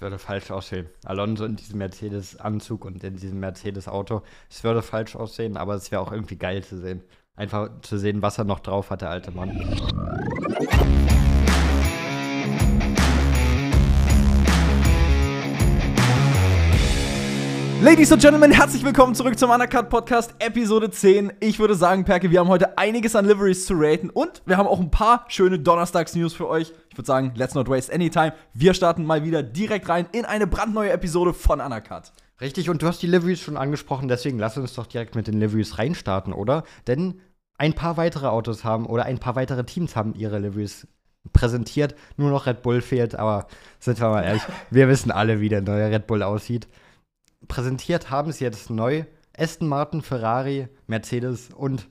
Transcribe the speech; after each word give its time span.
es 0.00 0.02
würde 0.02 0.18
falsch 0.18 0.50
aussehen. 0.50 0.88
Alonso 1.04 1.44
in 1.44 1.56
diesem 1.56 1.76
Mercedes-Anzug 1.76 2.86
und 2.86 3.04
in 3.04 3.16
diesem 3.16 3.38
Mercedes-Auto. 3.38 4.22
Es 4.48 4.64
würde 4.64 4.80
falsch 4.80 5.14
aussehen, 5.14 5.58
aber 5.58 5.74
es 5.74 5.92
wäre 5.92 6.00
auch 6.00 6.10
irgendwie 6.10 6.36
geil 6.36 6.64
zu 6.64 6.78
sehen. 6.78 7.02
Einfach 7.36 7.68
zu 7.82 7.98
sehen, 7.98 8.22
was 8.22 8.38
er 8.38 8.44
noch 8.44 8.60
drauf 8.60 8.88
hat, 8.88 9.02
der 9.02 9.10
alte 9.10 9.30
Mann. 9.30 9.50
Ladies 17.82 18.10
and 18.10 18.22
Gentlemen, 18.22 18.52
herzlich 18.52 18.82
willkommen 18.82 19.14
zurück 19.14 19.38
zum 19.38 19.50
Undercut 19.50 19.90
Podcast, 19.90 20.34
Episode 20.38 20.90
10. 20.90 21.34
Ich 21.40 21.58
würde 21.58 21.74
sagen, 21.74 22.06
Perke, 22.06 22.30
wir 22.30 22.40
haben 22.40 22.48
heute 22.48 22.78
einiges 22.78 23.14
an 23.14 23.26
Liveries 23.26 23.66
zu 23.66 23.74
raten 23.76 24.08
und 24.08 24.40
wir 24.46 24.56
haben 24.56 24.66
auch 24.66 24.80
ein 24.80 24.90
paar 24.90 25.26
schöne 25.28 25.58
Donnerstags-News 25.58 26.32
für 26.32 26.48
euch. 26.48 26.72
Ich 26.90 26.98
würde 26.98 27.06
sagen, 27.06 27.32
let's 27.36 27.54
not 27.54 27.68
waste 27.68 27.92
any 27.92 28.10
time. 28.10 28.32
Wir 28.52 28.74
starten 28.74 29.04
mal 29.04 29.24
wieder 29.24 29.42
direkt 29.42 29.88
rein 29.88 30.06
in 30.12 30.24
eine 30.24 30.46
brandneue 30.46 30.90
Episode 30.90 31.32
von 31.32 31.60
Undercut. 31.60 32.12
Richtig, 32.40 32.68
und 32.68 32.82
du 32.82 32.86
hast 32.86 33.02
die 33.02 33.06
Liveries 33.06 33.40
schon 33.40 33.56
angesprochen, 33.56 34.08
deswegen 34.08 34.38
lass 34.38 34.56
uns 34.56 34.74
doch 34.74 34.86
direkt 34.86 35.14
mit 35.14 35.26
den 35.26 35.38
Liveries 35.38 35.78
reinstarten, 35.78 36.32
oder? 36.32 36.64
Denn 36.86 37.20
ein 37.58 37.74
paar 37.74 37.96
weitere 37.96 38.26
Autos 38.26 38.64
haben 38.64 38.86
oder 38.86 39.04
ein 39.04 39.18
paar 39.18 39.36
weitere 39.36 39.64
Teams 39.64 39.94
haben 39.94 40.14
ihre 40.14 40.38
Liveries 40.38 40.88
präsentiert. 41.32 41.94
Nur 42.16 42.30
noch 42.30 42.46
Red 42.46 42.62
Bull 42.62 42.80
fehlt, 42.80 43.14
aber 43.14 43.46
sind 43.78 44.00
wir 44.00 44.08
mal 44.08 44.24
ehrlich, 44.24 44.42
wir 44.70 44.88
wissen 44.88 45.10
alle, 45.10 45.40
wie 45.40 45.48
der 45.48 45.60
neue 45.60 45.90
Red 45.90 46.06
Bull 46.06 46.22
aussieht 46.22 46.66
präsentiert 47.48 48.10
haben 48.10 48.32
sie 48.32 48.44
jetzt 48.44 48.70
neu 48.70 49.04
Aston 49.36 49.68
Martin, 49.68 50.02
Ferrari, 50.02 50.68
Mercedes 50.86 51.50
und 51.50 51.88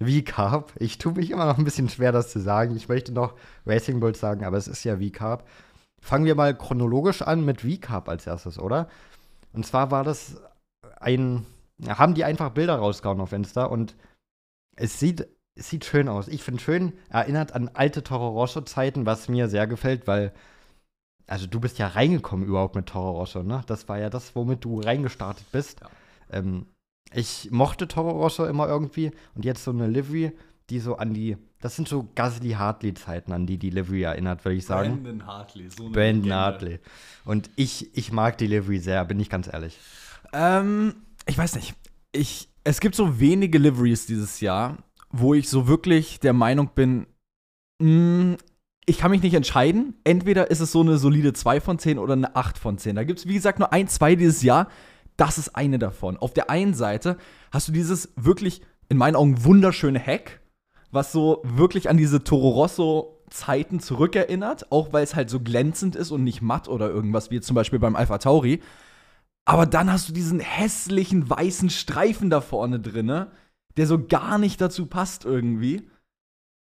V-Carb. 0.00 0.72
Ich 0.78 0.98
tue 0.98 1.12
mich 1.12 1.30
immer 1.30 1.46
noch 1.46 1.58
ein 1.58 1.64
bisschen 1.64 1.88
schwer, 1.88 2.12
das 2.12 2.30
zu 2.30 2.40
sagen. 2.40 2.76
Ich 2.76 2.88
möchte 2.88 3.12
noch 3.12 3.34
Racing 3.66 4.00
Bulls 4.00 4.20
sagen, 4.20 4.44
aber 4.44 4.56
es 4.56 4.68
ist 4.68 4.84
ja 4.84 4.98
V-Carb. 4.98 5.46
Fangen 6.00 6.24
wir 6.24 6.34
mal 6.34 6.56
chronologisch 6.56 7.22
an 7.22 7.44
mit 7.44 7.62
V-Carb 7.62 8.08
als 8.08 8.26
erstes, 8.26 8.58
oder? 8.58 8.88
Und 9.52 9.66
zwar 9.66 9.90
war 9.90 10.04
das 10.04 10.40
ein. 11.00 11.46
Haben 11.86 12.14
die 12.14 12.24
einfach 12.24 12.50
Bilder 12.50 12.76
rausgehauen 12.76 13.20
auf 13.20 13.32
Insta 13.32 13.64
und 13.64 13.96
es 14.74 14.98
sieht, 14.98 15.28
es 15.54 15.70
sieht 15.70 15.84
schön 15.84 16.08
aus. 16.08 16.28
Ich 16.28 16.42
finde 16.42 16.60
schön, 16.60 16.92
erinnert 17.08 17.52
an 17.52 17.70
alte 17.72 18.02
Toro 18.02 18.28
Rosso-Zeiten, 18.30 19.06
was 19.06 19.28
mir 19.28 19.48
sehr 19.48 19.66
gefällt, 19.66 20.06
weil 20.06 20.32
also 21.28 21.46
du 21.46 21.60
bist 21.60 21.78
ja 21.78 21.88
reingekommen 21.88 22.46
überhaupt 22.46 22.74
mit 22.74 22.86
Toro 22.86 23.18
Rosso, 23.18 23.42
ne? 23.42 23.62
Das 23.66 23.88
war 23.88 23.98
ja 23.98 24.10
das, 24.10 24.34
womit 24.34 24.64
du 24.64 24.80
reingestartet 24.80 25.50
bist. 25.52 25.80
Ja. 25.80 25.88
Ähm, 26.30 26.66
ich 27.12 27.50
mochte 27.50 27.88
Toro 27.88 28.10
Rosso 28.10 28.44
immer 28.46 28.68
irgendwie 28.68 29.10
und 29.34 29.44
jetzt 29.44 29.64
so 29.64 29.70
eine 29.70 29.86
Livery, 29.86 30.32
die 30.70 30.80
so 30.80 30.96
an 30.96 31.14
die, 31.14 31.36
das 31.60 31.76
sind 31.76 31.88
so 31.88 32.08
Gasly 32.14 32.50
Hartley 32.50 32.94
Zeiten, 32.94 33.32
an 33.32 33.46
die 33.46 33.58
die 33.58 33.70
Livery 33.70 34.02
erinnert, 34.02 34.44
würde 34.44 34.56
ich 34.56 34.66
sagen. 34.66 35.02
Brandon 35.02 35.26
Hartley, 35.26 35.70
so 35.70 35.84
eine 35.84 35.92
Brandon 35.92 36.14
Legende. 36.16 36.34
Hartley. 36.34 36.78
Und 37.24 37.50
ich, 37.56 37.96
ich 37.96 38.12
mag 38.12 38.38
die 38.38 38.46
Livery 38.46 38.78
sehr, 38.78 39.04
bin 39.04 39.18
ich 39.20 39.30
ganz 39.30 39.46
ehrlich. 39.46 39.78
Ähm, 40.32 40.94
ich 41.26 41.38
weiß 41.38 41.56
nicht. 41.56 41.74
Ich, 42.12 42.48
es 42.64 42.80
gibt 42.80 42.94
so 42.94 43.20
wenige 43.20 43.58
Liveries 43.58 44.06
dieses 44.06 44.40
Jahr, 44.40 44.78
wo 45.10 45.34
ich 45.34 45.48
so 45.48 45.66
wirklich 45.68 46.20
der 46.20 46.32
Meinung 46.32 46.70
bin, 46.74 47.06
mh, 47.80 47.88
mm, 47.88 48.36
ich 48.88 48.98
kann 48.98 49.10
mich 49.10 49.22
nicht 49.22 49.34
entscheiden. 49.34 49.94
Entweder 50.04 50.50
ist 50.50 50.60
es 50.60 50.72
so 50.72 50.80
eine 50.80 50.96
solide 50.96 51.34
2 51.34 51.60
von 51.60 51.78
10 51.78 51.98
oder 51.98 52.14
eine 52.14 52.34
8 52.34 52.56
von 52.56 52.78
10. 52.78 52.96
Da 52.96 53.04
gibt 53.04 53.18
es, 53.18 53.28
wie 53.28 53.34
gesagt, 53.34 53.58
nur 53.58 53.72
ein, 53.72 53.86
zwei 53.86 54.14
dieses 54.14 54.42
Jahr. 54.42 54.68
Das 55.18 55.36
ist 55.36 55.56
eine 55.56 55.78
davon. 55.78 56.16
Auf 56.16 56.32
der 56.32 56.48
einen 56.48 56.72
Seite 56.72 57.18
hast 57.50 57.68
du 57.68 57.72
dieses 57.72 58.12
wirklich, 58.16 58.62
in 58.88 58.96
meinen 58.96 59.16
Augen, 59.16 59.44
wunderschöne 59.44 60.00
Hack, 60.00 60.40
was 60.90 61.12
so 61.12 61.42
wirklich 61.44 61.90
an 61.90 61.98
diese 61.98 62.24
Toro 62.24 62.50
Rosso 62.50 63.22
Zeiten 63.28 63.80
zurückerinnert, 63.80 64.72
auch 64.72 64.92
weil 64.92 65.04
es 65.04 65.14
halt 65.14 65.28
so 65.28 65.40
glänzend 65.40 65.96
ist 65.96 66.12
und 66.12 66.24
nicht 66.24 66.40
matt 66.40 66.68
oder 66.68 66.88
irgendwas, 66.88 67.30
wie 67.30 67.40
zum 67.40 67.54
Beispiel 67.54 67.80
beim 67.80 67.96
Alpha 67.96 68.18
Tauri. 68.18 68.62
Aber 69.44 69.66
dann 69.66 69.92
hast 69.92 70.08
du 70.08 70.12
diesen 70.12 70.40
hässlichen 70.40 71.28
weißen 71.28 71.68
Streifen 71.68 72.30
da 72.30 72.40
vorne 72.40 72.80
drinne, 72.80 73.32
der 73.76 73.86
so 73.86 74.02
gar 74.06 74.38
nicht 74.38 74.60
dazu 74.60 74.86
passt 74.86 75.24
irgendwie. 75.24 75.90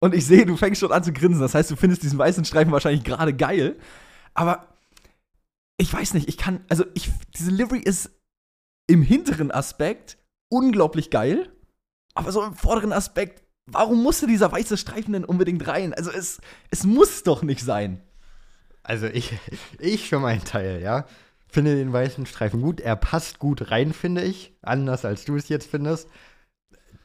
Und 0.01 0.15
ich 0.15 0.27
sehe, 0.27 0.47
du 0.47 0.57
fängst 0.57 0.81
schon 0.81 0.93
an 0.93 1.05
zu 1.05 1.13
grinsen. 1.13 1.41
Das 1.41 1.55
heißt, 1.55 1.71
du 1.71 1.77
findest 1.77 2.03
diesen 2.03 2.19
weißen 2.19 2.45
Streifen 2.45 2.73
wahrscheinlich 2.73 3.05
gerade 3.05 3.35
geil. 3.35 3.77
Aber 4.33 4.69
ich 5.77 5.93
weiß 5.93 6.15
nicht, 6.15 6.29
ich 6.29 6.39
kann, 6.39 6.61
also 6.69 6.85
ich, 6.95 7.11
diese 7.37 7.51
Livery 7.51 7.81
ist 7.81 8.11
im 8.89 9.03
hinteren 9.03 9.53
Aspekt 9.53 10.19
unglaublich 10.49 11.11
geil. 11.11 11.53
Aber 12.15 12.33
so 12.33 12.43
im 12.43 12.55
vorderen 12.55 12.93
Aspekt, 12.93 13.45
warum 13.67 14.03
musste 14.03 14.27
dieser 14.27 14.51
weiße 14.51 14.77
Streifen 14.77 15.13
denn 15.13 15.25
unbedingt 15.25 15.69
rein? 15.69 15.95
Also 15.95 16.11
es, 16.11 16.41
es 16.71 16.83
muss 16.83 17.23
doch 17.23 17.43
nicht 17.43 17.63
sein. 17.63 18.03
Also 18.83 19.07
ich, 19.07 19.39
ich 19.79 20.09
für 20.09 20.19
meinen 20.19 20.43
Teil, 20.43 20.83
ja, 20.83 21.07
finde 21.47 21.77
den 21.77 21.93
weißen 21.93 22.27
Streifen 22.27 22.61
gut. 22.61 22.81
Er 22.81 22.97
passt 22.97 23.39
gut 23.39 23.71
rein, 23.71 23.93
finde 23.93 24.23
ich. 24.23 24.57
Anders 24.63 25.05
als 25.05 25.25
du 25.25 25.37
es 25.37 25.49
jetzt 25.49 25.71
findest 25.71 26.09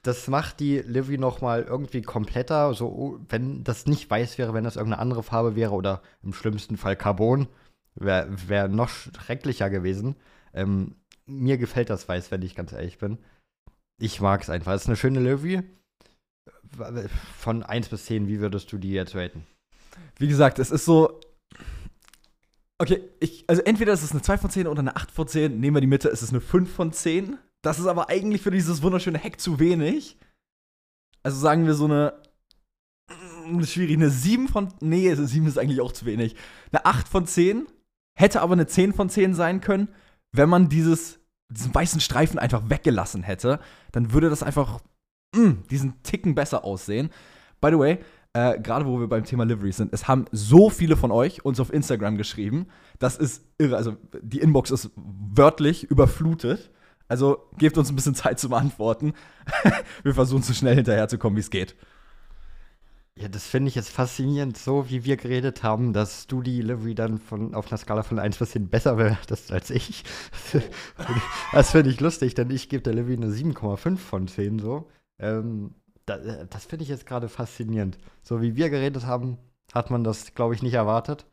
das 0.03 0.27
macht 0.27 0.59
die 0.59 0.79
Livy 0.79 1.17
noch 1.17 1.41
mal 1.41 1.63
irgendwie 1.63 2.01
kompletter. 2.01 2.73
So, 2.73 3.19
wenn 3.29 3.63
das 3.63 3.88
nicht 3.88 4.09
weiß 4.09 4.38
wäre, 4.38 4.53
wenn 4.53 4.65
das 4.65 4.75
irgendeine 4.75 5.01
andere 5.01 5.23
Farbe 5.23 5.55
wäre 5.55 5.71
oder 5.71 6.01
im 6.21 6.33
schlimmsten 6.33 6.77
Fall 6.77 6.97
Carbon, 6.97 7.47
wäre 7.95 8.27
wär 8.47 8.67
noch 8.67 8.89
schrecklicher 8.89 9.69
gewesen. 9.69 10.15
Ähm, 10.53 10.95
mir 11.39 11.57
gefällt 11.57 11.89
das 11.89 12.07
Weiß, 12.07 12.31
wenn 12.31 12.41
ich 12.41 12.55
ganz 12.55 12.71
ehrlich 12.71 12.97
bin. 12.97 13.17
Ich 13.99 14.21
mag 14.21 14.41
es 14.41 14.49
einfach. 14.49 14.73
Es 14.73 14.83
ist 14.83 14.88
eine 14.88 14.97
schöne 14.97 15.19
Livy. 15.19 15.63
Von 17.38 17.63
1 17.63 17.89
bis 17.89 18.05
10, 18.05 18.27
wie 18.27 18.39
würdest 18.39 18.71
du 18.71 18.77
die 18.77 18.91
jetzt 18.91 19.16
raten? 19.16 19.45
Wie 20.17 20.27
gesagt, 20.27 20.59
es 20.59 20.71
ist 20.71 20.85
so. 20.85 21.19
Okay, 22.79 23.01
ich, 23.19 23.45
also 23.47 23.61
entweder 23.61 23.94
ist 23.94 24.03
es 24.03 24.11
eine 24.11 24.21
2 24.21 24.38
von 24.39 24.49
10 24.49 24.67
oder 24.67 24.79
eine 24.79 24.95
8 24.95 25.11
von 25.11 25.27
10. 25.27 25.59
Nehmen 25.59 25.75
wir 25.75 25.81
die 25.81 25.88
Mitte, 25.88 26.09
ist 26.09 26.23
es 26.23 26.31
eine 26.31 26.41
5 26.41 26.73
von 26.73 26.91
10. 26.91 27.38
Das 27.61 27.79
ist 27.79 27.85
aber 27.85 28.09
eigentlich 28.09 28.41
für 28.41 28.51
dieses 28.51 28.81
wunderschöne 28.81 29.19
Heck 29.19 29.39
zu 29.39 29.59
wenig. 29.59 30.17
Also 31.21 31.39
sagen 31.39 31.65
wir 31.65 31.75
so 31.75 31.85
eine. 31.85 32.21
Schwierig, 33.65 33.95
eine 33.95 34.09
7 34.09 34.47
von. 34.47 34.73
Nee, 34.81 35.13
7 35.13 35.45
ist 35.47 35.57
eigentlich 35.57 35.81
auch 35.81 35.91
zu 35.91 36.05
wenig. 36.05 36.35
Eine 36.71 36.85
8 36.85 37.07
von 37.07 37.27
10. 37.27 37.67
Hätte 38.15 38.41
aber 38.41 38.53
eine 38.53 38.67
10 38.67 38.94
von 38.94 39.09
10 39.09 39.33
sein 39.33 39.61
können, 39.61 39.89
wenn 40.31 40.50
man 40.50 40.69
dieses, 40.69 41.19
diesen 41.53 41.74
weißen 41.74 42.02
Streifen 42.02 42.40
einfach 42.40 42.69
weggelassen 42.69 43.24
hätte. 43.24 43.59
Dann 43.91 44.14
würde 44.14 44.30
das 44.30 44.44
einfach 44.44 44.80
mh, 45.36 45.41
hm, 45.44 45.64
diesen 45.69 46.02
Ticken 46.03 46.36
besser 46.36 46.64
aussehen. 46.64 47.09
By 47.62 47.69
the 47.72 47.80
way, 47.80 48.00
äh, 48.34 48.59
gerade 48.59 48.86
wo 48.86 49.00
wir 49.00 49.08
beim 49.08 49.24
Thema 49.24 49.46
Livery 49.46 49.72
sind, 49.72 49.94
es 49.94 50.08
haben 50.08 50.25
so 50.31 50.69
viele 50.69 50.97
von 50.97 51.12
euch 51.12 51.46
uns 51.46 51.59
auf 51.59 51.72
Instagram 51.72 52.18
geschrieben. 52.18 52.68
Das 53.00 53.16
ist 53.16 53.46
irre. 53.58 53.78
Also 53.78 53.97
die 54.22 54.40
Inbox 54.40 54.72
ist 54.72 54.92
wörtlich 54.96 55.84
überflutet. 55.84 56.72
Also 57.08 57.50
gebt 57.58 57.78
uns 57.78 57.90
ein 57.90 57.96
bisschen 57.96 58.16
Zeit 58.16 58.40
zum 58.40 58.53
Antworten. 58.53 59.13
wir 60.03 60.16
versuchen 60.16 60.42
so 60.42 60.53
schnell 60.53 60.75
hinterherzukommen, 60.75 61.38
wie 61.38 61.42
es 61.42 61.52
geht. 61.52 61.75
Ja, 63.16 63.28
das 63.28 63.46
finde 63.46 63.69
ich 63.69 63.75
jetzt 63.75 63.90
faszinierend, 63.90 64.57
so 64.57 64.90
wie 64.90 65.06
wir 65.06 65.18
geredet 65.18 65.62
haben, 65.62 65.94
dass 65.94 66.25
du 66.25 66.41
die 66.41 66.62
Livery 66.62 66.96
dann 66.96 67.19
von, 67.19 67.53
auf 67.53 67.68
einer 67.68 67.78
Skala 67.78 68.01
von 68.01 68.18
1 68.18 68.38
bis 68.38 68.51
10 68.51 68.69
besser 68.69 68.96
bewertest 68.96 69.51
als 69.51 69.69
ich. 69.69 70.03
das 71.51 71.72
finde 71.72 71.91
ich 71.91 72.00
lustig, 72.00 72.34
denn 72.34 72.50
ich 72.50 72.69
gebe 72.69 72.81
der 72.81 72.96
Livery 72.96 73.18
eine 73.18 73.28
7,5 73.28 73.97
von 73.97 74.28
10 74.28 74.57
so. 74.57 74.90
Ähm, 75.19 75.75
da, 76.07 76.18
das 76.18 76.66
finde 76.66 76.84
ich 76.84 76.90
jetzt 76.90 77.06
gerade 77.06 77.29
faszinierend. 77.29 78.00
So 78.24 78.41
wie 78.41 78.56
wir 78.56 78.72
geredet 78.72 79.06
haben, 79.06 79.38
hat 79.74 79.91
man 79.91 80.03
das, 80.03 80.34
glaube 80.34 80.56
ich, 80.56 80.63
nicht 80.63 80.74
erwartet. 80.74 81.28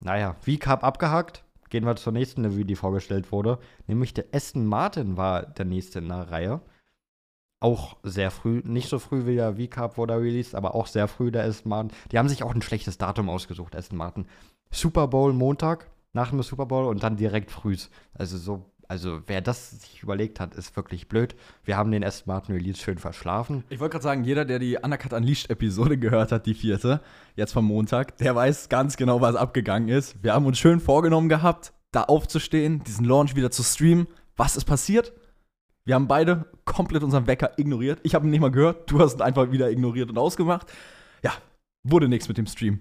Naja, 0.00 0.36
V-Cup 0.40 0.84
abgehakt 0.84 1.44
gehen 1.70 1.84
wir 1.84 1.96
zur 1.96 2.12
nächsten 2.12 2.44
Review, 2.44 2.64
die 2.64 2.76
vorgestellt 2.76 3.32
wurde. 3.32 3.58
Nämlich 3.86 4.14
der 4.14 4.26
Aston 4.32 4.66
Martin 4.66 5.16
war 5.16 5.46
der 5.46 5.64
nächste 5.64 5.98
in 5.98 6.08
der 6.08 6.30
Reihe. 6.30 6.60
Auch 7.66 7.96
sehr 8.04 8.30
früh, 8.30 8.62
nicht 8.64 8.88
so 8.88 9.00
früh 9.00 9.26
wie 9.26 9.34
der 9.34 9.56
V-Cup 9.56 9.98
wurde 9.98 10.14
released, 10.14 10.54
aber 10.54 10.76
auch 10.76 10.86
sehr 10.86 11.08
früh 11.08 11.32
der 11.32 11.44
Aston 11.44 11.70
Martin. 11.70 11.90
Die 12.12 12.18
haben 12.18 12.28
sich 12.28 12.44
auch 12.44 12.54
ein 12.54 12.62
schlechtes 12.62 12.96
Datum 12.96 13.28
ausgesucht, 13.28 13.74
Aston 13.74 13.98
Martin. 13.98 14.26
Super 14.70 15.08
Bowl 15.08 15.32
Montag, 15.32 15.90
nach 16.12 16.30
dem 16.30 16.40
Super 16.42 16.66
Bowl 16.66 16.84
und 16.84 17.02
dann 17.02 17.16
direkt 17.16 17.50
frühs. 17.50 17.90
Also 18.14 18.38
so 18.38 18.70
also 18.88 19.20
wer 19.26 19.40
das 19.40 19.72
sich 19.72 20.04
überlegt 20.04 20.38
hat, 20.38 20.54
ist 20.54 20.76
wirklich 20.76 21.08
blöd. 21.08 21.34
Wir 21.64 21.76
haben 21.76 21.90
den 21.90 22.04
Aston 22.04 22.32
Martin 22.32 22.54
Release 22.54 22.80
schön 22.80 22.98
verschlafen. 22.98 23.64
Ich 23.68 23.80
wollte 23.80 23.94
gerade 23.94 24.04
sagen, 24.04 24.22
jeder, 24.22 24.44
der 24.44 24.60
die 24.60 24.78
Undercut 24.80 25.12
Unleashed 25.12 25.50
Episode 25.50 25.98
gehört 25.98 26.30
hat, 26.30 26.46
die 26.46 26.54
vierte, 26.54 27.00
jetzt 27.34 27.52
vom 27.52 27.64
Montag, 27.64 28.16
der 28.18 28.36
weiß 28.36 28.68
ganz 28.68 28.96
genau, 28.96 29.20
was 29.20 29.34
abgegangen 29.34 29.88
ist. 29.88 30.22
Wir 30.22 30.34
haben 30.34 30.46
uns 30.46 30.60
schön 30.60 30.78
vorgenommen 30.78 31.28
gehabt, 31.28 31.72
da 31.90 32.04
aufzustehen, 32.04 32.84
diesen 32.84 33.04
Launch 33.04 33.34
wieder 33.34 33.50
zu 33.50 33.64
streamen. 33.64 34.06
Was 34.36 34.56
ist 34.56 34.66
passiert? 34.66 35.12
Wir 35.86 35.94
haben 35.94 36.08
beide 36.08 36.46
komplett 36.64 37.04
unseren 37.04 37.28
Wecker 37.28 37.52
ignoriert. 37.56 38.00
Ich 38.02 38.16
habe 38.16 38.26
ihn 38.26 38.30
nicht 38.30 38.40
mal 38.40 38.50
gehört. 38.50 38.90
Du 38.90 38.98
hast 38.98 39.18
ihn 39.18 39.22
einfach 39.22 39.52
wieder 39.52 39.70
ignoriert 39.70 40.10
und 40.10 40.18
ausgemacht. 40.18 40.66
Ja, 41.22 41.32
wurde 41.84 42.08
nichts 42.08 42.26
mit 42.26 42.36
dem 42.38 42.46
Stream. 42.46 42.80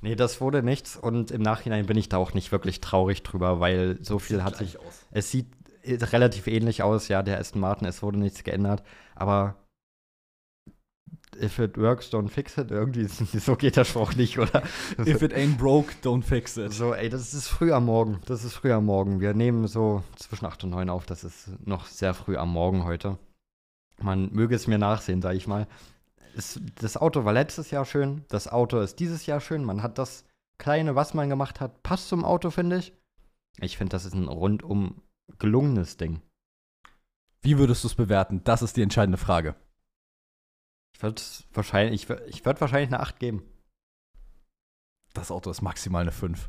Nee, 0.00 0.14
das 0.14 0.40
wurde 0.40 0.62
nichts 0.62 0.96
und 0.96 1.32
im 1.32 1.42
Nachhinein 1.42 1.86
bin 1.86 1.96
ich 1.96 2.08
da 2.08 2.16
auch 2.16 2.32
nicht 2.32 2.52
wirklich 2.52 2.80
traurig 2.80 3.24
drüber, 3.24 3.58
weil 3.58 3.98
so 4.02 4.20
viel 4.20 4.36
sieht 4.36 4.44
hat 4.44 4.56
sich. 4.56 4.78
Aus. 4.78 5.06
Es 5.10 5.30
sieht 5.30 5.46
relativ 5.84 6.46
ähnlich 6.46 6.82
aus, 6.84 7.08
ja, 7.08 7.22
der 7.22 7.38
Aston 7.38 7.60
Martin, 7.60 7.88
es 7.88 8.02
wurde 8.02 8.18
nichts 8.18 8.44
geändert, 8.44 8.84
aber 9.14 9.56
if 11.40 11.58
it 11.58 11.76
works, 11.76 12.10
don't 12.10 12.28
fix 12.28 12.58
it. 12.58 12.70
Irgendwie, 12.70 13.06
so 13.38 13.56
geht 13.56 13.76
der 13.76 13.84
Spruch 13.84 14.14
nicht, 14.14 14.38
oder? 14.38 14.62
If 14.98 15.22
it 15.22 15.32
ain't 15.32 15.56
broke, 15.56 15.92
don't 16.02 16.22
fix 16.22 16.56
it. 16.56 16.72
So, 16.72 16.94
ey, 16.94 17.08
das 17.08 17.34
ist 17.34 17.48
früh 17.48 17.72
am 17.72 17.86
Morgen. 17.86 18.20
Das 18.26 18.44
ist 18.44 18.54
früh 18.54 18.72
am 18.72 18.86
Morgen. 18.86 19.20
Wir 19.20 19.34
nehmen 19.34 19.66
so 19.66 20.02
zwischen 20.16 20.46
8 20.46 20.64
und 20.64 20.70
9 20.70 20.90
auf. 20.90 21.06
Das 21.06 21.24
ist 21.24 21.50
noch 21.66 21.86
sehr 21.86 22.14
früh 22.14 22.36
am 22.36 22.52
Morgen 22.52 22.84
heute. 22.84 23.18
Man 24.00 24.32
möge 24.32 24.54
es 24.54 24.66
mir 24.66 24.78
nachsehen, 24.78 25.22
sag 25.22 25.36
ich 25.36 25.46
mal. 25.46 25.66
Es, 26.36 26.60
das 26.80 26.96
Auto 26.96 27.24
war 27.24 27.32
letztes 27.32 27.70
Jahr 27.70 27.84
schön. 27.84 28.24
Das 28.28 28.48
Auto 28.48 28.80
ist 28.80 28.98
dieses 28.98 29.26
Jahr 29.26 29.40
schön. 29.40 29.64
Man 29.64 29.82
hat 29.82 29.98
das 29.98 30.24
Kleine, 30.58 30.94
was 30.94 31.12
man 31.12 31.28
gemacht 31.28 31.60
hat, 31.60 31.82
passt 31.82 32.08
zum 32.08 32.24
Auto, 32.24 32.50
finde 32.50 32.78
ich. 32.78 32.92
Ich 33.60 33.76
finde, 33.76 33.90
das 33.90 34.04
ist 34.04 34.14
ein 34.14 34.28
rundum 34.28 35.02
gelungenes 35.38 35.96
Ding. 35.96 36.22
Wie 37.40 37.58
würdest 37.58 37.82
du 37.82 37.88
es 37.88 37.96
bewerten? 37.96 38.42
Das 38.44 38.62
ist 38.62 38.76
die 38.76 38.82
entscheidende 38.82 39.18
Frage. 39.18 39.56
Ich 41.02 41.04
würde 41.04 41.22
wahrscheinlich, 41.54 42.08
ich, 42.08 42.16
ich 42.28 42.44
würd 42.44 42.60
wahrscheinlich 42.60 42.88
eine 42.90 43.00
8 43.00 43.18
geben. 43.18 43.42
Das 45.14 45.32
Auto 45.32 45.50
ist 45.50 45.60
maximal 45.60 46.02
eine 46.02 46.12
5. 46.12 46.48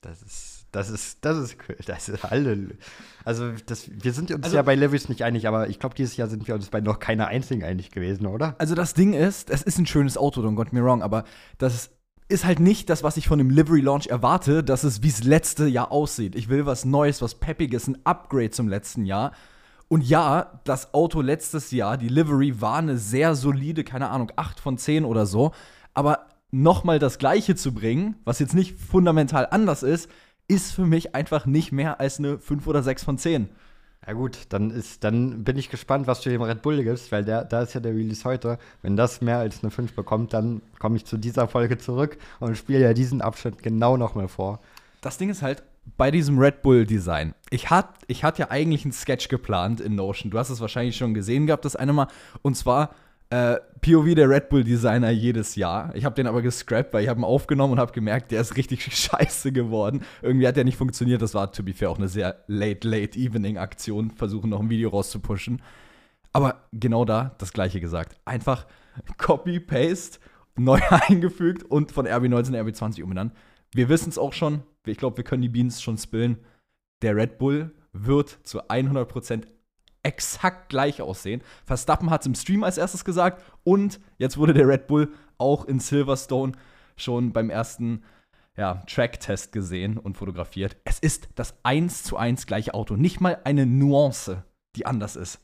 Das 0.00 0.22
ist, 0.22 0.66
das 0.72 0.88
ist, 0.88 1.24
das 1.24 1.36
ist, 1.38 1.56
das 1.86 2.08
ist 2.08 2.24
alle. 2.24 2.76
Also, 3.24 3.52
das, 3.66 3.90
wir 3.90 4.12
sind 4.14 4.30
uns 4.30 4.44
Also- 4.44 4.56
ja 4.56 4.62
bei 4.62 4.74
Levels 4.74 5.08
nicht 5.10 5.22
einig, 5.22 5.46
aber 5.46 5.68
ich 5.68 5.78
glaube, 5.78 5.94
dieses 5.94 6.16
Jahr 6.16 6.28
sind 6.28 6.48
wir 6.48 6.54
uns 6.54 6.70
bei 6.70 6.80
noch 6.80 6.98
keiner 6.98 7.26
einzigen 7.26 7.62
einig 7.62 7.90
gewesen, 7.90 8.26
oder? 8.26 8.54
Also 8.58 8.74
das 8.74 8.94
Ding 8.94 9.12
ist, 9.12 9.50
es 9.50 9.62
ist 9.62 9.78
ein 9.78 9.86
schönes 9.86 10.16
Auto, 10.16 10.40
don't 10.40 10.56
get 10.56 10.72
me 10.72 10.82
wrong, 10.82 11.02
aber 11.02 11.24
das 11.58 11.90
ist 12.28 12.44
halt 12.46 12.60
nicht 12.60 12.88
das, 12.88 13.02
was 13.02 13.16
ich 13.18 13.28
von 13.28 13.38
dem 13.38 13.50
Livery 13.50 13.80
Launch 13.80 14.06
erwarte, 14.06 14.64
dass 14.64 14.82
es 14.84 15.02
wie 15.02 15.10
das 15.10 15.24
letzte 15.24 15.66
Jahr 15.66 15.92
aussieht. 15.92 16.36
Ich 16.36 16.48
will 16.48 16.64
was 16.64 16.84
Neues, 16.86 17.20
was 17.20 17.34
Peppiges, 17.34 17.86
ein 17.86 17.98
Upgrade 18.06 18.50
zum 18.50 18.68
letzten 18.68 19.04
Jahr. 19.04 19.32
Und 19.88 20.02
ja, 20.04 20.60
das 20.64 20.92
Auto 20.92 21.22
letztes 21.22 21.70
Jahr, 21.70 21.96
die 21.96 22.08
Livery, 22.08 22.60
war 22.60 22.76
eine 22.76 22.98
sehr 22.98 23.34
solide, 23.34 23.84
keine 23.84 24.10
Ahnung, 24.10 24.30
8 24.36 24.60
von 24.60 24.76
10 24.76 25.04
oder 25.04 25.24
so. 25.24 25.52
Aber 25.94 26.26
nochmal 26.50 26.98
das 26.98 27.18
Gleiche 27.18 27.56
zu 27.56 27.72
bringen, 27.72 28.16
was 28.24 28.38
jetzt 28.38 28.54
nicht 28.54 28.78
fundamental 28.78 29.48
anders 29.50 29.82
ist, 29.82 30.10
ist 30.46 30.72
für 30.72 30.86
mich 30.86 31.14
einfach 31.14 31.46
nicht 31.46 31.72
mehr 31.72 32.00
als 32.00 32.18
eine 32.18 32.38
5 32.38 32.66
oder 32.66 32.82
6 32.82 33.04
von 33.04 33.18
10. 33.18 33.48
Ja 34.06 34.12
gut, 34.12 34.38
dann 34.50 34.70
ist, 34.70 35.04
dann 35.04 35.44
bin 35.44 35.58
ich 35.58 35.70
gespannt, 35.70 36.06
was 36.06 36.20
du 36.20 36.30
dem 36.30 36.40
Red 36.40 36.62
Bull 36.62 36.82
gibst, 36.82 37.10
weil 37.12 37.24
der, 37.24 37.44
da 37.44 37.62
ist 37.62 37.74
ja 37.74 37.80
der 37.80 37.92
Release 37.92 38.24
heute. 38.24 38.58
Wenn 38.80 38.96
das 38.96 39.20
mehr 39.20 39.38
als 39.38 39.62
eine 39.62 39.70
5 39.70 39.94
bekommt, 39.94 40.32
dann 40.32 40.62
komme 40.78 40.96
ich 40.96 41.04
zu 41.04 41.16
dieser 41.16 41.48
Folge 41.48 41.78
zurück 41.78 42.16
und 42.40 42.56
spiele 42.56 42.80
ja 42.80 42.94
diesen 42.94 43.20
Abschnitt 43.20 43.62
genau 43.62 43.96
nochmal 43.96 44.28
vor. 44.28 44.60
Das 45.00 45.18
Ding 45.18 45.28
ist 45.28 45.42
halt, 45.42 45.62
bei 45.96 46.10
diesem 46.10 46.38
Red 46.38 46.62
Bull-Design, 46.62 47.34
ich 47.50 47.70
hatte 47.70 47.94
ich 48.06 48.24
hatte 48.24 48.42
ja 48.42 48.50
eigentlich 48.50 48.84
einen 48.84 48.92
Sketch 48.92 49.28
geplant 49.28 49.80
in 49.80 49.94
Notion. 49.94 50.30
Du 50.30 50.38
hast 50.38 50.50
es 50.50 50.60
wahrscheinlich 50.60 50.96
schon 50.96 51.14
gesehen 51.14 51.46
gehabt, 51.46 51.64
das 51.64 51.76
eine 51.76 51.92
Mal. 51.92 52.08
Und 52.42 52.56
zwar 52.56 52.94
äh, 53.30 53.56
POV 53.80 54.14
der 54.14 54.28
Red 54.28 54.48
Bull-Designer 54.48 55.10
jedes 55.10 55.54
Jahr. 55.54 55.94
Ich 55.94 56.04
habe 56.04 56.14
den 56.14 56.26
aber 56.26 56.42
gescrapped, 56.42 56.92
weil 56.92 57.02
ich 57.02 57.08
habe 57.08 57.20
ihn 57.20 57.24
aufgenommen 57.24 57.74
und 57.74 57.78
habe 57.78 57.92
gemerkt, 57.92 58.30
der 58.30 58.40
ist 58.40 58.56
richtig 58.56 58.84
scheiße 58.96 59.52
geworden. 59.52 60.02
Irgendwie 60.22 60.46
hat 60.46 60.56
der 60.56 60.64
nicht 60.64 60.78
funktioniert. 60.78 61.20
Das 61.20 61.34
war, 61.34 61.52
to 61.52 61.62
be 61.62 61.74
fair, 61.74 61.90
auch 61.90 61.98
eine 61.98 62.08
sehr 62.08 62.42
late-late-evening-Aktion. 62.46 64.12
Versuchen 64.12 64.50
noch 64.50 64.60
ein 64.60 64.70
Video 64.70 64.88
rauszupushen. 64.88 65.62
Aber 66.32 66.68
genau 66.72 67.04
da 67.04 67.34
das 67.38 67.52
gleiche 67.52 67.80
gesagt. 67.80 68.16
Einfach 68.24 68.66
Copy, 69.18 69.60
Paste, 69.60 70.18
neu 70.56 70.80
eingefügt 70.90 71.64
und 71.64 71.92
von 71.92 72.06
RB19 72.06 72.48
in 72.48 72.66
RB20 72.66 73.02
umbenannt. 73.02 73.32
Wir 73.72 73.88
wissen 73.88 74.08
es 74.08 74.18
auch 74.18 74.32
schon. 74.32 74.62
Ich 74.88 74.98
glaube, 74.98 75.16
wir 75.18 75.24
können 75.24 75.42
die 75.42 75.48
Beans 75.48 75.82
schon 75.82 75.98
spillen. 75.98 76.38
Der 77.02 77.16
Red 77.16 77.38
Bull 77.38 77.74
wird 77.92 78.38
zu 78.44 78.62
100% 78.62 79.46
exakt 80.02 80.68
gleich 80.68 81.02
aussehen. 81.02 81.42
Verstappen 81.64 82.10
hat 82.10 82.22
es 82.22 82.26
im 82.26 82.34
Stream 82.34 82.64
als 82.64 82.78
erstes 82.78 83.04
gesagt 83.04 83.42
und 83.64 84.00
jetzt 84.18 84.38
wurde 84.38 84.54
der 84.54 84.68
Red 84.68 84.86
Bull 84.86 85.12
auch 85.36 85.64
in 85.64 85.80
Silverstone 85.80 86.52
schon 86.96 87.32
beim 87.32 87.50
ersten 87.50 88.02
ja, 88.56 88.82
Track-Test 88.86 89.52
gesehen 89.52 89.98
und 89.98 90.16
fotografiert. 90.16 90.76
Es 90.84 90.98
ist 90.98 91.28
das 91.36 91.54
1 91.62 92.02
zu 92.02 92.16
1 92.16 92.46
gleiche 92.46 92.74
Auto. 92.74 92.96
Nicht 92.96 93.20
mal 93.20 93.40
eine 93.44 93.66
Nuance, 93.66 94.44
die 94.74 94.86
anders 94.86 95.14
ist. 95.14 95.40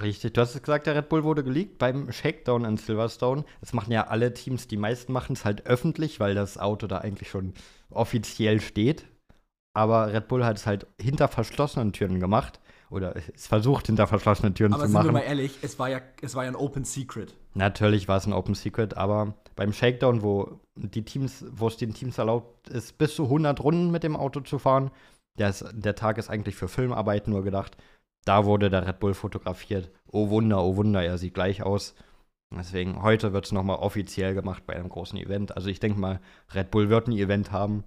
Richtig, 0.00 0.32
du 0.32 0.40
hast 0.40 0.54
es 0.54 0.62
gesagt, 0.62 0.86
der 0.86 0.94
Red 0.94 1.08
Bull 1.08 1.24
wurde 1.24 1.42
geleakt 1.42 1.78
beim 1.78 2.12
Shakedown 2.12 2.64
in 2.64 2.76
Silverstone. 2.76 3.44
Das 3.60 3.72
machen 3.72 3.92
ja 3.92 4.06
alle 4.06 4.32
Teams, 4.32 4.68
die 4.68 4.76
meisten 4.76 5.12
machen 5.12 5.32
es 5.32 5.44
halt 5.44 5.66
öffentlich, 5.66 6.20
weil 6.20 6.34
das 6.34 6.58
Auto 6.58 6.86
da 6.86 6.98
eigentlich 6.98 7.30
schon 7.30 7.54
offiziell 7.90 8.60
steht. 8.60 9.06
Aber 9.74 10.12
Red 10.12 10.28
Bull 10.28 10.44
hat 10.44 10.56
es 10.56 10.66
halt 10.66 10.86
hinter 11.00 11.28
verschlossenen 11.28 11.92
Türen 11.92 12.20
gemacht. 12.20 12.60
Oder 12.90 13.14
es 13.34 13.46
versucht, 13.46 13.86
hinter 13.86 14.06
verschlossenen 14.06 14.54
Türen 14.54 14.72
zu 14.72 14.88
machen. 14.88 15.14
ehrlich, 15.16 15.58
es 15.60 15.78
war, 15.78 15.90
ja, 15.90 16.00
es 16.22 16.34
war 16.34 16.44
ja 16.44 16.50
ein 16.50 16.56
Open 16.56 16.84
Secret. 16.84 17.34
Natürlich 17.54 18.08
war 18.08 18.16
es 18.16 18.26
ein 18.26 18.32
Open 18.32 18.54
Secret, 18.54 18.96
aber 18.96 19.34
beim 19.56 19.72
Shakedown, 19.72 20.22
wo 20.22 20.60
die 20.74 21.04
Teams, 21.04 21.44
wo 21.50 21.68
es 21.68 21.76
den 21.76 21.92
Teams 21.92 22.16
erlaubt 22.16 22.68
ist, 22.70 22.96
bis 22.96 23.14
zu 23.14 23.24
100 23.24 23.62
Runden 23.62 23.90
mit 23.90 24.04
dem 24.04 24.16
Auto 24.16 24.40
zu 24.40 24.58
fahren, 24.58 24.90
der, 25.38 25.50
ist, 25.50 25.66
der 25.72 25.94
Tag 25.94 26.18
ist 26.18 26.30
eigentlich 26.30 26.56
für 26.56 26.68
Filmarbeit 26.68 27.28
nur 27.28 27.44
gedacht. 27.44 27.76
Da 28.24 28.44
wurde 28.44 28.68
der 28.70 28.86
Red 28.86 29.00
Bull 29.00 29.14
fotografiert. 29.14 29.90
Oh 30.06 30.28
Wunder, 30.30 30.62
oh 30.62 30.76
Wunder, 30.76 31.02
er 31.02 31.18
sieht 31.18 31.34
gleich 31.34 31.62
aus. 31.62 31.94
Deswegen, 32.50 33.02
heute 33.02 33.32
wird 33.32 33.44
es 33.46 33.52
nochmal 33.52 33.76
offiziell 33.78 34.34
gemacht 34.34 34.64
bei 34.66 34.74
einem 34.74 34.88
großen 34.88 35.18
Event. 35.18 35.54
Also 35.56 35.68
ich 35.68 35.80
denke 35.80 36.00
mal, 36.00 36.20
Red 36.54 36.70
Bull 36.70 36.88
wird 36.88 37.06
ein 37.08 37.12
Event 37.12 37.52
haben, 37.52 37.84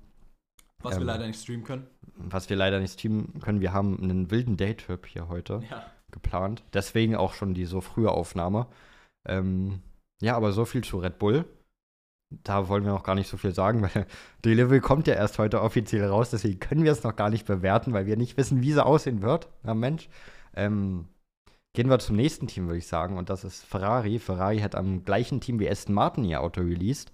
Was 0.83 0.93
Ähm, 0.95 1.01
wir 1.01 1.05
leider 1.07 1.27
nicht 1.27 1.41
streamen 1.41 1.63
können. 1.63 1.87
was 2.15 2.49
wir 2.49 2.57
leider 2.57 2.79
nicht 2.79 2.93
streamen 2.93 3.39
können. 3.39 3.61
Wir 3.61 3.73
haben 3.73 3.99
einen 4.01 4.29
wilden 4.31 4.57
Daytrip 4.57 5.05
hier 5.07 5.27
heute 5.29 5.61
Ja. 5.69 5.85
geplant. 6.11 6.63
Deswegen 6.73 7.15
auch 7.15 7.33
schon 7.33 7.53
die 7.53 7.65
so 7.65 7.81
frühe 7.81 8.11
Aufnahme. 8.11 8.67
Ähm, 9.27 9.81
ja, 10.21 10.35
aber 10.35 10.51
so 10.51 10.65
viel 10.65 10.83
zu 10.83 10.97
Red 10.99 11.17
Bull. 11.19 11.45
Da 12.43 12.69
wollen 12.69 12.85
wir 12.85 12.91
noch 12.91 13.03
gar 13.03 13.15
nicht 13.15 13.29
so 13.29 13.37
viel 13.37 13.53
sagen, 13.53 13.81
weil 13.95 14.05
Delivery 14.43 14.79
kommt 14.79 15.07
ja 15.07 15.13
erst 15.13 15.37
heute 15.37 15.61
offiziell 15.61 16.07
raus. 16.07 16.29
Deswegen 16.31 16.59
können 16.59 16.83
wir 16.83 16.91
es 16.91 17.03
noch 17.03 17.15
gar 17.15 17.29
nicht 17.29 17.45
bewerten, 17.45 17.93
weil 17.93 18.05
wir 18.05 18.17
nicht 18.17 18.37
wissen, 18.37 18.61
wie 18.61 18.73
sie 18.73 18.85
aussehen 18.85 19.21
wird. 19.21 19.49
Ja, 19.65 19.73
Mensch. 19.73 20.09
Ähm, 20.55 21.07
gehen 21.73 21.89
wir 21.89 21.99
zum 21.99 22.15
nächsten 22.15 22.47
Team, 22.47 22.67
würde 22.67 22.79
ich 22.79 22.87
sagen. 22.87 23.17
Und 23.17 23.29
das 23.29 23.43
ist 23.43 23.65
Ferrari. 23.65 24.19
Ferrari 24.19 24.59
hat 24.59 24.75
am 24.75 25.03
gleichen 25.03 25.41
Team 25.41 25.59
wie 25.59 25.69
Aston 25.69 25.93
Martin 25.93 26.23
ihr 26.23 26.41
Auto 26.41 26.61
released. 26.61 27.11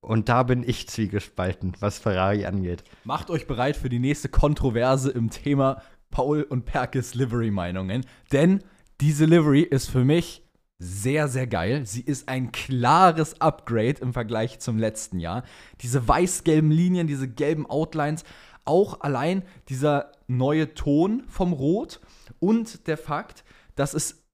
Und 0.00 0.28
da 0.28 0.42
bin 0.42 0.62
ich 0.66 0.88
zwiegespalten, 0.88 1.74
was 1.80 1.98
Ferrari 1.98 2.46
angeht. 2.46 2.84
Macht 3.04 3.30
euch 3.30 3.46
bereit 3.46 3.76
für 3.76 3.88
die 3.88 3.98
nächste 3.98 4.28
Kontroverse 4.28 5.10
im 5.10 5.30
Thema 5.30 5.82
Paul 6.10 6.42
und 6.42 6.64
Perkes 6.64 7.14
Livery-Meinungen. 7.14 8.06
Denn 8.32 8.62
diese 9.00 9.26
Livery 9.26 9.62
ist 9.62 9.90
für 9.90 10.04
mich 10.04 10.45
sehr, 10.78 11.28
sehr 11.28 11.46
geil. 11.46 11.86
Sie 11.86 12.02
ist 12.02 12.28
ein 12.28 12.52
klares 12.52 13.40
Upgrade 13.40 14.00
im 14.00 14.12
Vergleich 14.12 14.58
zum 14.58 14.78
letzten 14.78 15.18
Jahr. 15.18 15.42
Diese 15.80 16.06
weiß-gelben 16.06 16.70
Linien, 16.70 17.06
diese 17.06 17.28
gelben 17.28 17.66
Outlines, 17.66 18.24
auch 18.64 19.00
allein 19.00 19.42
dieser 19.68 20.12
neue 20.26 20.74
Ton 20.74 21.22
vom 21.28 21.52
Rot 21.52 22.00
und 22.40 22.86
der 22.88 22.98
Fakt, 22.98 23.44
dass 23.74 23.94
es 23.94 24.26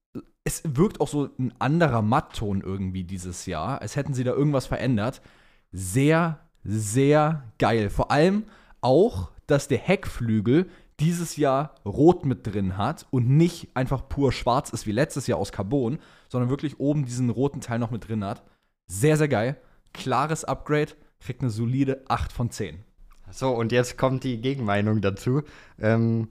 es 0.45 0.61
wirkt 0.65 0.99
auch 0.99 1.07
so 1.07 1.29
ein 1.39 1.53
anderer 1.59 2.01
Mattton 2.01 2.61
irgendwie 2.61 3.05
dieses 3.05 3.45
Jahr, 3.45 3.81
als 3.81 3.95
hätten 3.95 4.13
sie 4.13 4.25
da 4.25 4.31
irgendwas 4.31 4.65
verändert. 4.65 5.21
Sehr, 5.71 6.39
sehr 6.63 7.43
geil. 7.59 7.89
Vor 7.89 8.11
allem 8.11 8.43
auch, 8.81 9.31
dass 9.47 9.69
der 9.69 9.77
Heckflügel 9.77 10.69
dieses 11.03 11.35
Jahr 11.35 11.75
rot 11.85 12.25
mit 12.25 12.47
drin 12.47 12.77
hat 12.77 13.05
und 13.11 13.27
nicht 13.29 13.75
einfach 13.75 14.07
pur 14.07 14.31
schwarz 14.31 14.69
ist 14.69 14.87
wie 14.87 14.93
letztes 14.93 15.27
Jahr 15.27 15.37
aus 15.37 15.51
Carbon, 15.51 15.99
sondern 16.29 16.49
wirklich 16.49 16.79
oben 16.79 17.05
diesen 17.05 17.29
roten 17.29 17.59
Teil 17.59 17.77
noch 17.77 17.91
mit 17.91 18.07
drin 18.07 18.23
hat. 18.23 18.43
Sehr, 18.87 19.17
sehr 19.17 19.27
geil. 19.27 19.57
Klares 19.91 20.45
Upgrade, 20.45 20.93
kriegt 21.19 21.41
eine 21.41 21.49
solide 21.49 22.03
8 22.07 22.31
von 22.31 22.49
10. 22.49 22.79
So, 23.31 23.51
und 23.51 23.71
jetzt 23.73 23.97
kommt 23.97 24.23
die 24.23 24.39
Gegenmeinung 24.39 25.01
dazu. 25.01 25.41
Ähm, 25.77 26.29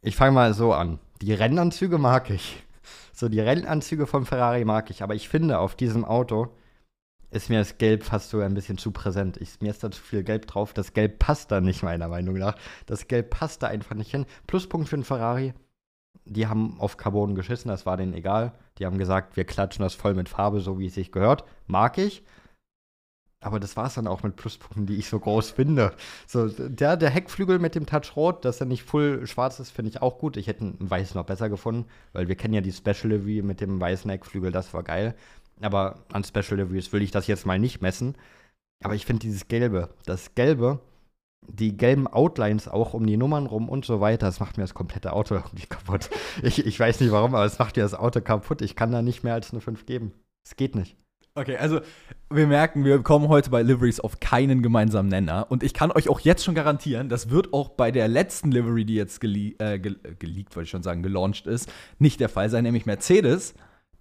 ich 0.00 0.16
fange 0.16 0.32
mal 0.32 0.54
so 0.54 0.72
an. 0.72 0.98
Die 1.20 1.34
Rennanzüge 1.34 1.98
mag 1.98 2.30
ich. 2.30 2.64
So, 3.12 3.28
die 3.28 3.40
Rennanzüge 3.40 4.06
von 4.06 4.24
Ferrari 4.24 4.64
mag 4.64 4.88
ich, 4.88 5.02
aber 5.02 5.14
ich 5.14 5.28
finde, 5.28 5.58
auf 5.58 5.74
diesem 5.74 6.06
Auto 6.06 6.54
ist 7.30 7.48
mir 7.48 7.58
das 7.58 7.78
Gelb 7.78 8.02
fast 8.02 8.30
sogar 8.30 8.46
ein 8.46 8.54
bisschen 8.54 8.78
zu 8.78 8.90
präsent. 8.90 9.36
Ich, 9.36 9.60
mir 9.60 9.70
ist 9.70 9.84
da 9.84 9.90
zu 9.90 10.00
viel 10.00 10.24
Gelb 10.24 10.46
drauf. 10.46 10.72
Das 10.72 10.92
Gelb 10.92 11.18
passt 11.18 11.50
da 11.50 11.60
nicht, 11.60 11.82
meiner 11.82 12.08
Meinung 12.08 12.36
nach. 12.36 12.56
Das 12.86 13.08
Gelb 13.08 13.30
passt 13.30 13.62
da 13.62 13.68
einfach 13.68 13.94
nicht 13.94 14.10
hin. 14.10 14.26
Pluspunkt 14.46 14.88
für 14.88 14.96
den 14.96 15.04
Ferrari. 15.04 15.54
Die 16.24 16.46
haben 16.46 16.78
auf 16.80 16.96
Carbon 16.96 17.34
geschissen, 17.34 17.68
das 17.68 17.86
war 17.86 17.96
denen 17.96 18.14
egal. 18.14 18.52
Die 18.78 18.86
haben 18.86 18.98
gesagt, 18.98 19.36
wir 19.36 19.44
klatschen 19.44 19.82
das 19.82 19.94
voll 19.94 20.14
mit 20.14 20.28
Farbe, 20.28 20.60
so 20.60 20.78
wie 20.78 20.86
es 20.86 20.94
sich 20.94 21.12
gehört. 21.12 21.44
Mag 21.66 21.98
ich. 21.98 22.22
Aber 23.42 23.58
das 23.58 23.74
war 23.74 23.86
es 23.86 23.94
dann 23.94 24.06
auch 24.06 24.22
mit 24.22 24.36
Pluspunkten, 24.36 24.84
die 24.84 24.96
ich 24.96 25.08
so 25.08 25.18
groß 25.18 25.52
finde. 25.52 25.94
So, 26.26 26.48
der, 26.48 26.98
der 26.98 27.08
Heckflügel 27.08 27.58
mit 27.58 27.74
dem 27.74 27.86
Touch 27.86 28.14
Rot, 28.14 28.44
dass 28.44 28.60
er 28.60 28.66
nicht 28.66 28.82
full 28.82 29.26
schwarz 29.26 29.58
ist, 29.60 29.70
finde 29.70 29.90
ich 29.90 30.02
auch 30.02 30.18
gut. 30.18 30.36
Ich 30.36 30.46
hätte 30.46 30.60
einen 30.60 30.76
weiß 30.78 31.14
noch 31.14 31.24
besser 31.24 31.48
gefunden, 31.48 31.86
weil 32.12 32.28
wir 32.28 32.34
kennen 32.36 32.52
ja 32.52 32.60
die 32.60 32.72
Special 32.72 33.08
Livery 33.08 33.40
mit 33.40 33.62
dem 33.62 33.80
weißen 33.80 34.10
Heckflügel, 34.10 34.52
das 34.52 34.74
war 34.74 34.82
geil. 34.82 35.14
Aber 35.60 36.04
an 36.12 36.24
Special 36.24 36.58
Liveries 36.58 36.92
will 36.92 37.02
ich 37.02 37.10
das 37.10 37.26
jetzt 37.26 37.46
mal 37.46 37.58
nicht 37.58 37.82
messen. 37.82 38.16
Aber 38.82 38.94
ich 38.94 39.06
finde 39.06 39.20
dieses 39.20 39.48
Gelbe, 39.48 39.90
das 40.06 40.34
Gelbe, 40.34 40.80
die 41.46 41.76
gelben 41.76 42.06
Outlines 42.06 42.68
auch 42.68 42.94
um 42.94 43.06
die 43.06 43.16
Nummern 43.16 43.46
rum 43.46 43.68
und 43.68 43.84
so 43.84 44.00
weiter, 44.00 44.26
das 44.26 44.40
macht 44.40 44.56
mir 44.56 44.64
das 44.64 44.74
komplette 44.74 45.12
Auto 45.12 45.34
irgendwie 45.36 45.66
kaputt. 45.66 46.10
Ich, 46.42 46.64
ich 46.64 46.78
weiß 46.78 47.00
nicht 47.00 47.12
warum, 47.12 47.34
aber 47.34 47.44
es 47.44 47.58
macht 47.58 47.76
mir 47.76 47.82
das 47.82 47.94
Auto 47.94 48.20
kaputt. 48.20 48.62
Ich 48.62 48.76
kann 48.76 48.92
da 48.92 49.02
nicht 49.02 49.22
mehr 49.22 49.34
als 49.34 49.52
eine 49.52 49.60
5 49.60 49.86
geben. 49.86 50.12
Es 50.44 50.56
geht 50.56 50.74
nicht. 50.74 50.96
Okay, 51.36 51.56
also 51.56 51.80
wir 52.28 52.46
merken, 52.48 52.84
wir 52.84 53.02
kommen 53.02 53.28
heute 53.28 53.50
bei 53.50 53.62
Liveries 53.62 54.00
auf 54.00 54.18
keinen 54.18 54.62
gemeinsamen 54.62 55.08
Nenner. 55.08 55.46
Und 55.48 55.62
ich 55.62 55.74
kann 55.74 55.92
euch 55.92 56.08
auch 56.08 56.20
jetzt 56.20 56.44
schon 56.44 56.56
garantieren, 56.56 57.08
das 57.08 57.30
wird 57.30 57.52
auch 57.52 57.68
bei 57.68 57.92
der 57.92 58.08
letzten 58.08 58.50
Livery, 58.50 58.84
die 58.84 58.96
jetzt 58.96 59.20
gele 59.20 59.54
äh, 59.58 59.78
ge 59.78 59.96
geleakt, 60.18 60.56
wollte 60.56 60.64
ich 60.64 60.70
schon 60.70 60.82
sagen, 60.82 61.02
gelauncht 61.02 61.46
ist, 61.46 61.72
nicht 61.98 62.18
der 62.18 62.28
Fall 62.28 62.50
sein, 62.50 62.64
nämlich 62.64 62.84
Mercedes. 62.84 63.54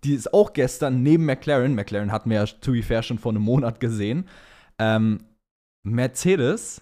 Die 0.03 0.13
ist 0.13 0.34
auch 0.34 0.53
gestern 0.53 1.03
neben 1.03 1.25
McLaren, 1.25 1.75
McLaren 1.75 2.12
hatten 2.12 2.29
wir 2.29 2.38
ja 2.38 2.46
to 2.46 2.72
be 2.72 2.84
fair 2.84 3.03
schon 3.03 3.20
vor 3.20 3.32
einem 3.32 3.41
Monat 3.41 3.79
gesehen. 3.79 4.27
Ähm, 4.79 5.20
Mercedes, 5.84 6.82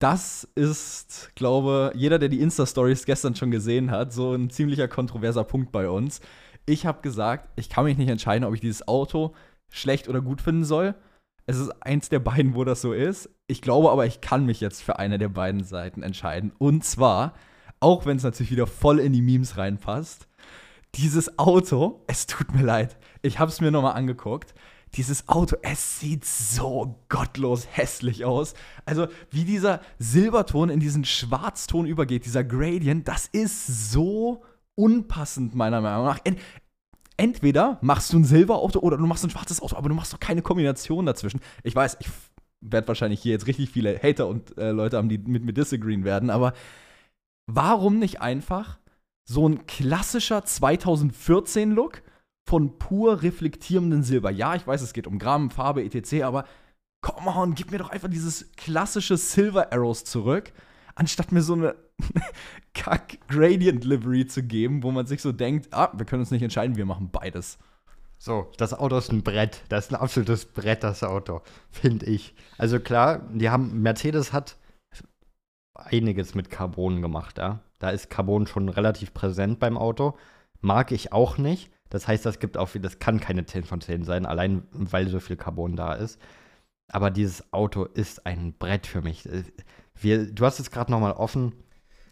das 0.00 0.48
ist, 0.54 1.32
glaube 1.34 1.92
jeder, 1.94 2.18
der 2.18 2.28
die 2.28 2.40
Insta-Stories 2.40 3.04
gestern 3.04 3.34
schon 3.34 3.50
gesehen 3.50 3.90
hat, 3.90 4.12
so 4.12 4.32
ein 4.32 4.50
ziemlicher 4.50 4.88
kontroverser 4.88 5.44
Punkt 5.44 5.72
bei 5.72 5.88
uns. 5.88 6.20
Ich 6.66 6.86
habe 6.86 7.02
gesagt, 7.02 7.48
ich 7.56 7.68
kann 7.68 7.84
mich 7.84 7.98
nicht 7.98 8.10
entscheiden, 8.10 8.44
ob 8.44 8.54
ich 8.54 8.60
dieses 8.60 8.86
Auto 8.86 9.34
schlecht 9.70 10.08
oder 10.08 10.20
gut 10.20 10.40
finden 10.40 10.64
soll. 10.64 10.94
Es 11.46 11.56
ist 11.58 11.70
eins 11.82 12.10
der 12.10 12.20
beiden, 12.20 12.54
wo 12.54 12.64
das 12.64 12.80
so 12.82 12.92
ist. 12.92 13.30
Ich 13.46 13.62
glaube 13.62 13.90
aber, 13.90 14.06
ich 14.06 14.20
kann 14.20 14.44
mich 14.44 14.60
jetzt 14.60 14.82
für 14.82 14.98
eine 14.98 15.18
der 15.18 15.30
beiden 15.30 15.64
Seiten 15.64 16.02
entscheiden. 16.02 16.52
Und 16.58 16.84
zwar, 16.84 17.34
auch 17.80 18.06
wenn 18.06 18.18
es 18.18 18.22
natürlich 18.22 18.52
wieder 18.52 18.66
voll 18.66 19.00
in 19.00 19.12
die 19.12 19.22
Memes 19.22 19.56
reinpasst, 19.56 20.27
dieses 20.94 21.38
Auto, 21.38 22.02
es 22.06 22.26
tut 22.26 22.54
mir 22.54 22.62
leid, 22.62 22.96
ich 23.22 23.38
habe 23.38 23.50
es 23.50 23.60
mir 23.60 23.70
nochmal 23.70 23.94
angeguckt. 23.94 24.54
Dieses 24.94 25.28
Auto, 25.28 25.56
es 25.60 26.00
sieht 26.00 26.24
so 26.24 26.98
gottlos 27.10 27.66
hässlich 27.70 28.24
aus. 28.24 28.54
Also, 28.86 29.08
wie 29.30 29.44
dieser 29.44 29.82
Silberton 29.98 30.70
in 30.70 30.80
diesen 30.80 31.04
Schwarzton 31.04 31.84
übergeht, 31.84 32.24
dieser 32.24 32.42
Gradient, 32.42 33.06
das 33.06 33.26
ist 33.26 33.90
so 33.92 34.42
unpassend, 34.76 35.54
meiner 35.54 35.82
Meinung 35.82 36.06
nach. 36.06 36.20
Ent 36.24 36.38
entweder 37.18 37.78
machst 37.82 38.12
du 38.12 38.18
ein 38.18 38.24
Silberauto 38.24 38.78
oder 38.78 38.96
du 38.96 39.06
machst 39.06 39.24
ein 39.24 39.30
schwarzes 39.30 39.60
Auto, 39.60 39.76
aber 39.76 39.88
du 39.88 39.94
machst 39.94 40.12
doch 40.12 40.20
keine 40.20 40.40
Kombination 40.40 41.04
dazwischen. 41.04 41.40
Ich 41.64 41.74
weiß, 41.74 41.98
ich 42.00 42.08
werde 42.60 42.88
wahrscheinlich 42.88 43.20
hier 43.20 43.32
jetzt 43.32 43.46
richtig 43.46 43.70
viele 43.70 44.00
Hater 44.02 44.26
und 44.26 44.56
äh, 44.56 44.70
Leute 44.70 44.96
haben, 44.96 45.08
die 45.08 45.18
mit 45.18 45.44
mir 45.44 45.52
disagreeen 45.52 46.04
werden, 46.04 46.30
aber 46.30 46.54
warum 47.46 47.98
nicht 47.98 48.20
einfach 48.20 48.78
so 49.28 49.46
ein 49.46 49.66
klassischer 49.66 50.38
2014-Look 50.38 52.02
von 52.48 52.78
pur 52.78 53.22
reflektierendem 53.22 54.02
Silber? 54.02 54.30
Ja, 54.30 54.54
ich 54.54 54.66
weiß, 54.66 54.80
es 54.80 54.94
geht 54.94 55.06
um 55.06 55.18
Gramm, 55.18 55.50
Farbe, 55.50 55.84
etc., 55.84 56.22
aber 56.22 56.44
come 57.02 57.30
on, 57.30 57.54
gib 57.54 57.70
mir 57.70 57.78
doch 57.78 57.90
einfach 57.90 58.08
dieses 58.08 58.50
klassische 58.56 59.18
Silver 59.18 59.72
Arrows 59.72 60.04
zurück, 60.04 60.52
anstatt 60.94 61.30
mir 61.30 61.42
so 61.42 61.52
eine 61.52 61.76
Kack-Gradient-Livery 62.74 64.26
zu 64.26 64.42
geben, 64.42 64.82
wo 64.82 64.90
man 64.90 65.06
sich 65.06 65.20
so 65.20 65.32
denkt, 65.32 65.68
ah, 65.72 65.92
wir 65.94 66.06
können 66.06 66.20
uns 66.20 66.30
nicht 66.30 66.42
entscheiden, 66.42 66.76
wir 66.76 66.86
machen 66.86 67.10
beides. 67.10 67.58
So, 68.16 68.50
das 68.56 68.74
Auto 68.74 68.96
ist 68.96 69.12
ein 69.12 69.22
Brett. 69.22 69.62
Das 69.68 69.86
ist 69.86 69.92
ein 69.92 70.00
absolutes 70.00 70.46
Brett, 70.46 70.82
das 70.82 71.04
Auto, 71.04 71.42
finde 71.70 72.06
ich. 72.06 72.34
Also 72.56 72.80
klar, 72.80 73.28
die 73.32 73.50
haben, 73.50 73.82
Mercedes 73.82 74.32
hat 74.32 74.56
einiges 75.74 76.34
mit 76.34 76.50
Carbon 76.50 77.02
gemacht, 77.02 77.38
ja. 77.38 77.60
Da 77.78 77.90
ist 77.90 78.10
Carbon 78.10 78.46
schon 78.46 78.68
relativ 78.68 79.14
präsent 79.14 79.58
beim 79.58 79.76
Auto. 79.76 80.16
Mag 80.60 80.92
ich 80.92 81.12
auch 81.12 81.38
nicht. 81.38 81.70
Das 81.90 82.06
heißt, 82.06 82.26
das 82.26 82.38
gibt 82.38 82.56
auch, 82.56 82.70
das 82.80 82.98
kann 82.98 83.20
keine 83.20 83.46
10 83.46 83.64
von 83.64 83.80
10 83.80 84.04
sein, 84.04 84.26
allein 84.26 84.64
weil 84.72 85.08
so 85.08 85.20
viel 85.20 85.36
Carbon 85.36 85.76
da 85.76 85.94
ist. 85.94 86.20
Aber 86.88 87.10
dieses 87.10 87.52
Auto 87.52 87.84
ist 87.84 88.26
ein 88.26 88.54
Brett 88.58 88.86
für 88.86 89.02
mich. 89.02 89.28
Wir, 89.94 90.32
du 90.32 90.44
hast 90.44 90.58
es 90.58 90.70
gerade 90.70 90.90
noch 90.90 91.00
mal 91.00 91.12
offen. 91.12 91.52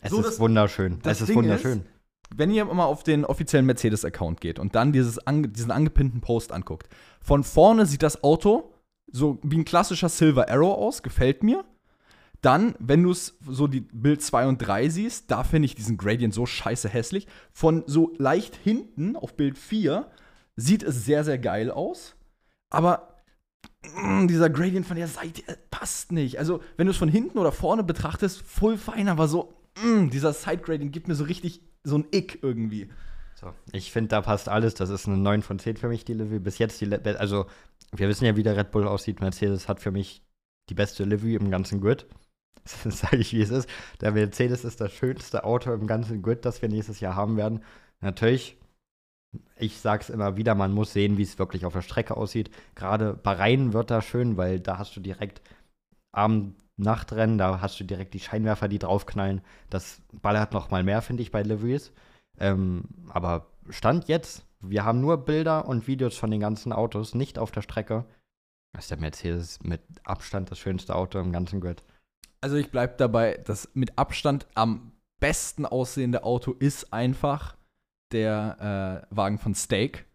Es 0.00 0.10
so, 0.10 0.20
ist 0.20 0.26
das, 0.26 0.40
wunderschön. 0.40 1.00
Das 1.02 1.16
es 1.16 1.22
ist 1.22 1.28
Ding 1.28 1.36
wunderschön. 1.36 1.80
Ist, 1.80 1.86
wenn 2.34 2.50
ihr 2.50 2.64
mal 2.64 2.84
auf 2.84 3.02
den 3.02 3.24
offiziellen 3.24 3.66
Mercedes-Account 3.66 4.40
geht 4.40 4.58
und 4.58 4.74
dann 4.74 4.92
dieses 4.92 5.24
ange, 5.26 5.48
diesen 5.48 5.70
angepinnten 5.70 6.20
Post 6.20 6.52
anguckt, 6.52 6.88
von 7.20 7.44
vorne 7.44 7.86
sieht 7.86 8.02
das 8.02 8.22
Auto 8.22 8.72
so 9.10 9.38
wie 9.42 9.58
ein 9.58 9.64
klassischer 9.64 10.08
Silver 10.08 10.48
Arrow 10.48 10.76
aus, 10.76 11.02
gefällt 11.02 11.42
mir. 11.42 11.64
Dann, 12.42 12.74
wenn 12.78 13.02
du 13.02 13.10
es 13.10 13.36
so 13.48 13.66
die 13.66 13.80
Bild 13.80 14.22
2 14.22 14.46
und 14.46 14.58
3 14.58 14.88
siehst, 14.88 15.30
da 15.30 15.42
finde 15.44 15.66
ich 15.66 15.74
diesen 15.74 15.96
Gradient 15.96 16.34
so 16.34 16.46
scheiße 16.46 16.88
hässlich. 16.88 17.26
Von 17.52 17.82
so 17.86 18.14
leicht 18.18 18.56
hinten 18.56 19.16
auf 19.16 19.36
Bild 19.36 19.58
4 19.58 20.10
sieht 20.56 20.82
es 20.82 21.04
sehr, 21.04 21.24
sehr 21.24 21.38
geil 21.38 21.70
aus. 21.70 22.16
Aber 22.70 23.16
Mm, 23.94 24.26
dieser 24.26 24.50
Gradient 24.50 24.86
von 24.86 24.96
der 24.96 25.08
Seite 25.08 25.42
äh, 25.46 25.56
passt 25.70 26.12
nicht. 26.12 26.38
Also, 26.38 26.60
wenn 26.76 26.86
du 26.86 26.90
es 26.90 26.96
von 26.96 27.08
hinten 27.08 27.38
oder 27.38 27.52
vorne 27.52 27.84
betrachtest, 27.84 28.42
voll 28.42 28.76
fein, 28.78 29.08
aber 29.08 29.28
so, 29.28 29.54
mm, 29.82 30.10
dieser 30.10 30.32
Side 30.32 30.58
Gradient 30.58 30.92
gibt 30.92 31.08
mir 31.08 31.14
so 31.14 31.24
richtig 31.24 31.62
so 31.84 31.98
ein 31.98 32.06
Ick 32.12 32.40
irgendwie. 32.42 32.88
So, 33.34 33.52
ich 33.72 33.92
finde, 33.92 34.08
da 34.08 34.22
passt 34.22 34.48
alles. 34.48 34.74
Das 34.74 34.90
ist 34.90 35.06
eine 35.06 35.18
9 35.18 35.42
von 35.42 35.58
10 35.58 35.76
für 35.76 35.88
mich, 35.88 36.04
die 36.04 36.14
Livery. 36.14 36.38
Bis 36.38 36.58
jetzt 36.58 36.80
die, 36.80 36.90
also, 36.92 37.46
wir 37.92 38.08
wissen 38.08 38.24
ja, 38.24 38.36
wie 38.36 38.42
der 38.42 38.56
Red 38.56 38.70
Bull 38.70 38.88
aussieht. 38.88 39.20
Mercedes 39.20 39.68
hat 39.68 39.80
für 39.80 39.90
mich 39.90 40.22
die 40.68 40.74
beste 40.74 41.04
Livery 41.04 41.34
im 41.34 41.50
ganzen 41.50 41.80
Grid. 41.80 42.06
Sage 42.84 43.18
ich, 43.18 43.32
wie 43.32 43.42
es 43.42 43.50
ist. 43.50 43.68
Der 44.00 44.12
Mercedes 44.12 44.64
ist 44.64 44.80
das 44.80 44.92
schönste 44.92 45.44
Auto 45.44 45.72
im 45.72 45.86
ganzen 45.86 46.22
Grid, 46.22 46.44
das 46.44 46.62
wir 46.62 46.68
nächstes 46.68 47.00
Jahr 47.00 47.14
haben 47.14 47.36
werden. 47.36 47.62
Natürlich 48.00 48.58
ich 49.56 49.78
sag's 49.78 50.10
immer 50.10 50.36
wieder, 50.36 50.54
man 50.54 50.72
muss 50.72 50.92
sehen, 50.92 51.16
wie 51.18 51.22
es 51.22 51.38
wirklich 51.38 51.64
auf 51.64 51.72
der 51.72 51.82
Strecke 51.82 52.16
aussieht. 52.16 52.50
Gerade 52.74 53.14
Bahrain 53.14 53.72
wird 53.72 53.90
da 53.90 54.02
schön, 54.02 54.36
weil 54.36 54.60
da 54.60 54.78
hast 54.78 54.96
du 54.96 55.00
direkt 55.00 55.40
Abend-Nachtrennen, 56.12 57.38
da 57.38 57.60
hast 57.60 57.78
du 57.80 57.84
direkt 57.84 58.14
die 58.14 58.20
Scheinwerfer, 58.20 58.68
die 58.68 58.78
draufknallen. 58.78 59.42
Das 59.70 60.00
ballert 60.12 60.52
noch 60.52 60.70
mal 60.70 60.82
mehr, 60.82 61.02
finde 61.02 61.22
ich, 61.22 61.30
bei 61.30 61.42
Liveries. 61.42 61.92
Ähm, 62.38 62.84
aber 63.08 63.46
Stand 63.70 64.08
jetzt, 64.08 64.44
wir 64.60 64.84
haben 64.84 65.00
nur 65.00 65.18
Bilder 65.24 65.66
und 65.66 65.86
Videos 65.86 66.16
von 66.16 66.30
den 66.30 66.40
ganzen 66.40 66.72
Autos, 66.72 67.14
nicht 67.14 67.38
auf 67.38 67.50
der 67.50 67.62
Strecke. 67.62 68.04
Das 68.72 68.84
ist 68.84 68.90
der 68.90 69.00
Mercedes 69.00 69.62
mit 69.62 69.80
Abstand 70.04 70.50
das 70.50 70.58
schönste 70.58 70.94
Auto 70.94 71.18
im 71.18 71.32
ganzen 71.32 71.60
Grid. 71.60 71.82
Also 72.40 72.56
ich 72.56 72.70
bleibe 72.70 72.94
dabei, 72.96 73.40
das 73.44 73.68
mit 73.74 73.98
Abstand 73.98 74.46
am 74.54 74.92
besten 75.20 75.66
aussehende 75.66 76.24
Auto 76.24 76.52
ist 76.52 76.92
einfach 76.92 77.56
der 78.12 79.04
äh, 79.10 79.14
Wagen 79.14 79.38
von 79.38 79.54
Steak. 79.54 80.06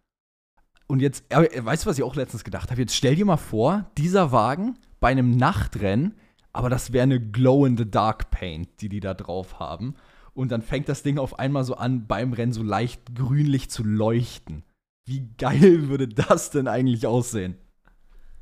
Und 0.86 1.00
jetzt, 1.00 1.24
aber, 1.32 1.46
weißt 1.52 1.84
du, 1.84 1.90
was 1.90 1.98
ich 1.98 2.04
auch 2.04 2.16
letztens 2.16 2.44
gedacht 2.44 2.70
habe? 2.70 2.80
Jetzt 2.80 2.94
stell 2.94 3.16
dir 3.16 3.24
mal 3.24 3.36
vor, 3.36 3.90
dieser 3.98 4.32
Wagen 4.32 4.78
bei 5.00 5.08
einem 5.08 5.36
Nachtrennen, 5.36 6.16
aber 6.52 6.68
das 6.68 6.92
wäre 6.92 7.04
eine 7.04 7.20
Glow-in-the-Dark 7.20 8.30
Paint, 8.30 8.80
die 8.80 8.88
die 8.88 9.00
da 9.00 9.14
drauf 9.14 9.58
haben. 9.58 9.94
Und 10.34 10.50
dann 10.50 10.62
fängt 10.62 10.88
das 10.88 11.02
Ding 11.02 11.18
auf 11.18 11.38
einmal 11.38 11.64
so 11.64 11.74
an, 11.74 12.06
beim 12.06 12.32
Rennen 12.32 12.52
so 12.52 12.62
leicht 12.62 13.14
grünlich 13.14 13.70
zu 13.70 13.84
leuchten. 13.84 14.64
Wie 15.06 15.28
geil 15.36 15.88
würde 15.88 16.08
das 16.08 16.50
denn 16.50 16.68
eigentlich 16.68 17.06
aussehen? 17.06 17.56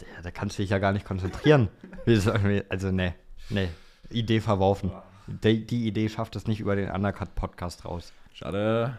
Ja, 0.00 0.22
da 0.22 0.30
kannst 0.30 0.58
du 0.58 0.62
dich 0.62 0.70
ja 0.70 0.78
gar 0.78 0.92
nicht 0.92 1.04
konzentrieren. 1.04 1.68
also, 2.68 2.90
ne, 2.90 3.14
ne. 3.50 3.69
Idee 4.11 4.40
verworfen. 4.40 4.90
Die, 5.26 5.64
die 5.64 5.87
Idee 5.87 6.09
schafft 6.09 6.35
es 6.37 6.47
nicht 6.47 6.61
über 6.61 6.76
den 6.76 6.90
Undercut-Podcast 6.90 7.85
raus. 7.85 8.12
Schade. 8.33 8.97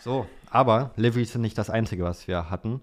So, 0.00 0.26
aber 0.50 0.92
Liveries 0.96 1.32
sind 1.32 1.42
nicht 1.42 1.58
das 1.58 1.68
Einzige, 1.68 2.04
was 2.04 2.26
wir 2.28 2.50
hatten. 2.50 2.80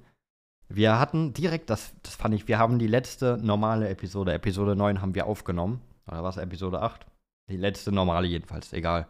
Wir 0.67 0.99
hatten 0.99 1.33
direkt, 1.33 1.69
das, 1.69 1.93
das 2.03 2.15
fand 2.15 2.35
ich, 2.35 2.47
wir 2.47 2.59
haben 2.59 2.79
die 2.79 2.87
letzte 2.87 3.37
normale 3.41 3.89
Episode, 3.89 4.33
Episode 4.33 4.75
9 4.75 5.01
haben 5.01 5.15
wir 5.15 5.25
aufgenommen. 5.25 5.81
Oder 6.07 6.23
was, 6.23 6.37
Episode 6.37 6.81
8? 6.81 7.05
Die 7.49 7.57
letzte 7.57 7.91
normale 7.91 8.27
jedenfalls, 8.27 8.73
egal. 8.73 9.07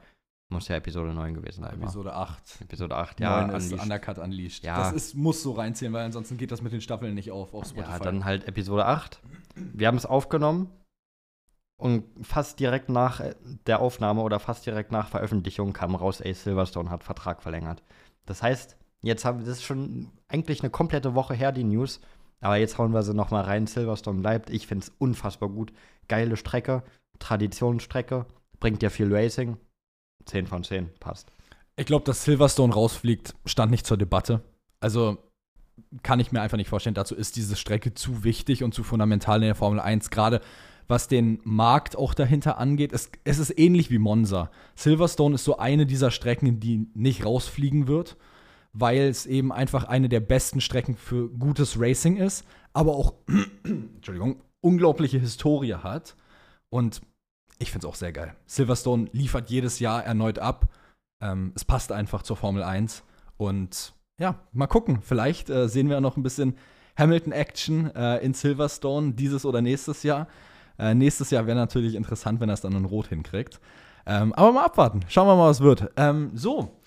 Muss 0.49 0.67
ja 0.67 0.75
Episode 0.75 1.13
9 1.13 1.33
gewesen 1.33 1.63
sein. 1.63 1.81
Episode 1.81 2.13
8. 2.13 2.61
Episode 2.61 2.95
8, 2.95 3.19
ja. 3.19 3.47
9 3.47 3.55
ist 3.55 3.65
unleashed. 3.65 3.83
Undercut 3.83 4.17
Unleashed. 4.19 4.63
Ja. 4.63 4.77
Das 4.77 4.93
ist, 4.93 5.15
muss 5.15 5.41
so 5.41 5.53
reinziehen, 5.53 5.93
weil 5.93 6.05
ansonsten 6.05 6.37
geht 6.37 6.51
das 6.51 6.61
mit 6.61 6.73
den 6.73 6.81
Staffeln 6.81 7.15
nicht 7.15 7.31
auf 7.31 7.53
auf 7.53 7.65
Spotify. 7.65 7.91
Ja, 7.91 7.99
dann 7.99 8.25
halt 8.25 8.47
Episode 8.47 8.85
8. 8.85 9.19
Wir 9.55 9.87
haben 9.87 9.97
es 9.97 10.05
aufgenommen 10.05 10.69
und 11.83 12.05
fast 12.21 12.61
direkt 12.61 12.87
nach 12.87 13.21
der 13.67 13.81
Aufnahme 13.81 14.21
oder 14.21 14.39
fast 14.39 14.65
direkt 14.65 14.93
nach 14.93 15.09
Veröffentlichung 15.09 15.73
kam 15.73 15.95
raus, 15.95 16.21
ey, 16.21 16.33
Silverstone 16.33 16.89
hat 16.89 17.03
Vertrag 17.03 17.43
verlängert. 17.43 17.83
Das 18.25 18.41
heißt, 18.41 18.77
jetzt 19.01 19.25
haben 19.25 19.39
wir 19.39 19.45
das 19.45 19.57
ist 19.57 19.63
schon 19.63 20.09
eigentlich 20.29 20.61
eine 20.61 20.69
komplette 20.69 21.13
Woche 21.13 21.33
her, 21.33 21.51
die 21.51 21.65
News. 21.65 21.99
Aber 22.39 22.55
jetzt 22.55 22.77
hauen 22.77 22.93
wir 22.93 23.03
sie 23.03 23.13
noch 23.13 23.31
mal 23.31 23.43
rein. 23.43 23.67
Silverstone 23.67 24.21
bleibt. 24.21 24.49
Ich 24.49 24.65
finde 24.65 24.85
es 24.85 24.93
unfassbar 24.97 25.49
gut. 25.49 25.73
Geile 26.07 26.37
Strecke, 26.37 26.83
Traditionsstrecke, 27.19 28.27
bringt 28.61 28.81
ja 28.81 28.89
viel 28.89 29.13
Racing. 29.13 29.57
10 30.23 30.47
von 30.47 30.63
10, 30.63 30.89
passt. 31.01 31.33
Ich 31.75 31.85
glaube, 31.85 32.05
dass 32.05 32.23
Silverstone 32.23 32.73
rausfliegt, 32.73 33.35
stand 33.45 33.71
nicht 33.71 33.85
zur 33.85 33.97
Debatte. 33.97 34.41
Also 34.79 35.17
kann 36.01 36.21
ich 36.21 36.31
mir 36.31 36.41
einfach 36.41 36.55
nicht 36.55 36.69
vorstellen. 36.69 36.95
Dazu 36.95 37.13
ist 37.13 37.35
diese 37.35 37.57
Strecke 37.57 37.93
zu 37.93 38.23
wichtig 38.23 38.63
und 38.63 38.73
zu 38.73 38.85
fundamental 38.85 39.41
in 39.41 39.47
der 39.47 39.55
Formel 39.55 39.81
1. 39.81 40.11
Gerade 40.11 40.39
was 40.87 41.07
den 41.07 41.39
Markt 41.43 41.95
auch 41.95 42.13
dahinter 42.13 42.57
angeht. 42.57 42.93
Es, 42.93 43.09
es 43.23 43.39
ist 43.39 43.57
ähnlich 43.57 43.89
wie 43.89 43.97
Monza. 43.97 44.51
Silverstone 44.75 45.35
ist 45.35 45.43
so 45.43 45.57
eine 45.57 45.85
dieser 45.85 46.11
Strecken, 46.11 46.59
die 46.59 46.87
nicht 46.93 47.25
rausfliegen 47.25 47.87
wird, 47.87 48.17
weil 48.73 49.01
es 49.01 49.25
eben 49.25 49.51
einfach 49.51 49.85
eine 49.85 50.09
der 50.09 50.19
besten 50.19 50.61
Strecken 50.61 50.95
für 50.95 51.29
gutes 51.29 51.79
Racing 51.79 52.17
ist, 52.17 52.45
aber 52.73 52.95
auch, 52.95 53.13
Entschuldigung, 53.63 54.41
unglaubliche 54.61 55.19
Historie 55.19 55.75
hat. 55.75 56.15
Und 56.69 57.01
ich 57.59 57.71
finde 57.71 57.87
es 57.87 57.91
auch 57.91 57.95
sehr 57.95 58.11
geil. 58.11 58.35
Silverstone 58.45 59.09
liefert 59.11 59.49
jedes 59.49 59.79
Jahr 59.79 60.03
erneut 60.03 60.39
ab. 60.39 60.69
Ähm, 61.21 61.53
es 61.55 61.63
passt 61.65 61.91
einfach 61.91 62.23
zur 62.23 62.35
Formel 62.35 62.63
1 62.63 63.03
und 63.37 63.93
ja, 64.19 64.39
mal 64.51 64.67
gucken. 64.67 65.01
Vielleicht 65.01 65.49
äh, 65.49 65.67
sehen 65.67 65.89
wir 65.89 66.01
noch 66.01 66.17
ein 66.17 66.23
bisschen 66.23 66.57
Hamilton-Action 66.97 67.95
äh, 67.95 68.17
in 68.19 68.33
Silverstone 68.33 69.13
dieses 69.13 69.45
oder 69.45 69.61
nächstes 69.61 70.03
Jahr. 70.03 70.27
Äh, 70.79 70.93
nächstes 70.93 71.29
Jahr 71.29 71.45
wäre 71.45 71.57
natürlich 71.57 71.95
interessant, 71.95 72.39
wenn 72.39 72.49
er 72.49 72.53
es 72.53 72.61
dann 72.61 72.73
in 72.73 72.85
Rot 72.85 73.07
hinkriegt. 73.07 73.59
Ähm, 74.05 74.33
aber 74.33 74.51
mal 74.51 74.65
abwarten. 74.65 75.01
Schauen 75.07 75.27
wir 75.27 75.35
mal, 75.35 75.49
was 75.49 75.61
wird. 75.61 75.91
Ähm, 75.95 76.31
so, 76.33 76.79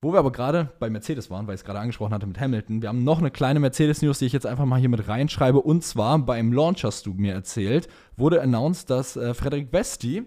wo 0.00 0.12
wir 0.12 0.18
aber 0.18 0.32
gerade 0.32 0.70
bei 0.78 0.90
Mercedes 0.90 1.30
waren, 1.30 1.46
weil 1.46 1.54
ich 1.54 1.62
es 1.62 1.64
gerade 1.64 1.78
angesprochen 1.78 2.12
hatte 2.12 2.26
mit 2.26 2.38
Hamilton, 2.38 2.82
wir 2.82 2.90
haben 2.90 3.04
noch 3.04 3.18
eine 3.18 3.30
kleine 3.30 3.60
Mercedes-News, 3.60 4.18
die 4.18 4.26
ich 4.26 4.32
jetzt 4.32 4.46
einfach 4.46 4.66
mal 4.66 4.78
hier 4.78 4.88
mit 4.90 5.08
reinschreibe. 5.08 5.60
Und 5.60 5.82
zwar 5.82 6.18
beim 6.18 6.52
Launch, 6.52 6.84
hast 6.84 7.06
du 7.06 7.14
mir 7.14 7.32
erzählt, 7.32 7.88
wurde 8.16 8.42
announced, 8.42 8.90
dass 8.90 9.16
äh, 9.16 9.34
Frederik 9.34 9.70
Besti 9.70 10.24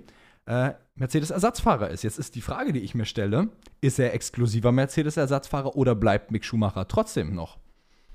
äh, 0.48 0.72
Mercedes-Ersatzfahrer 0.96 1.90
ist. 1.90 2.04
Jetzt 2.04 2.18
ist 2.18 2.36
die 2.36 2.42
Frage, 2.42 2.74
die 2.74 2.80
ich 2.80 2.96
mir 2.96 3.06
stelle: 3.06 3.50
Ist 3.82 4.00
er 4.00 4.14
exklusiver 4.16 4.72
Mercedes-Ersatzfahrer 4.72 5.76
oder 5.76 5.94
bleibt 5.94 6.32
Mick 6.32 6.44
Schumacher 6.44 6.88
trotzdem 6.88 7.36
noch? 7.36 7.60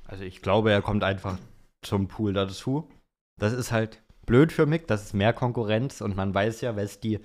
Also, 0.05 0.25
ich 0.25 0.43
glaube, 0.43 0.73
er 0.73 0.83
kommt 0.83 1.05
einfach 1.05 1.39
zum 1.83 2.09
Pool 2.09 2.33
dazu. 2.33 2.89
Das 3.39 3.53
ist 3.53 3.71
halt 3.71 4.02
blöd 4.27 4.53
für 4.53 4.67
Mick, 4.67 4.87
das 4.87 5.03
ist 5.03 5.15
mehr 5.15 5.33
Konkurrenz 5.33 6.01
und 6.01 6.17
man 6.17 6.35
weiß 6.35 6.61
ja, 6.61 6.77
Westi 6.77 7.21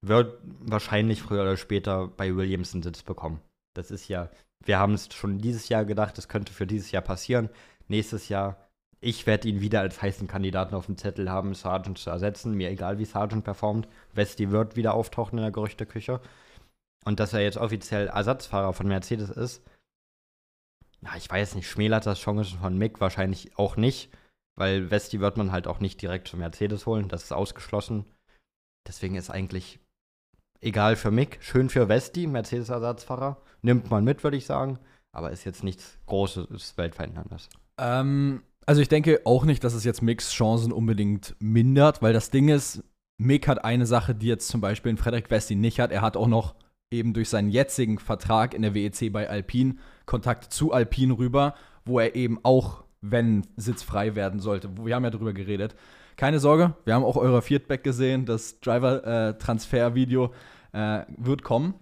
wird 0.00 0.38
wahrscheinlich 0.60 1.22
früher 1.22 1.42
oder 1.42 1.56
später 1.56 2.08
bei 2.08 2.34
Williams 2.34 2.72
einen 2.72 2.82
Sitz 2.82 3.02
bekommen. 3.02 3.40
Das 3.74 3.90
ist 3.90 4.08
ja, 4.08 4.30
wir 4.64 4.78
haben 4.78 4.94
es 4.94 5.12
schon 5.12 5.38
dieses 5.38 5.68
Jahr 5.68 5.84
gedacht, 5.84 6.16
das 6.18 6.28
könnte 6.28 6.52
für 6.52 6.66
dieses 6.66 6.90
Jahr 6.90 7.02
passieren. 7.02 7.48
Nächstes 7.88 8.28
Jahr, 8.28 8.68
ich 9.00 9.26
werde 9.26 9.48
ihn 9.48 9.60
wieder 9.60 9.80
als 9.80 10.00
heißen 10.00 10.26
Kandidaten 10.28 10.74
auf 10.74 10.86
dem 10.86 10.96
Zettel 10.96 11.30
haben, 11.30 11.54
Sargent 11.54 11.98
zu 11.98 12.10
ersetzen. 12.10 12.54
Mir 12.54 12.70
egal, 12.70 12.98
wie 12.98 13.04
Sargent 13.04 13.44
performt. 13.44 13.88
Westi 14.12 14.50
wird 14.50 14.76
wieder 14.76 14.94
auftauchen 14.94 15.38
in 15.38 15.42
der 15.42 15.52
Gerüchteküche. 15.52 16.20
Und 17.04 17.20
dass 17.20 17.32
er 17.32 17.40
jetzt 17.40 17.58
offiziell 17.58 18.08
Ersatzfahrer 18.08 18.72
von 18.72 18.88
Mercedes 18.88 19.30
ist, 19.30 19.62
ja, 21.00 21.10
ich 21.16 21.30
weiß 21.30 21.54
nicht, 21.54 21.68
schmälert 21.68 22.06
das 22.06 22.18
Chancen 22.18 22.58
von 22.58 22.76
Mick 22.76 23.00
wahrscheinlich 23.00 23.56
auch 23.56 23.76
nicht, 23.76 24.10
weil 24.58 24.90
Westi 24.90 25.20
wird 25.20 25.36
man 25.36 25.52
halt 25.52 25.66
auch 25.66 25.80
nicht 25.80 26.02
direkt 26.02 26.28
zu 26.28 26.36
Mercedes 26.36 26.86
holen, 26.86 27.08
das 27.08 27.24
ist 27.24 27.32
ausgeschlossen. 27.32 28.04
Deswegen 28.86 29.14
ist 29.14 29.30
eigentlich 29.30 29.78
egal 30.60 30.96
für 30.96 31.10
Mick, 31.10 31.38
schön 31.40 31.68
für 31.68 31.88
Westi, 31.88 32.26
Mercedes-Ersatzfahrer. 32.26 33.40
Nimmt 33.62 33.90
man 33.90 34.04
mit, 34.04 34.24
würde 34.24 34.36
ich 34.36 34.46
sagen. 34.46 34.78
Aber 35.12 35.30
ist 35.30 35.44
jetzt 35.44 35.64
nichts 35.64 35.98
Großes, 36.06 36.76
Weltveränderndes. 36.76 37.48
Ähm, 37.78 38.42
also 38.66 38.80
ich 38.80 38.88
denke 38.88 39.22
auch 39.24 39.44
nicht, 39.44 39.64
dass 39.64 39.74
es 39.74 39.84
jetzt 39.84 40.02
Micks 40.02 40.32
Chancen 40.32 40.72
unbedingt 40.72 41.34
mindert, 41.38 42.02
weil 42.02 42.12
das 42.12 42.30
Ding 42.30 42.48
ist, 42.48 42.82
Mick 43.18 43.48
hat 43.48 43.64
eine 43.64 43.86
Sache, 43.86 44.14
die 44.14 44.26
jetzt 44.26 44.48
zum 44.48 44.60
Beispiel 44.60 44.90
in 44.90 44.98
Frederik 44.98 45.30
Westi 45.30 45.56
nicht 45.56 45.80
hat. 45.80 45.90
Er 45.90 46.02
hat 46.02 46.16
auch 46.16 46.28
noch 46.28 46.54
eben 46.90 47.14
durch 47.14 47.28
seinen 47.28 47.50
jetzigen 47.50 47.98
Vertrag 47.98 48.54
in 48.54 48.62
der 48.62 48.74
WEC 48.74 49.12
bei 49.12 49.28
Alpine 49.28 49.76
Kontakt 50.06 50.52
zu 50.52 50.72
Alpine 50.72 51.18
rüber, 51.18 51.54
wo 51.84 51.98
er 51.98 52.14
eben 52.14 52.38
auch, 52.44 52.84
wenn 53.00 53.46
Sitz 53.56 53.82
frei 53.82 54.14
werden 54.14 54.40
sollte, 54.40 54.70
wir 54.84 54.94
haben 54.94 55.04
ja 55.04 55.10
drüber 55.10 55.32
geredet, 55.32 55.76
keine 56.18 56.40
Sorge, 56.40 56.74
wir 56.84 56.94
haben 56.94 57.04
auch 57.04 57.16
euer 57.16 57.40
Feedback 57.42 57.84
gesehen. 57.84 58.26
Das 58.26 58.58
Driver-Transfer-Video 58.58 60.32
äh, 60.72 61.02
wird 61.16 61.44
kommen. 61.44 61.74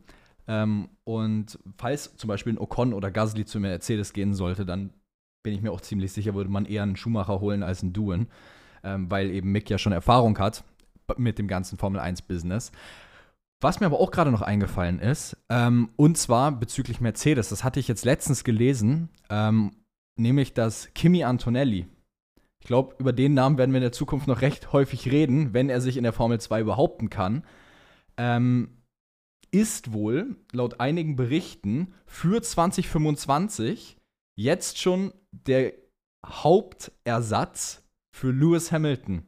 Ähm, 0.47 0.91
und 1.05 1.59
falls 1.79 2.17
zum 2.17 2.29
Beispiel 2.29 2.53
ein 2.53 2.59
Ocon 2.59 2.93
oder 2.93 3.11
Gasly 3.11 3.47
zu 3.47 3.59
Mercedes 3.59 4.13
gehen 4.13 4.35
sollte, 4.35 4.67
dann 4.67 4.93
bin 5.43 5.55
ich 5.55 5.63
mir 5.63 5.73
auch 5.73 5.81
ziemlich 5.81 6.13
sicher, 6.13 6.35
würde 6.35 6.51
man 6.51 6.67
eher 6.67 6.83
einen 6.83 6.97
Schumacher 6.97 7.41
holen 7.41 7.63
als 7.63 7.83
einen 7.83 7.95
Duen, 7.95 8.29
ähm, 8.85 9.11
weil 9.11 9.31
eben 9.31 9.53
Mick 9.53 9.71
ja 9.71 9.79
schon 9.79 9.93
Erfahrung 9.93 10.39
hat 10.39 10.65
mit 11.17 11.39
dem 11.39 11.49
ganzen 11.49 11.79
Formel 11.79 12.01
1-Business. 12.01 12.73
Was 13.63 13.81
mir 13.81 13.87
aber 13.87 14.01
auch 14.01 14.11
gerade 14.11 14.31
noch 14.31 14.43
eingefallen 14.43 14.99
ist, 14.99 15.37
ähm, 15.49 15.89
und 15.97 16.19
zwar 16.19 16.53
bezüglich 16.53 17.01
Mercedes, 17.01 17.49
das 17.49 17.65
hatte 17.65 17.81
ich 17.81 17.89
jetzt 17.89 18.05
letztens 18.05 18.45
gelesen, 18.45 19.09
ähm, 19.31 19.73
nämlich 20.17 20.55
dass 20.55 20.93
Kimi 20.95 21.25
Antonelli, 21.25 21.87
ich 22.61 22.67
glaube, 22.67 22.97
über 22.99 23.13
den 23.13 23.35
Namen 23.35 23.59
werden 23.59 23.71
wir 23.73 23.79
in 23.79 23.83
der 23.83 23.93
Zukunft 23.93 24.27
noch 24.27 24.41
recht 24.41 24.73
häufig 24.73 25.11
reden, 25.11 25.55
wenn 25.55 25.71
er 25.71 25.81
sich 25.81 25.97
in 25.97 26.03
der 26.03 26.13
Formel 26.13 26.41
2 26.41 26.65
behaupten 26.65 27.11
kann. 27.11 27.45
Ähm, 28.17 28.83
ist 29.53 29.93
wohl 29.93 30.37
laut 30.53 30.81
einigen 30.81 31.17
Berichten 31.17 31.95
für 32.07 32.43
2025 32.43 33.97
jetzt 34.37 34.79
schon 34.79 35.13
der 35.31 35.75
Hauptersatz 36.27 37.85
für 38.13 38.33
Lewis 38.33 38.73
Hamilton. 38.73 39.27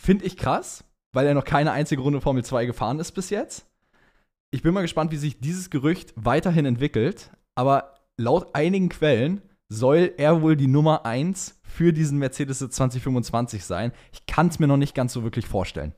Finde 0.00 0.24
ich 0.24 0.36
krass, 0.36 0.84
weil 1.12 1.26
er 1.26 1.34
noch 1.34 1.44
keine 1.44 1.72
einzige 1.72 2.02
Runde 2.02 2.20
Formel 2.20 2.44
2 2.44 2.66
gefahren 2.66 2.98
ist 2.98 3.12
bis 3.12 3.30
jetzt. 3.30 3.66
Ich 4.50 4.62
bin 4.62 4.74
mal 4.74 4.82
gespannt, 4.82 5.12
wie 5.12 5.16
sich 5.16 5.40
dieses 5.40 5.70
Gerücht 5.70 6.12
weiterhin 6.16 6.64
entwickelt, 6.64 7.30
aber 7.54 7.94
laut 8.16 8.54
einigen 8.54 8.88
Quellen 8.88 9.42
soll 9.68 10.14
er 10.16 10.42
wohl 10.42 10.56
die 10.56 10.66
Nummer 10.66 11.04
1 11.04 11.60
für 11.62 11.92
diesen 11.92 12.18
Mercedes 12.18 12.58
2025 12.58 13.64
sein. 13.64 13.92
Ich 14.12 14.26
kann 14.26 14.48
es 14.48 14.58
mir 14.58 14.66
noch 14.66 14.76
nicht 14.76 14.94
ganz 14.94 15.12
so 15.12 15.22
wirklich 15.22 15.46
vorstellen. 15.46 15.94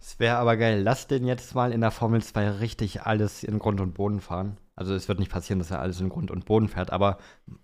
Es 0.00 0.18
wäre 0.18 0.36
aber 0.36 0.56
geil, 0.56 0.82
lass 0.82 1.08
den 1.08 1.26
jetzt 1.26 1.54
mal 1.54 1.72
in 1.72 1.82
der 1.82 1.90
Formel 1.90 2.22
2 2.22 2.50
richtig 2.52 3.02
alles 3.02 3.44
in 3.44 3.58
Grund 3.58 3.80
und 3.80 3.94
Boden 3.94 4.20
fahren. 4.20 4.56
Also 4.74 4.94
es 4.94 5.08
wird 5.08 5.18
nicht 5.18 5.30
passieren, 5.30 5.58
dass 5.58 5.70
er 5.70 5.80
alles 5.80 6.00
in 6.00 6.08
Grund 6.08 6.30
und 6.30 6.46
Boden 6.46 6.68
fährt, 6.68 6.90
aber 6.90 7.18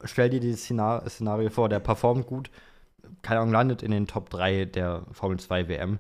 stell 0.05 0.29
dir 0.29 0.41
dieses 0.41 0.65
Szenario 0.65 1.49
vor, 1.49 1.71
der 1.71 1.81
performt 1.81 2.27
gut, 2.27 2.51
keine 3.23 3.41
Ahnung, 3.41 3.53
landet 3.53 3.83
in 3.83 3.91
den 3.91 4.07
Top 4.07 4.29
3 4.29 4.67
der 4.67 5.07
Formel 5.13 5.39
2 5.39 5.69
WM, 5.69 5.99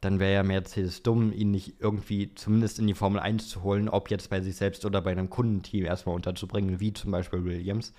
dann 0.00 0.18
wäre 0.18 0.32
ja 0.32 0.42
Mercedes 0.42 1.02
dumm, 1.02 1.30
ihn 1.32 1.50
nicht 1.50 1.78
irgendwie 1.80 2.34
zumindest 2.34 2.78
in 2.78 2.86
die 2.86 2.94
Formel 2.94 3.20
1 3.20 3.50
zu 3.50 3.62
holen, 3.62 3.90
ob 3.90 4.10
jetzt 4.10 4.30
bei 4.30 4.40
sich 4.40 4.56
selbst 4.56 4.86
oder 4.86 5.02
bei 5.02 5.10
einem 5.10 5.28
Kundenteam 5.28 5.84
erstmal 5.84 6.14
unterzubringen, 6.14 6.80
wie 6.80 6.94
zum 6.94 7.10
Beispiel 7.10 7.44
Williams. 7.44 7.92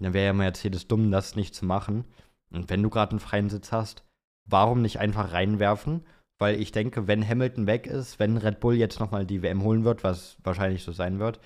Dann 0.00 0.12
wäre 0.12 0.26
ja 0.26 0.32
Mercedes 0.32 0.88
dumm, 0.88 1.10
das 1.10 1.36
nicht 1.36 1.54
zu 1.54 1.64
machen. 1.64 2.04
Und 2.50 2.70
wenn 2.70 2.82
du 2.82 2.90
gerade 2.90 3.12
einen 3.12 3.20
freien 3.20 3.50
Sitz 3.50 3.72
hast, 3.72 4.04
warum 4.44 4.82
nicht 4.82 4.98
einfach 4.98 5.32
reinwerfen? 5.32 6.04
Weil 6.38 6.60
ich 6.60 6.72
denke, 6.72 7.06
wenn 7.06 7.26
Hamilton 7.26 7.66
weg 7.66 7.86
ist, 7.86 8.18
wenn 8.18 8.36
Red 8.36 8.60
Bull 8.60 8.74
jetzt 8.74 9.00
nochmal 9.00 9.24
die 9.24 9.42
WM 9.42 9.62
holen 9.62 9.84
wird, 9.84 10.02
was 10.02 10.36
wahrscheinlich 10.42 10.82
so 10.82 10.92
sein 10.92 11.18
wird, 11.18 11.40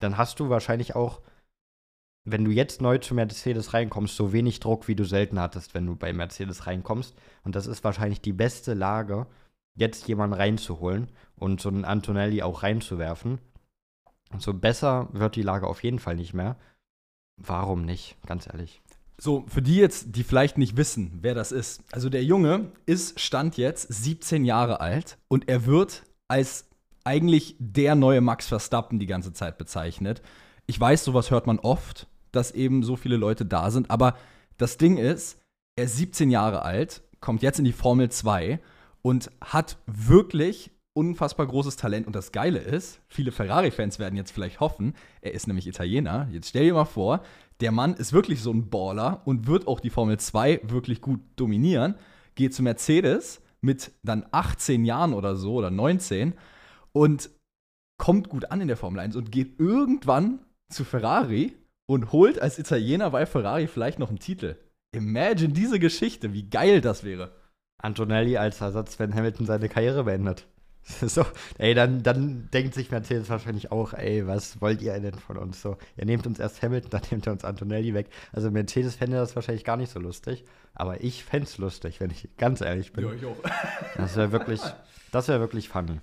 dann 0.00 0.18
hast 0.18 0.40
du 0.40 0.48
wahrscheinlich 0.48 0.96
auch, 0.96 1.20
wenn 2.24 2.44
du 2.44 2.50
jetzt 2.50 2.82
neu 2.82 2.98
zu 2.98 3.14
Mercedes 3.14 3.72
reinkommst, 3.72 4.16
so 4.16 4.32
wenig 4.32 4.58
Druck, 4.58 4.88
wie 4.88 4.96
du 4.96 5.04
selten 5.04 5.38
hattest, 5.38 5.74
wenn 5.74 5.86
du 5.86 5.94
bei 5.94 6.12
Mercedes 6.12 6.66
reinkommst. 6.66 7.14
Und 7.44 7.54
das 7.54 7.68
ist 7.68 7.84
wahrscheinlich 7.84 8.20
die 8.20 8.32
beste 8.32 8.74
Lage, 8.74 9.26
jetzt 9.76 10.08
jemanden 10.08 10.34
reinzuholen 10.34 11.12
und 11.36 11.60
so 11.60 11.68
einen 11.68 11.84
Antonelli 11.84 12.42
auch 12.42 12.62
reinzuwerfen. 12.62 13.38
Und 14.32 14.42
so 14.42 14.52
besser 14.54 15.08
wird 15.12 15.36
die 15.36 15.42
Lage 15.42 15.68
auf 15.68 15.84
jeden 15.84 16.00
Fall 16.00 16.16
nicht 16.16 16.34
mehr. 16.34 16.56
Warum 17.36 17.84
nicht, 17.84 18.16
ganz 18.26 18.46
ehrlich? 18.46 18.80
So, 19.18 19.44
für 19.48 19.62
die 19.62 19.76
jetzt, 19.76 20.16
die 20.16 20.24
vielleicht 20.24 20.58
nicht 20.58 20.76
wissen, 20.76 21.18
wer 21.22 21.34
das 21.34 21.52
ist. 21.52 21.82
Also 21.90 22.10
der 22.10 22.24
Junge 22.24 22.72
ist, 22.84 23.18
stand 23.18 23.56
jetzt 23.56 23.88
17 23.88 24.44
Jahre 24.44 24.80
alt 24.80 25.16
und 25.28 25.48
er 25.48 25.64
wird 25.64 26.02
als 26.28 26.68
eigentlich 27.04 27.56
der 27.58 27.94
neue 27.94 28.20
Max 28.20 28.48
Verstappen 28.48 28.98
die 28.98 29.06
ganze 29.06 29.32
Zeit 29.32 29.58
bezeichnet. 29.58 30.22
Ich 30.66 30.78
weiß, 30.78 31.04
sowas 31.04 31.30
hört 31.30 31.46
man 31.46 31.58
oft, 31.58 32.08
dass 32.32 32.50
eben 32.50 32.82
so 32.82 32.96
viele 32.96 33.16
Leute 33.16 33.46
da 33.46 33.70
sind, 33.70 33.90
aber 33.90 34.16
das 34.58 34.76
Ding 34.76 34.98
ist, 34.98 35.38
er 35.76 35.84
ist 35.84 35.96
17 35.96 36.30
Jahre 36.30 36.62
alt, 36.62 37.02
kommt 37.20 37.42
jetzt 37.42 37.58
in 37.58 37.64
die 37.64 37.72
Formel 37.72 38.10
2 38.10 38.60
und 39.02 39.30
hat 39.40 39.78
wirklich 39.86 40.70
unfassbar 40.96 41.46
großes 41.46 41.76
Talent. 41.76 42.06
Und 42.06 42.16
das 42.16 42.32
Geile 42.32 42.58
ist, 42.58 43.00
viele 43.06 43.30
Ferrari-Fans 43.30 43.98
werden 43.98 44.16
jetzt 44.16 44.32
vielleicht 44.32 44.60
hoffen, 44.60 44.94
er 45.20 45.34
ist 45.34 45.46
nämlich 45.46 45.66
Italiener. 45.66 46.28
Jetzt 46.32 46.48
stell 46.48 46.64
dir 46.64 46.74
mal 46.74 46.86
vor, 46.86 47.22
der 47.60 47.70
Mann 47.70 47.94
ist 47.94 48.12
wirklich 48.12 48.42
so 48.42 48.52
ein 48.52 48.70
Baller 48.70 49.22
und 49.24 49.46
wird 49.46 49.66
auch 49.66 49.80
die 49.80 49.90
Formel 49.90 50.18
2 50.18 50.62
wirklich 50.64 51.00
gut 51.00 51.20
dominieren. 51.36 51.96
Geht 52.34 52.54
zu 52.54 52.62
Mercedes 52.62 53.42
mit 53.60 53.92
dann 54.02 54.26
18 54.30 54.84
Jahren 54.84 55.12
oder 55.12 55.36
so 55.36 55.54
oder 55.54 55.70
19 55.70 56.34
und 56.92 57.30
kommt 57.98 58.28
gut 58.28 58.50
an 58.50 58.60
in 58.60 58.68
der 58.68 58.76
Formel 58.76 59.00
1 59.00 59.16
und 59.16 59.30
geht 59.30 59.58
irgendwann 59.60 60.40
zu 60.70 60.84
Ferrari 60.84 61.56
und 61.86 62.12
holt 62.12 62.40
als 62.40 62.58
Italiener 62.58 63.10
bei 63.10 63.26
Ferrari 63.26 63.66
vielleicht 63.66 63.98
noch 63.98 64.08
einen 64.08 64.18
Titel. 64.18 64.56
Imagine 64.94 65.52
diese 65.52 65.78
Geschichte, 65.78 66.32
wie 66.32 66.48
geil 66.48 66.80
das 66.80 67.04
wäre. 67.04 67.32
Antonelli 67.82 68.38
als 68.38 68.60
Ersatz, 68.60 68.98
wenn 68.98 69.14
Hamilton 69.14 69.46
seine 69.46 69.68
Karriere 69.68 70.04
beendet. 70.04 70.46
So, 71.06 71.24
ey, 71.58 71.74
dann, 71.74 72.02
dann 72.02 72.48
denkt 72.52 72.74
sich 72.74 72.90
Mercedes 72.90 73.28
wahrscheinlich 73.28 73.72
auch, 73.72 73.92
ey, 73.92 74.26
was 74.26 74.60
wollt 74.60 74.82
ihr 74.82 74.98
denn 74.98 75.18
von 75.18 75.36
uns? 75.36 75.60
So, 75.60 75.76
ihr 75.96 76.06
nehmt 76.06 76.26
uns 76.26 76.38
erst 76.38 76.62
Hamilton, 76.62 76.90
dann 76.90 77.02
nehmt 77.10 77.26
ihr 77.26 77.32
uns 77.32 77.44
Antonelli 77.44 77.94
weg. 77.94 78.08
Also 78.32 78.50
Mercedes 78.50 78.96
fände 78.96 79.16
das 79.16 79.34
wahrscheinlich 79.34 79.64
gar 79.64 79.76
nicht 79.76 79.90
so 79.90 79.98
lustig, 79.98 80.44
aber 80.74 81.02
ich 81.02 81.24
fände 81.24 81.46
es 81.46 81.58
lustig, 81.58 82.00
wenn 82.00 82.10
ich 82.10 82.28
ganz 82.36 82.60
ehrlich 82.60 82.92
bin. 82.92 83.04
Ja, 83.04 83.12
ich 83.12 83.24
auch. 83.24 83.36
Das 83.96 84.16
wäre 84.16 84.30
wirklich, 84.32 84.60
das 85.10 85.28
wäre 85.28 85.40
wirklich 85.40 85.68
funny. 85.68 86.00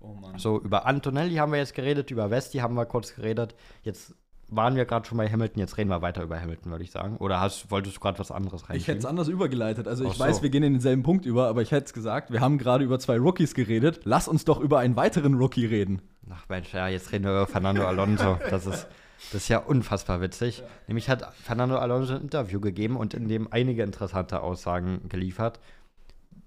Oh 0.00 0.12
Mann. 0.12 0.38
So, 0.38 0.60
über 0.60 0.86
Antonelli 0.86 1.36
haben 1.36 1.52
wir 1.52 1.58
jetzt 1.58 1.74
geredet, 1.74 2.10
über 2.10 2.30
Vesti 2.30 2.58
haben 2.58 2.74
wir 2.74 2.86
kurz 2.86 3.14
geredet. 3.14 3.54
Jetzt 3.82 4.14
waren 4.48 4.76
wir 4.76 4.84
gerade 4.84 5.06
schon 5.06 5.18
bei 5.18 5.28
Hamilton, 5.28 5.60
jetzt 5.60 5.76
reden 5.76 5.90
wir 5.90 6.02
weiter 6.02 6.22
über 6.22 6.40
Hamilton, 6.40 6.72
würde 6.72 6.84
ich 6.84 6.90
sagen. 6.90 7.16
Oder 7.18 7.40
hast, 7.40 7.70
wolltest 7.70 7.96
du 7.96 8.00
gerade 8.00 8.18
was 8.18 8.30
anderes 8.30 8.68
rein? 8.68 8.76
Ich 8.76 8.88
hätte 8.88 8.98
es 8.98 9.04
anders 9.04 9.28
übergeleitet. 9.28 9.86
Also 9.86 10.04
ich 10.04 10.14
so. 10.14 10.20
weiß, 10.20 10.42
wir 10.42 10.50
gehen 10.50 10.62
in 10.62 10.72
denselben 10.72 11.02
Punkt 11.02 11.26
über, 11.26 11.48
aber 11.48 11.62
ich 11.62 11.70
hätte 11.70 11.86
es 11.86 11.92
gesagt, 11.92 12.32
wir 12.32 12.40
haben 12.40 12.58
gerade 12.58 12.84
über 12.84 12.98
zwei 12.98 13.18
Rookies 13.18 13.54
geredet. 13.54 14.00
Lass 14.04 14.26
uns 14.26 14.44
doch 14.44 14.60
über 14.60 14.78
einen 14.78 14.96
weiteren 14.96 15.34
Rookie 15.34 15.66
reden. 15.66 16.02
Ach 16.30 16.48
Mensch, 16.48 16.72
ja, 16.72 16.88
jetzt 16.88 17.12
reden 17.12 17.24
wir 17.24 17.32
über 17.32 17.46
Fernando 17.46 17.86
Alonso. 17.86 18.38
Das 18.50 18.66
ist, 18.66 18.86
Das 19.32 19.42
ist 19.42 19.48
ja 19.48 19.58
unfassbar 19.58 20.20
witzig. 20.20 20.58
Ja. 20.58 20.64
Nämlich 20.86 21.08
hat 21.08 21.34
Fernando 21.34 21.76
Alonso 21.76 22.14
ein 22.14 22.22
Interview 22.22 22.60
gegeben 22.60 22.96
und 22.96 23.14
in 23.14 23.28
dem 23.28 23.52
einige 23.52 23.82
interessante 23.82 24.40
Aussagen 24.40 25.08
geliefert. 25.08 25.60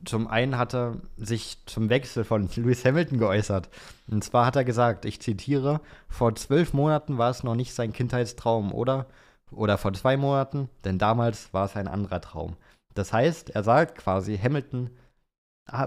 Zum 0.05 0.27
einen 0.27 0.57
hat 0.57 0.73
er 0.73 0.97
sich 1.17 1.57
zum 1.65 1.89
Wechsel 1.89 2.23
von 2.23 2.49
Lewis 2.55 2.85
Hamilton 2.85 3.17
geäußert. 3.17 3.69
Und 4.09 4.23
zwar 4.23 4.45
hat 4.45 4.55
er 4.55 4.63
gesagt, 4.63 5.05
ich 5.05 5.21
zitiere, 5.21 5.81
vor 6.09 6.35
zwölf 6.35 6.73
Monaten 6.73 7.17
war 7.17 7.29
es 7.29 7.43
noch 7.43 7.55
nicht 7.55 7.73
sein 7.73 7.93
Kindheitstraum, 7.93 8.73
oder? 8.73 9.07
Oder 9.51 9.77
vor 9.77 9.93
zwei 9.93 10.15
Monaten, 10.17 10.69
denn 10.85 10.97
damals 10.97 11.53
war 11.53 11.65
es 11.65 11.75
ein 11.75 11.87
anderer 11.87 12.21
Traum. 12.21 12.55
Das 12.93 13.11
heißt, 13.11 13.49
er 13.51 13.63
sagt 13.63 13.97
quasi, 13.97 14.37
Hamilton 14.37 14.89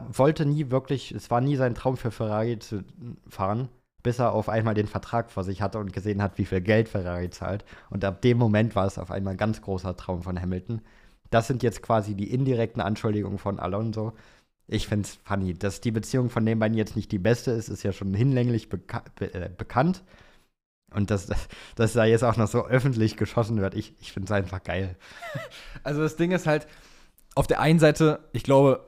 wollte 0.08 0.46
nie 0.46 0.70
wirklich, 0.70 1.12
es 1.12 1.30
war 1.30 1.40
nie 1.40 1.56
sein 1.56 1.74
Traum 1.74 1.96
für 1.96 2.10
Ferrari 2.10 2.58
zu 2.58 2.84
fahren, 3.28 3.68
bis 4.02 4.18
er 4.18 4.32
auf 4.32 4.48
einmal 4.48 4.74
den 4.74 4.86
Vertrag 4.86 5.30
vor 5.30 5.44
sich 5.44 5.62
hatte 5.62 5.78
und 5.78 5.92
gesehen 5.92 6.22
hat, 6.22 6.38
wie 6.38 6.44
viel 6.44 6.60
Geld 6.60 6.88
Ferrari 6.88 7.30
zahlt. 7.30 7.64
Und 7.90 8.04
ab 8.04 8.22
dem 8.22 8.38
Moment 8.38 8.76
war 8.76 8.86
es 8.86 8.98
auf 8.98 9.10
einmal 9.10 9.34
ein 9.34 9.38
ganz 9.38 9.62
großer 9.62 9.96
Traum 9.96 10.22
von 10.22 10.40
Hamilton. 10.40 10.82
Das 11.30 11.46
sind 11.46 11.62
jetzt 11.62 11.82
quasi 11.82 12.14
die 12.14 12.32
indirekten 12.32 12.80
Anschuldigungen 12.80 13.38
von 13.38 13.58
Alonso. 13.58 14.12
Ich 14.66 14.88
finde 14.88 15.06
es 15.06 15.14
funny. 15.24 15.54
Dass 15.54 15.80
die 15.80 15.90
Beziehung 15.90 16.30
von 16.30 16.46
den 16.46 16.58
beiden 16.58 16.76
jetzt 16.76 16.96
nicht 16.96 17.12
die 17.12 17.18
beste 17.18 17.50
ist, 17.50 17.68
ist 17.68 17.82
ja 17.82 17.92
schon 17.92 18.14
hinlänglich 18.14 18.68
beka 18.68 19.04
be 19.16 19.32
äh, 19.34 19.50
bekannt. 19.56 20.02
Und 20.92 21.10
dass, 21.10 21.28
dass 21.76 21.92
da 21.92 22.04
jetzt 22.04 22.24
auch 22.24 22.36
noch 22.36 22.48
so 22.48 22.66
öffentlich 22.66 23.16
geschossen 23.16 23.60
wird, 23.60 23.74
ich, 23.74 23.94
ich 24.00 24.12
finde 24.12 24.26
es 24.26 24.32
einfach 24.32 24.62
geil. 24.62 24.96
Also 25.82 26.00
das 26.00 26.16
Ding 26.16 26.30
ist 26.30 26.46
halt, 26.46 26.66
auf 27.34 27.46
der 27.46 27.60
einen 27.60 27.78
Seite, 27.78 28.20
ich 28.32 28.42
glaube, 28.42 28.84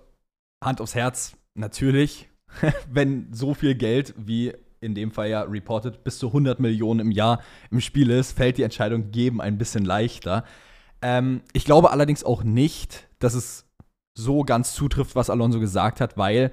Hand 0.65 0.81
aufs 0.81 0.95
Herz, 0.95 1.37
natürlich, 1.55 2.29
wenn 2.91 3.33
so 3.33 3.53
viel 3.55 3.75
Geld 3.75 4.15
wie 4.17 4.55
in 4.81 4.95
dem 4.95 5.11
Fall 5.11 5.29
ja 5.29 5.43
reported 5.43 6.05
bis 6.05 6.19
zu 6.19 6.29
100 6.29 6.61
Millionen 6.61 7.01
im 7.01 7.11
Jahr 7.11 7.43
im 7.71 7.81
Spiel 7.81 8.11
ist, 8.11 8.33
fällt 8.33 8.59
die 8.59 8.63
Entscheidung 8.63 9.11
geben 9.11 9.41
ein 9.41 9.59
bisschen 9.59 9.85
leichter. 9.85 10.45
Ähm, 11.03 11.43
ich 11.53 11.65
glaube 11.65 11.91
allerdings 11.91 12.25
auch 12.25 12.43
nicht, 12.43 13.09
dass 13.19 13.35
es 13.35 13.67
so 14.15 14.43
ganz 14.45 14.75
zutrifft, 14.75 15.15
was 15.15 15.31
Alonso 15.31 15.61
gesagt 15.61 16.01
hat, 16.01 16.17
weil 16.17 16.51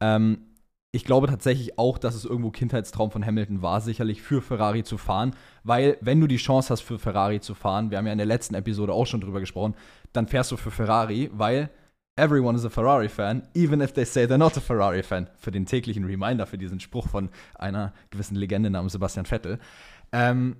ähm, 0.00 0.46
ich 0.92 1.04
glaube 1.04 1.28
tatsächlich 1.28 1.78
auch, 1.78 1.98
dass 1.98 2.14
es 2.14 2.24
irgendwo 2.24 2.50
Kindheitstraum 2.50 3.10
von 3.10 3.24
Hamilton 3.24 3.62
war, 3.62 3.80
sicherlich 3.80 4.22
für 4.22 4.42
Ferrari 4.42 4.82
zu 4.82 4.98
fahren, 4.98 5.34
weil 5.62 5.96
wenn 6.00 6.20
du 6.20 6.26
die 6.26 6.36
Chance 6.36 6.70
hast, 6.70 6.80
für 6.80 6.98
Ferrari 6.98 7.40
zu 7.40 7.54
fahren, 7.54 7.90
wir 7.90 7.98
haben 7.98 8.06
ja 8.06 8.12
in 8.12 8.18
der 8.18 8.26
letzten 8.26 8.54
Episode 8.54 8.92
auch 8.92 9.06
schon 9.06 9.20
drüber 9.20 9.40
gesprochen, 9.40 9.74
dann 10.12 10.26
fährst 10.26 10.50
du 10.50 10.56
für 10.56 10.70
Ferrari, 10.70 11.30
weil 11.32 11.70
everyone 12.16 12.56
is 12.56 12.64
a 12.64 12.68
Ferrari 12.68 13.08
fan, 13.08 13.46
even 13.54 13.80
if 13.80 13.92
they 13.92 14.04
say 14.04 14.24
they're 14.24 14.36
not 14.36 14.56
a 14.56 14.60
Ferrari 14.60 15.02
fan. 15.02 15.28
Für 15.36 15.50
den 15.50 15.64
täglichen 15.64 16.04
Reminder, 16.04 16.46
für 16.46 16.58
diesen 16.58 16.80
Spruch 16.80 17.08
von 17.08 17.30
einer 17.54 17.92
gewissen 18.10 18.34
Legende 18.36 18.68
namens 18.70 18.92
Sebastian 18.92 19.26
Vettel. 19.26 19.58
Ähm, 20.12 20.56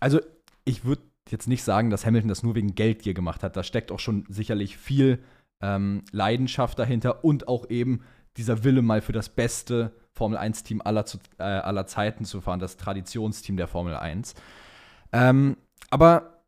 also 0.00 0.20
ich 0.64 0.84
würde 0.84 1.02
jetzt 1.32 1.48
nicht 1.48 1.62
sagen, 1.62 1.90
dass 1.90 2.06
Hamilton 2.06 2.28
das 2.28 2.42
nur 2.42 2.54
wegen 2.54 2.74
Geldgier 2.74 3.14
gemacht 3.14 3.42
hat. 3.42 3.56
Da 3.56 3.62
steckt 3.62 3.92
auch 3.92 3.98
schon 3.98 4.24
sicherlich 4.28 4.76
viel 4.76 5.22
ähm, 5.60 6.02
Leidenschaft 6.12 6.78
dahinter 6.78 7.24
und 7.24 7.48
auch 7.48 7.68
eben 7.70 8.00
dieser 8.36 8.64
Wille, 8.64 8.82
mal 8.82 9.00
für 9.00 9.12
das 9.12 9.28
beste 9.28 9.92
Formel 10.12 10.38
1-Team 10.38 10.80
aller, 10.84 11.04
äh, 11.38 11.42
aller 11.42 11.86
Zeiten 11.86 12.24
zu 12.24 12.40
fahren, 12.40 12.60
das 12.60 12.76
Traditionsteam 12.76 13.56
der 13.56 13.66
Formel 13.66 13.96
1. 13.96 14.34
Ähm, 15.12 15.56
aber 15.90 16.44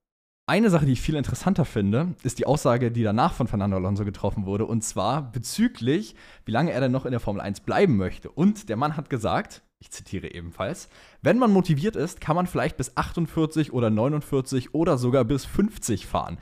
eine 0.47 0.71
Sache, 0.71 0.87
die 0.87 0.93
ich 0.93 1.01
viel 1.01 1.15
interessanter 1.15 1.65
finde, 1.65 2.15
ist 2.23 2.39
die 2.41 2.47
Aussage, 2.47 2.91
die 2.91 3.05
danach 3.05 3.33
von 3.35 3.47
Fernando 3.47 3.77
Alonso 3.77 4.05
getroffen 4.05 4.47
wurde, 4.47 4.67
und 4.67 4.83
zwar 4.83 5.31
bezüglich, 5.31 6.17
wie 6.45 6.51
lange 6.51 6.73
er 6.73 6.81
denn 6.81 6.93
noch 6.93 7.05
in 7.05 7.13
der 7.13 7.21
Formel 7.21 7.41
1 7.41 7.61
bleiben 7.61 7.97
möchte. 7.97 8.31
Und 8.31 8.69
der 8.69 8.77
Mann 8.77 8.97
hat 8.97 9.11
gesagt, 9.11 9.63
ich 9.81 9.91
zitiere 9.91 10.33
ebenfalls, 10.33 10.89
wenn 11.23 11.39
man 11.39 11.53
motiviert 11.53 11.97
ist, 11.97 12.21
kann 12.21 12.37
man 12.37 12.47
vielleicht 12.47 12.77
bis 12.77 12.97
48 12.97 13.73
oder 13.73 13.91
49 13.91 14.75
oder 14.75 14.99
sogar 14.99 15.25
bis 15.25 15.45
50 15.47 16.07
fahren. 16.07 16.39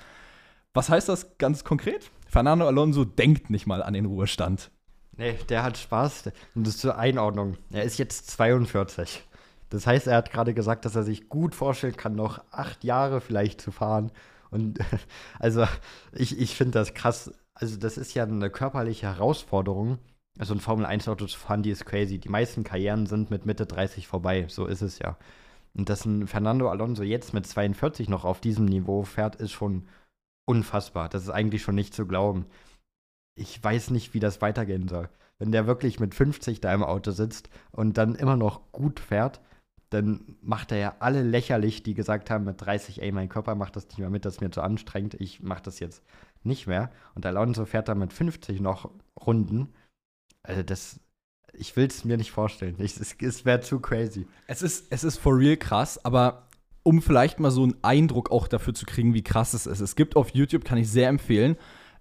Was 0.74 0.90
heißt 0.90 1.08
das 1.08 1.38
ganz 1.38 1.64
konkret? 1.64 2.10
Fernando 2.26 2.66
Alonso 2.66 3.04
denkt 3.04 3.48
nicht 3.48 3.66
mal 3.66 3.82
an 3.82 3.94
den 3.94 4.06
Ruhestand. 4.06 4.70
Nee, 5.16 5.36
der 5.48 5.62
hat 5.62 5.78
Spaß. 5.78 6.30
Und 6.54 6.66
das 6.66 6.78
zur 6.78 6.98
Einordnung. 6.98 7.56
Er 7.72 7.84
ist 7.84 7.98
jetzt 7.98 8.30
42. 8.30 9.24
Das 9.70 9.86
heißt, 9.86 10.06
er 10.06 10.16
hat 10.16 10.30
gerade 10.30 10.54
gesagt, 10.54 10.84
dass 10.84 10.96
er 10.96 11.02
sich 11.02 11.28
gut 11.28 11.54
vorstellen 11.54 11.96
kann, 11.96 12.14
noch 12.14 12.42
acht 12.50 12.84
Jahre 12.84 13.20
vielleicht 13.20 13.60
zu 13.60 13.70
fahren. 13.70 14.12
Und 14.50 14.78
also 15.38 15.66
ich, 16.12 16.38
ich 16.38 16.54
finde 16.54 16.78
das 16.78 16.94
krass. 16.94 17.32
Also 17.54 17.76
das 17.76 17.98
ist 17.98 18.14
ja 18.14 18.24
eine 18.24 18.50
körperliche 18.50 19.06
Herausforderung. 19.06 19.98
Also 20.38 20.54
ein 20.54 20.60
Formel-1-Auto 20.60 21.26
zu 21.26 21.38
fahren, 21.38 21.62
die 21.62 21.70
ist 21.70 21.84
crazy. 21.84 22.18
Die 22.18 22.28
meisten 22.28 22.64
Karrieren 22.64 23.06
sind 23.06 23.30
mit 23.30 23.44
Mitte 23.44 23.66
30 23.66 24.06
vorbei. 24.06 24.46
So 24.48 24.66
ist 24.66 24.82
es 24.82 24.98
ja. 24.98 25.16
Und 25.74 25.88
dass 25.88 26.04
ein 26.04 26.26
Fernando 26.26 26.70
Alonso 26.70 27.02
jetzt 27.02 27.34
mit 27.34 27.46
42 27.46 28.08
noch 28.08 28.24
auf 28.24 28.40
diesem 28.40 28.64
Niveau 28.64 29.02
fährt, 29.02 29.36
ist 29.36 29.52
schon 29.52 29.88
unfassbar. 30.46 31.08
Das 31.08 31.22
ist 31.22 31.30
eigentlich 31.30 31.62
schon 31.62 31.74
nicht 31.74 31.94
zu 31.94 32.06
glauben 32.06 32.46
ich 33.38 33.62
weiß 33.62 33.90
nicht, 33.90 34.14
wie 34.14 34.20
das 34.20 34.42
weitergehen 34.42 34.88
soll. 34.88 35.08
Wenn 35.38 35.52
der 35.52 35.66
wirklich 35.66 36.00
mit 36.00 36.14
50 36.14 36.60
da 36.60 36.74
im 36.74 36.82
Auto 36.82 37.12
sitzt 37.12 37.48
und 37.70 37.96
dann 37.96 38.16
immer 38.16 38.36
noch 38.36 38.72
gut 38.72 39.00
fährt, 39.00 39.40
dann 39.90 40.36
macht 40.42 40.72
er 40.72 40.78
ja 40.78 40.96
alle 40.98 41.22
lächerlich, 41.22 41.82
die 41.82 41.94
gesagt 41.94 42.30
haben 42.30 42.44
mit 42.44 42.60
30, 42.60 43.00
ey, 43.00 43.12
mein 43.12 43.28
Körper 43.28 43.54
macht 43.54 43.76
das 43.76 43.88
nicht 43.88 43.98
mehr 43.98 44.10
mit, 44.10 44.24
das 44.24 44.34
ist 44.34 44.40
mir 44.40 44.50
zu 44.50 44.60
anstrengend, 44.60 45.14
ich 45.14 45.40
mach 45.40 45.60
das 45.60 45.80
jetzt 45.80 46.02
nicht 46.42 46.66
mehr. 46.66 46.90
Und 47.14 47.24
Alonso 47.24 47.64
fährt 47.64 47.88
dann 47.88 47.98
mit 47.98 48.12
50 48.12 48.60
noch 48.60 48.90
Runden. 49.24 49.72
Also 50.42 50.62
das, 50.62 51.00
ich 51.52 51.76
will 51.76 51.86
es 51.86 52.04
mir 52.04 52.16
nicht 52.16 52.30
vorstellen. 52.30 52.76
Ich, 52.78 52.96
es, 52.98 53.14
es 53.20 53.44
wäre 53.44 53.60
zu 53.60 53.80
crazy. 53.80 54.26
Es 54.46 54.62
ist, 54.62 54.86
es 54.90 55.04
ist 55.04 55.18
for 55.18 55.36
real 55.36 55.56
krass, 55.56 56.04
aber 56.04 56.48
um 56.82 57.02
vielleicht 57.02 57.38
mal 57.40 57.50
so 57.50 57.64
einen 57.64 57.76
Eindruck 57.82 58.30
auch 58.30 58.48
dafür 58.48 58.74
zu 58.74 58.86
kriegen, 58.86 59.12
wie 59.14 59.22
krass 59.22 59.52
es 59.52 59.66
ist. 59.66 59.80
Es 59.80 59.96
gibt 59.96 60.16
auf 60.16 60.30
YouTube, 60.30 60.64
kann 60.64 60.78
ich 60.78 60.88
sehr 60.88 61.08
empfehlen, 61.08 61.56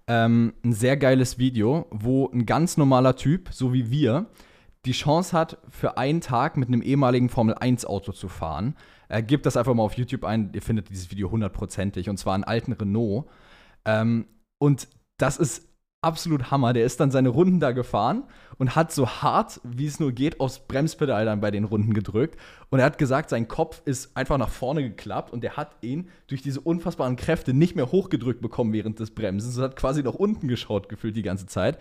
ähm, 0.06 0.54
ein 0.64 0.72
sehr 0.72 0.96
geiles 0.96 1.38
Video, 1.38 1.86
wo 1.90 2.30
ein 2.30 2.46
ganz 2.46 2.76
normaler 2.78 3.14
Typ, 3.14 3.50
so 3.52 3.74
wie 3.74 3.90
wir, 3.90 4.26
die 4.86 4.92
Chance 4.92 5.36
hat, 5.36 5.58
für 5.68 5.98
einen 5.98 6.22
Tag 6.22 6.56
mit 6.56 6.68
einem 6.68 6.80
ehemaligen 6.80 7.28
Formel-1-Auto 7.28 8.12
zu 8.12 8.28
fahren. 8.28 8.76
Er 9.08 9.22
gibt 9.22 9.44
das 9.44 9.56
einfach 9.56 9.74
mal 9.74 9.82
auf 9.82 9.94
YouTube 9.94 10.24
ein, 10.24 10.50
ihr 10.54 10.62
findet 10.62 10.88
dieses 10.88 11.10
Video 11.10 11.30
hundertprozentig, 11.30 12.08
und 12.08 12.16
zwar 12.16 12.34
einen 12.34 12.44
alten 12.44 12.72
Renault. 12.72 13.26
Ähm, 13.84 14.26
und 14.58 14.88
das 15.18 15.36
ist 15.36 15.67
absolut 16.00 16.50
Hammer. 16.50 16.72
Der 16.72 16.84
ist 16.84 17.00
dann 17.00 17.10
seine 17.10 17.28
Runden 17.28 17.60
da 17.60 17.72
gefahren 17.72 18.24
und 18.58 18.76
hat 18.76 18.92
so 18.92 19.08
hart, 19.08 19.60
wie 19.64 19.86
es 19.86 20.00
nur 20.00 20.12
geht, 20.12 20.40
aufs 20.40 20.60
Bremspedal 20.60 21.24
dann 21.24 21.40
bei 21.40 21.50
den 21.50 21.64
Runden 21.64 21.94
gedrückt. 21.94 22.38
Und 22.70 22.78
er 22.78 22.86
hat 22.86 22.98
gesagt, 22.98 23.30
sein 23.30 23.48
Kopf 23.48 23.82
ist 23.84 24.16
einfach 24.16 24.38
nach 24.38 24.48
vorne 24.48 24.82
geklappt 24.82 25.32
und 25.32 25.44
er 25.44 25.56
hat 25.56 25.76
ihn 25.80 26.08
durch 26.26 26.42
diese 26.42 26.60
unfassbaren 26.60 27.16
Kräfte 27.16 27.52
nicht 27.52 27.76
mehr 27.76 27.90
hochgedrückt 27.90 28.40
bekommen 28.40 28.72
während 28.72 29.00
des 29.00 29.10
Bremsens 29.10 29.56
und 29.56 29.64
hat 29.64 29.76
quasi 29.76 30.02
nach 30.02 30.14
unten 30.14 30.48
geschaut 30.48 30.88
gefühlt 30.88 31.16
die 31.16 31.22
ganze 31.22 31.46
Zeit. 31.46 31.78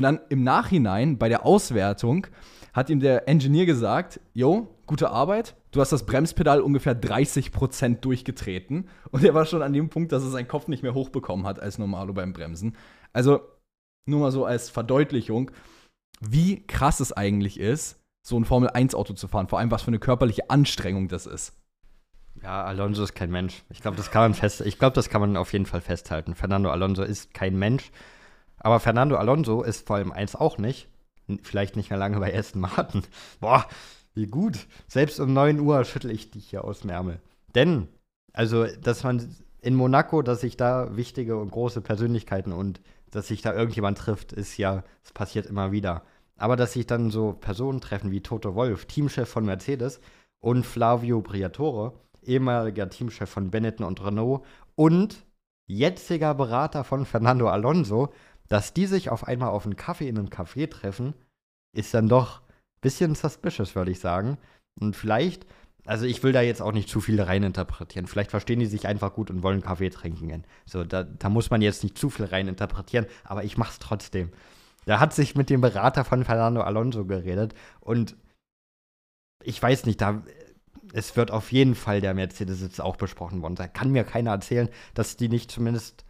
Und 0.00 0.04
dann 0.04 0.20
im 0.30 0.42
Nachhinein 0.42 1.18
bei 1.18 1.28
der 1.28 1.44
Auswertung 1.44 2.26
hat 2.72 2.88
ihm 2.88 3.00
der 3.00 3.28
Engineer 3.28 3.66
gesagt, 3.66 4.18
yo, 4.32 4.74
gute 4.86 5.10
Arbeit, 5.10 5.56
du 5.72 5.80
hast 5.82 5.92
das 5.92 6.06
Bremspedal 6.06 6.62
ungefähr 6.62 6.98
30% 6.98 7.96
durchgetreten 8.00 8.88
und 9.10 9.22
er 9.22 9.34
war 9.34 9.44
schon 9.44 9.60
an 9.60 9.74
dem 9.74 9.90
Punkt, 9.90 10.12
dass 10.12 10.22
er 10.22 10.30
seinen 10.30 10.48
Kopf 10.48 10.68
nicht 10.68 10.82
mehr 10.82 10.94
hochbekommen 10.94 11.44
hat 11.44 11.60
als 11.60 11.76
Normalo 11.76 12.14
beim 12.14 12.32
Bremsen. 12.32 12.78
Also 13.12 13.40
nur 14.06 14.20
mal 14.20 14.32
so 14.32 14.46
als 14.46 14.70
Verdeutlichung, 14.70 15.50
wie 16.22 16.66
krass 16.66 17.00
es 17.00 17.12
eigentlich 17.12 17.60
ist, 17.60 18.00
so 18.26 18.40
ein 18.40 18.46
Formel-1-Auto 18.46 19.12
zu 19.12 19.28
fahren. 19.28 19.48
Vor 19.48 19.58
allem, 19.58 19.70
was 19.70 19.82
für 19.82 19.88
eine 19.88 19.98
körperliche 19.98 20.48
Anstrengung 20.48 21.08
das 21.08 21.26
ist. 21.26 21.52
Ja, 22.42 22.64
Alonso 22.64 23.02
ist 23.02 23.14
kein 23.14 23.30
Mensch. 23.30 23.64
Ich 23.68 23.82
glaube, 23.82 23.98
das 23.98 24.10
kann 24.10 24.32
ich 24.32 24.78
glaube, 24.78 24.94
das 24.94 25.10
kann 25.10 25.20
man 25.20 25.36
auf 25.36 25.52
jeden 25.52 25.66
Fall 25.66 25.82
festhalten. 25.82 26.34
Fernando 26.34 26.70
Alonso 26.70 27.02
ist 27.02 27.34
kein 27.34 27.58
Mensch. 27.58 27.90
Aber 28.60 28.80
Fernando 28.80 29.16
Alonso 29.16 29.62
ist 29.62 29.86
vor 29.86 29.96
allem 29.96 30.12
eins 30.12 30.36
auch 30.36 30.58
nicht. 30.58 30.88
Vielleicht 31.42 31.76
nicht 31.76 31.90
mehr 31.90 31.98
lange 31.98 32.18
bei 32.18 32.36
Aston 32.36 32.62
Martin. 32.62 33.02
Boah, 33.40 33.66
wie 34.14 34.26
gut. 34.26 34.66
Selbst 34.88 35.20
um 35.20 35.32
9 35.32 35.60
Uhr 35.60 35.84
schüttel 35.84 36.10
ich 36.10 36.30
dich 36.30 36.48
hier 36.48 36.64
aus 36.64 36.80
dem 36.80 36.90
Ärmel. 36.90 37.20
Denn, 37.54 37.88
also, 38.32 38.66
dass 38.66 39.02
man 39.02 39.34
in 39.60 39.74
Monaco, 39.74 40.22
dass 40.22 40.40
sich 40.40 40.56
da 40.56 40.96
wichtige 40.96 41.36
und 41.36 41.50
große 41.50 41.80
Persönlichkeiten 41.80 42.52
und 42.52 42.80
dass 43.10 43.28
sich 43.28 43.42
da 43.42 43.54
irgendjemand 43.54 43.98
trifft, 43.98 44.32
ist 44.32 44.56
ja, 44.56 44.84
es 45.04 45.12
passiert 45.12 45.46
immer 45.46 45.72
wieder. 45.72 46.02
Aber 46.36 46.56
dass 46.56 46.72
sich 46.72 46.86
dann 46.86 47.10
so 47.10 47.32
Personen 47.32 47.80
treffen 47.80 48.10
wie 48.10 48.22
Toto 48.22 48.54
Wolf, 48.54 48.86
Teamchef 48.86 49.28
von 49.28 49.44
Mercedes, 49.44 50.00
und 50.40 50.64
Flavio 50.64 51.20
Briatore, 51.20 51.92
ehemaliger 52.22 52.88
Teamchef 52.88 53.28
von 53.28 53.50
Benetton 53.50 53.86
und 53.86 54.02
Renault 54.04 54.42
und 54.74 55.24
jetziger 55.66 56.34
Berater 56.34 56.82
von 56.82 57.06
Fernando 57.06 57.48
Alonso, 57.48 58.12
dass 58.50 58.74
die 58.74 58.84
sich 58.84 59.08
auf 59.08 59.26
einmal 59.26 59.48
auf 59.48 59.64
einen 59.64 59.76
Kaffee 59.76 60.08
in 60.08 60.18
einem 60.18 60.28
Café 60.28 60.68
treffen, 60.68 61.14
ist 61.72 61.94
dann 61.94 62.08
doch 62.08 62.40
ein 62.40 62.80
bisschen 62.82 63.14
suspicious, 63.14 63.74
würde 63.74 63.92
ich 63.92 64.00
sagen. 64.00 64.36
Und 64.78 64.96
vielleicht 64.96 65.46
also 65.86 66.06
ich 66.06 66.22
will 66.22 66.32
da 66.32 66.40
jetzt 66.40 66.62
auch 66.62 66.72
nicht 66.72 66.88
zu 66.88 67.00
viel 67.00 67.20
reininterpretieren. 67.20 68.06
Vielleicht 68.06 68.30
verstehen 68.30 68.60
die 68.60 68.66
sich 68.66 68.86
einfach 68.86 69.14
gut 69.14 69.30
und 69.30 69.42
wollen 69.42 69.62
Kaffee 69.62 69.90
trinken 69.90 70.28
gehen. 70.28 70.44
So, 70.66 70.84
da, 70.84 71.04
da 71.04 71.28
muss 71.28 71.50
man 71.50 71.62
jetzt 71.62 71.82
nicht 71.82 71.98
zu 71.98 72.10
viel 72.10 72.26
reininterpretieren, 72.26 73.06
aber 73.24 73.44
ich 73.44 73.56
mach's 73.56 73.78
trotzdem. 73.78 74.30
Da 74.86 75.00
hat 75.00 75.12
sich 75.12 75.34
mit 75.34 75.50
dem 75.50 75.60
Berater 75.60 76.04
von 76.04 76.24
Fernando 76.24 76.62
Alonso 76.62 77.04
geredet 77.06 77.54
und 77.80 78.16
ich 79.42 79.60
weiß 79.60 79.86
nicht, 79.86 80.00
da 80.00 80.22
es 80.92 81.16
wird 81.16 81.30
auf 81.30 81.52
jeden 81.52 81.76
Fall 81.76 82.00
der 82.00 82.14
Mercedes-Sitz 82.14 82.80
auch 82.80 82.96
besprochen 82.96 83.42
worden 83.42 83.56
sein. 83.56 83.72
Kann 83.72 83.92
mir 83.92 84.04
keiner 84.04 84.32
erzählen, 84.32 84.68
dass 84.94 85.16
die 85.16 85.28
nicht 85.28 85.50
zumindest 85.50 86.04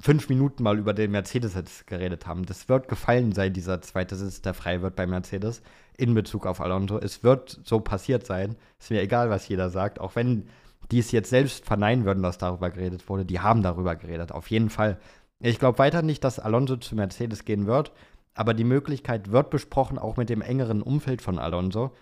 fünf 0.00 0.28
Minuten 0.28 0.62
mal 0.62 0.78
über 0.78 0.92
den 0.92 1.10
Mercedes-Sitz 1.10 1.86
geredet 1.86 2.26
haben. 2.26 2.44
Das 2.44 2.68
wird 2.68 2.88
gefallen 2.88 3.32
sein, 3.32 3.52
dieser 3.52 3.80
zweite 3.82 4.16
Sitz, 4.16 4.42
der 4.42 4.54
frei 4.54 4.82
wird 4.82 4.96
bei 4.96 5.06
Mercedes 5.06 5.62
in 5.96 6.14
Bezug 6.14 6.46
auf 6.46 6.60
Alonso. 6.60 6.98
Es 6.98 7.24
wird 7.24 7.60
so 7.64 7.80
passiert 7.80 8.26
sein. 8.26 8.56
Ist 8.78 8.90
mir 8.90 9.00
egal, 9.00 9.30
was 9.30 9.48
jeder 9.48 9.70
sagt. 9.70 10.00
Auch 10.00 10.14
wenn 10.14 10.48
die 10.90 10.98
es 10.98 11.10
jetzt 11.12 11.30
selbst 11.30 11.64
verneinen 11.64 12.04
würden, 12.04 12.22
dass 12.22 12.38
darüber 12.38 12.70
geredet 12.70 13.08
wurde. 13.08 13.24
Die 13.24 13.40
haben 13.40 13.62
darüber 13.62 13.96
geredet. 13.96 14.32
Auf 14.32 14.50
jeden 14.50 14.70
Fall. 14.70 14.98
Ich 15.40 15.58
glaube 15.58 15.78
weiter 15.78 16.02
nicht, 16.02 16.22
dass 16.24 16.38
Alonso 16.38 16.76
zu 16.76 16.94
Mercedes 16.94 17.44
gehen 17.44 17.66
wird. 17.66 17.92
Aber 18.34 18.52
die 18.52 18.64
Möglichkeit 18.64 19.32
wird 19.32 19.48
besprochen, 19.50 19.98
auch 19.98 20.18
mit 20.18 20.28
dem 20.28 20.42
engeren 20.42 20.82
Umfeld 20.82 21.22
von 21.22 21.38
Alonso. 21.38 21.92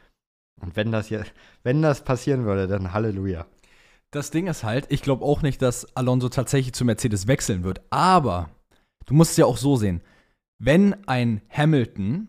Und 0.61 0.77
wenn 0.77 0.91
das 0.91 1.07
hier, 1.07 1.25
wenn 1.63 1.81
das 1.81 2.03
passieren 2.05 2.45
würde, 2.45 2.67
dann 2.67 2.93
Halleluja. 2.93 3.47
Das 4.15 4.31
Ding 4.31 4.47
ist 4.47 4.63
halt, 4.63 4.87
ich 4.91 5.03
glaube 5.03 5.25
auch 5.25 5.43
nicht, 5.43 5.61
dass 5.61 5.97
Alonso 5.97 6.29
tatsächlich 6.29 6.73
zu 6.73 6.85
Mercedes 6.85 7.27
wechseln 7.27 7.65
wird. 7.65 7.81
Aber 7.91 8.49
du 9.07 9.15
musst 9.15 9.33
es 9.33 9.39
ja 9.39 9.45
auch 9.45 9.57
so 9.57 9.75
sehen. 9.75 10.03
Wenn 10.63 10.95
ein 11.09 11.43
Hamilton 11.51 12.29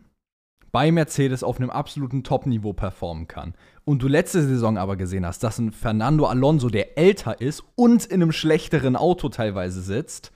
bei 0.72 0.90
Mercedes 0.90 1.44
auf 1.44 1.58
einem 1.58 1.70
absoluten 1.70 2.24
Top-Niveau 2.24 2.72
performen 2.72 3.28
kann 3.28 3.54
und 3.84 4.02
du 4.02 4.08
letzte 4.08 4.42
Saison 4.42 4.78
aber 4.78 4.96
gesehen 4.96 5.24
hast, 5.24 5.44
dass 5.44 5.60
ein 5.60 5.70
Fernando 5.70 6.26
Alonso, 6.26 6.70
der 6.70 6.98
älter 6.98 7.40
ist 7.40 7.62
und 7.76 8.04
in 8.04 8.20
einem 8.20 8.32
schlechteren 8.32 8.96
Auto 8.96 9.28
teilweise 9.28 9.80
sitzt, 9.80 10.32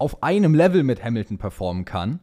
auf 0.00 0.22
einem 0.22 0.54
Level 0.54 0.84
mit 0.84 1.04
Hamilton 1.04 1.36
performen 1.36 1.84
kann, 1.84 2.20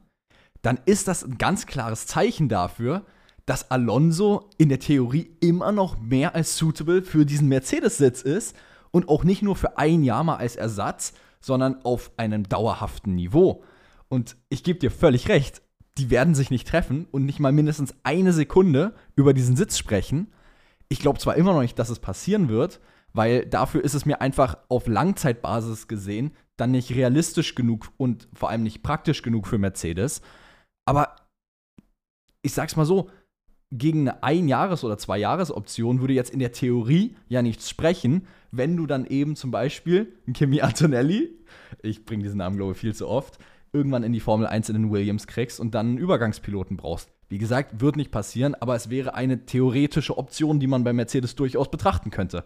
dann 0.64 0.80
ist 0.88 1.08
das 1.08 1.24
ein 1.24 1.38
ganz 1.38 1.68
klares 1.68 2.08
Zeichen 2.08 2.50
dafür, 2.50 3.06
dass 3.50 3.72
Alonso 3.72 4.52
in 4.60 4.70
der 4.70 4.80
Theorie 4.80 5.36
immer 5.40 5.72
noch 5.72 6.00
mehr 6.00 6.36
als 6.36 6.56
suitable 6.56 7.02
für 7.02 7.26
diesen 7.26 7.48
Mercedes-Sitz 7.48 8.22
ist 8.22 8.56
und 8.92 9.10
auch 9.10 9.24
nicht 9.24 9.42
nur 9.42 9.56
für 9.56 9.80
ein 9.80 10.04
Jahr 10.04 10.24
mal 10.24 10.36
als 10.36 10.56
Ersatz, 10.56 11.14
sondern 11.42 11.84
auf 11.84 12.12
einem 12.16 12.48
dauerhaften 12.48 13.16
Niveau. 13.16 13.64
Und 14.08 14.38
ich 14.50 14.64
gebe 14.64 14.78
dir 14.78 14.92
völlig 14.92 15.30
recht, 15.30 15.64
die 15.98 16.12
werden 16.12 16.36
sich 16.36 16.52
nicht 16.52 16.68
treffen 16.68 17.08
und 17.10 17.26
nicht 17.26 17.40
mal 17.40 17.52
mindestens 17.52 17.96
eine 18.04 18.34
Sekunde 18.34 18.94
über 19.16 19.34
diesen 19.34 19.56
Sitz 19.56 19.80
sprechen. 19.80 20.32
Ich 20.88 21.00
glaube 21.00 21.18
zwar 21.18 21.36
immer 21.36 21.54
noch 21.54 21.62
nicht, 21.62 21.80
dass 21.80 21.90
es 21.90 21.98
passieren 21.98 22.50
wird, 22.50 22.80
weil 23.14 23.48
dafür 23.48 23.84
ist 23.84 23.96
es 23.96 24.06
mir 24.06 24.22
einfach 24.22 24.60
auf 24.68 24.86
Langzeitbasis 24.86 25.88
gesehen 25.88 26.36
dann 26.56 26.70
nicht 26.70 26.92
realistisch 26.92 27.56
genug 27.56 27.92
und 27.98 28.28
vor 28.32 28.52
allem 28.52 28.62
nicht 28.62 28.84
praktisch 28.84 29.24
genug 29.24 29.48
für 29.48 29.58
Mercedes. 29.58 30.22
Aber 30.86 31.16
ich 32.42 32.54
sag's 32.54 32.76
mal 32.76 32.86
so, 32.86 33.10
gegen 33.72 34.08
eine 34.08 34.24
Ein-Jahres- 34.24 34.84
oder 34.84 34.98
Zwei-Jahres-Option 34.98 36.02
würde 36.02 36.14
jetzt 36.14 36.32
in 36.32 36.40
der 36.40 36.52
Theorie 36.52 37.16
ja 37.28 37.42
nichts 37.42 37.70
sprechen, 37.70 38.28
wenn 38.52 38.76
du 38.76 38.88
dann 38.88 39.06
eben 39.06 39.36
zum 39.36 39.52
Beispiel 39.52 40.14
Kimi 40.34 40.62
Antonelli, 40.62 41.30
ich 41.84 42.06
bringe 42.06 42.24
diesen 42.24 42.38
Namen, 42.38 42.58
glaube 42.58 42.72
ich, 42.72 42.80
viel 42.80 42.96
zu 42.96 43.08
oft, 43.08 43.38
irgendwann 43.72 44.04
in 44.04 44.14
die 44.14 44.20
Formel 44.20 44.48
1 44.48 44.70
in 44.70 44.76
den 44.76 44.92
Williams 44.92 45.28
kriegst 45.28 45.60
und 45.60 45.76
dann 45.76 45.88
einen 45.88 45.98
Übergangspiloten 45.98 46.78
brauchst. 46.78 47.10
Wie 47.28 47.38
gesagt, 47.38 47.80
wird 47.80 47.96
nicht 47.96 48.12
passieren, 48.12 48.56
aber 48.56 48.76
es 48.76 48.90
wäre 48.90 49.14
eine 49.14 49.46
theoretische 49.46 50.18
Option, 50.18 50.60
die 50.60 50.66
man 50.66 50.84
bei 50.84 50.94
Mercedes 50.94 51.36
durchaus 51.36 51.70
betrachten 51.70 52.10
könnte. 52.10 52.46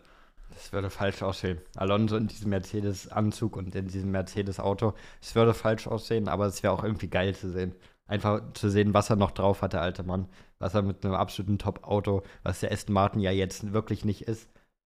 Das 0.53 0.73
würde 0.73 0.89
falsch 0.89 1.23
aussehen. 1.23 1.59
Alonso 1.75 2.17
in 2.17 2.27
diesem 2.27 2.49
Mercedes-Anzug 2.49 3.55
und 3.55 3.73
in 3.75 3.87
diesem 3.87 4.11
Mercedes-Auto. 4.11 4.93
Es 5.21 5.33
würde 5.35 5.53
falsch 5.53 5.87
aussehen, 5.87 6.27
aber 6.27 6.45
es 6.45 6.61
wäre 6.61 6.73
auch 6.73 6.83
irgendwie 6.83 7.07
geil 7.07 7.33
zu 7.33 7.49
sehen. 7.49 7.73
Einfach 8.13 8.41
zu 8.53 8.69
sehen, 8.69 8.93
was 8.93 9.09
er 9.09 9.15
noch 9.15 9.31
drauf 9.31 9.61
hat, 9.61 9.73
der 9.73 9.81
alte 9.81 10.03
Mann 10.03 10.27
was 10.63 10.73
er 10.73 10.81
mit 10.81 11.05
einem 11.05 11.13
absoluten 11.13 11.59
Top-Auto, 11.59 12.23
was 12.41 12.61
der 12.61 12.71
Aston 12.71 12.93
Martin 12.93 13.19
ja 13.19 13.31
jetzt 13.31 13.73
wirklich 13.73 14.05
nicht 14.05 14.21
ist, 14.21 14.49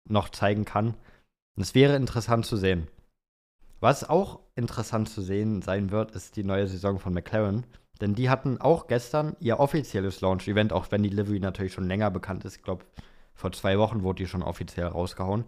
noch 0.09 0.29
zeigen 0.29 0.65
kann. 0.65 0.95
Und 1.55 1.61
es 1.61 1.75
wäre 1.75 1.95
interessant 1.95 2.45
zu 2.45 2.57
sehen. 2.57 2.87
Was 3.79 4.09
auch 4.09 4.39
interessant 4.55 5.09
zu 5.09 5.21
sehen 5.21 5.61
sein 5.61 5.91
wird, 5.91 6.11
ist 6.11 6.35
die 6.35 6.43
neue 6.43 6.67
Saison 6.67 6.99
von 6.99 7.13
McLaren. 7.13 7.65
Denn 8.01 8.15
die 8.15 8.29
hatten 8.29 8.59
auch 8.59 8.87
gestern 8.87 9.35
ihr 9.39 9.59
offizielles 9.59 10.21
Launch-Event, 10.21 10.73
auch 10.73 10.91
wenn 10.91 11.03
die 11.03 11.09
Livery 11.09 11.39
natürlich 11.39 11.73
schon 11.73 11.87
länger 11.87 12.09
bekannt 12.09 12.45
ist. 12.45 12.55
Ich 12.57 12.63
glaube, 12.63 12.83
vor 13.35 13.51
zwei 13.51 13.77
Wochen 13.77 14.01
wurde 14.01 14.23
die 14.23 14.27
schon 14.27 14.41
offiziell 14.41 14.87
rausgehauen. 14.87 15.45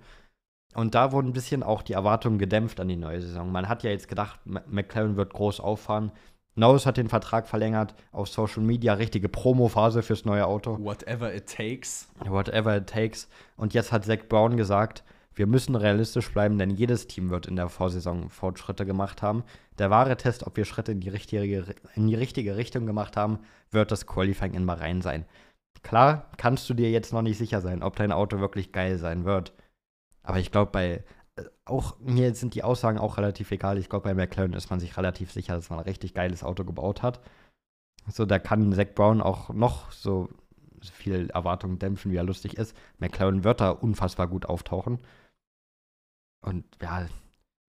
Und 0.75 0.93
da 0.95 1.12
wurden 1.12 1.29
ein 1.29 1.34
bisschen 1.34 1.63
auch 1.63 1.81
die 1.81 1.93
Erwartungen 1.93 2.38
gedämpft 2.38 2.79
an 2.79 2.88
die 2.88 2.95
neue 2.95 3.21
Saison. 3.21 3.51
Man 3.51 3.67
hat 3.67 3.84
ja 3.84 3.89
jetzt 3.89 4.07
gedacht, 4.07 4.39
McLaren 4.45 5.17
wird 5.17 5.34
groß 5.34 5.60
auffahren. 5.60 6.12
Norris 6.55 6.85
hat 6.85 6.97
den 6.97 7.07
Vertrag 7.07 7.47
verlängert, 7.47 7.95
auf 8.11 8.27
Social 8.27 8.61
Media 8.61 8.93
richtige 8.93 9.29
Promo-Phase 9.29 10.03
fürs 10.03 10.25
neue 10.25 10.45
Auto. 10.45 10.77
Whatever 10.83 11.33
it 11.33 11.47
takes. 11.47 12.09
Whatever 12.25 12.75
it 12.75 12.87
takes. 12.87 13.29
Und 13.55 13.73
jetzt 13.73 13.91
hat 13.91 14.05
Zach 14.05 14.27
Brown 14.27 14.57
gesagt, 14.57 15.03
wir 15.33 15.47
müssen 15.47 15.75
realistisch 15.75 16.31
bleiben, 16.31 16.57
denn 16.57 16.71
jedes 16.71 17.07
Team 17.07 17.29
wird 17.29 17.45
in 17.45 17.55
der 17.55 17.69
Vorsaison 17.69 18.29
Fortschritte 18.29 18.85
gemacht 18.85 19.21
haben. 19.21 19.43
Der 19.77 19.89
wahre 19.89 20.17
Test, 20.17 20.45
ob 20.45 20.57
wir 20.57 20.65
Schritte 20.65 20.91
in 20.91 20.99
die 20.99 21.09
richtige, 21.09 21.73
in 21.95 22.07
die 22.07 22.15
richtige 22.15 22.57
Richtung 22.57 22.85
gemacht 22.85 23.15
haben, 23.15 23.39
wird 23.69 23.91
das 23.91 24.05
Qualifying 24.05 24.53
in 24.53 24.65
Bahrain 24.65 25.01
sein. 25.01 25.25
Klar 25.83 26.29
kannst 26.35 26.69
du 26.69 26.73
dir 26.73 26.91
jetzt 26.91 27.13
noch 27.13 27.21
nicht 27.21 27.37
sicher 27.37 27.61
sein, 27.61 27.81
ob 27.81 27.95
dein 27.95 28.11
Auto 28.11 28.39
wirklich 28.39 28.73
geil 28.73 28.97
sein 28.97 29.23
wird. 29.23 29.53
Aber 30.21 30.37
ich 30.37 30.51
glaube, 30.51 30.71
bei 30.71 31.03
auch 31.65 31.99
mir 31.99 32.34
sind 32.36 32.56
die 32.56 32.63
Aussagen 32.63 32.97
auch 32.97 33.17
relativ 33.17 33.51
egal. 33.51 33.77
Ich 33.77 33.89
glaube, 33.89 34.04
bei 34.04 34.13
McLaren 34.13 34.54
ist 34.54 34.69
man 34.69 34.80
sich 34.80 34.97
relativ 34.97 35.32
sicher, 35.32 35.56
dass 35.56 35.69
man 35.69 35.80
ein 35.80 35.86
richtig 35.86 36.13
geiles 36.13 36.43
Auto 36.43 36.63
gebaut 36.63 37.01
hat. 37.01 37.21
So, 38.08 38.25
da 38.25 38.39
kann 38.39 38.73
Zach 38.73 38.93
Brown 38.95 39.21
auch 39.21 39.49
noch 39.49 39.91
so 39.91 40.30
viel 40.82 41.30
Erwartungen 41.30 41.80
dämpfen, 41.80 42.12
wie 42.12 42.15
er 42.15 42.23
lustig 42.23 42.58
ist. 42.58 42.75
McLaren 42.97 43.43
wird 43.43 43.62
da 43.62 43.69
unfassbar 43.69 44.27
gut 44.27 44.45
auftauchen. 44.45 44.99
Und 46.41 46.65
ja, 46.82 47.06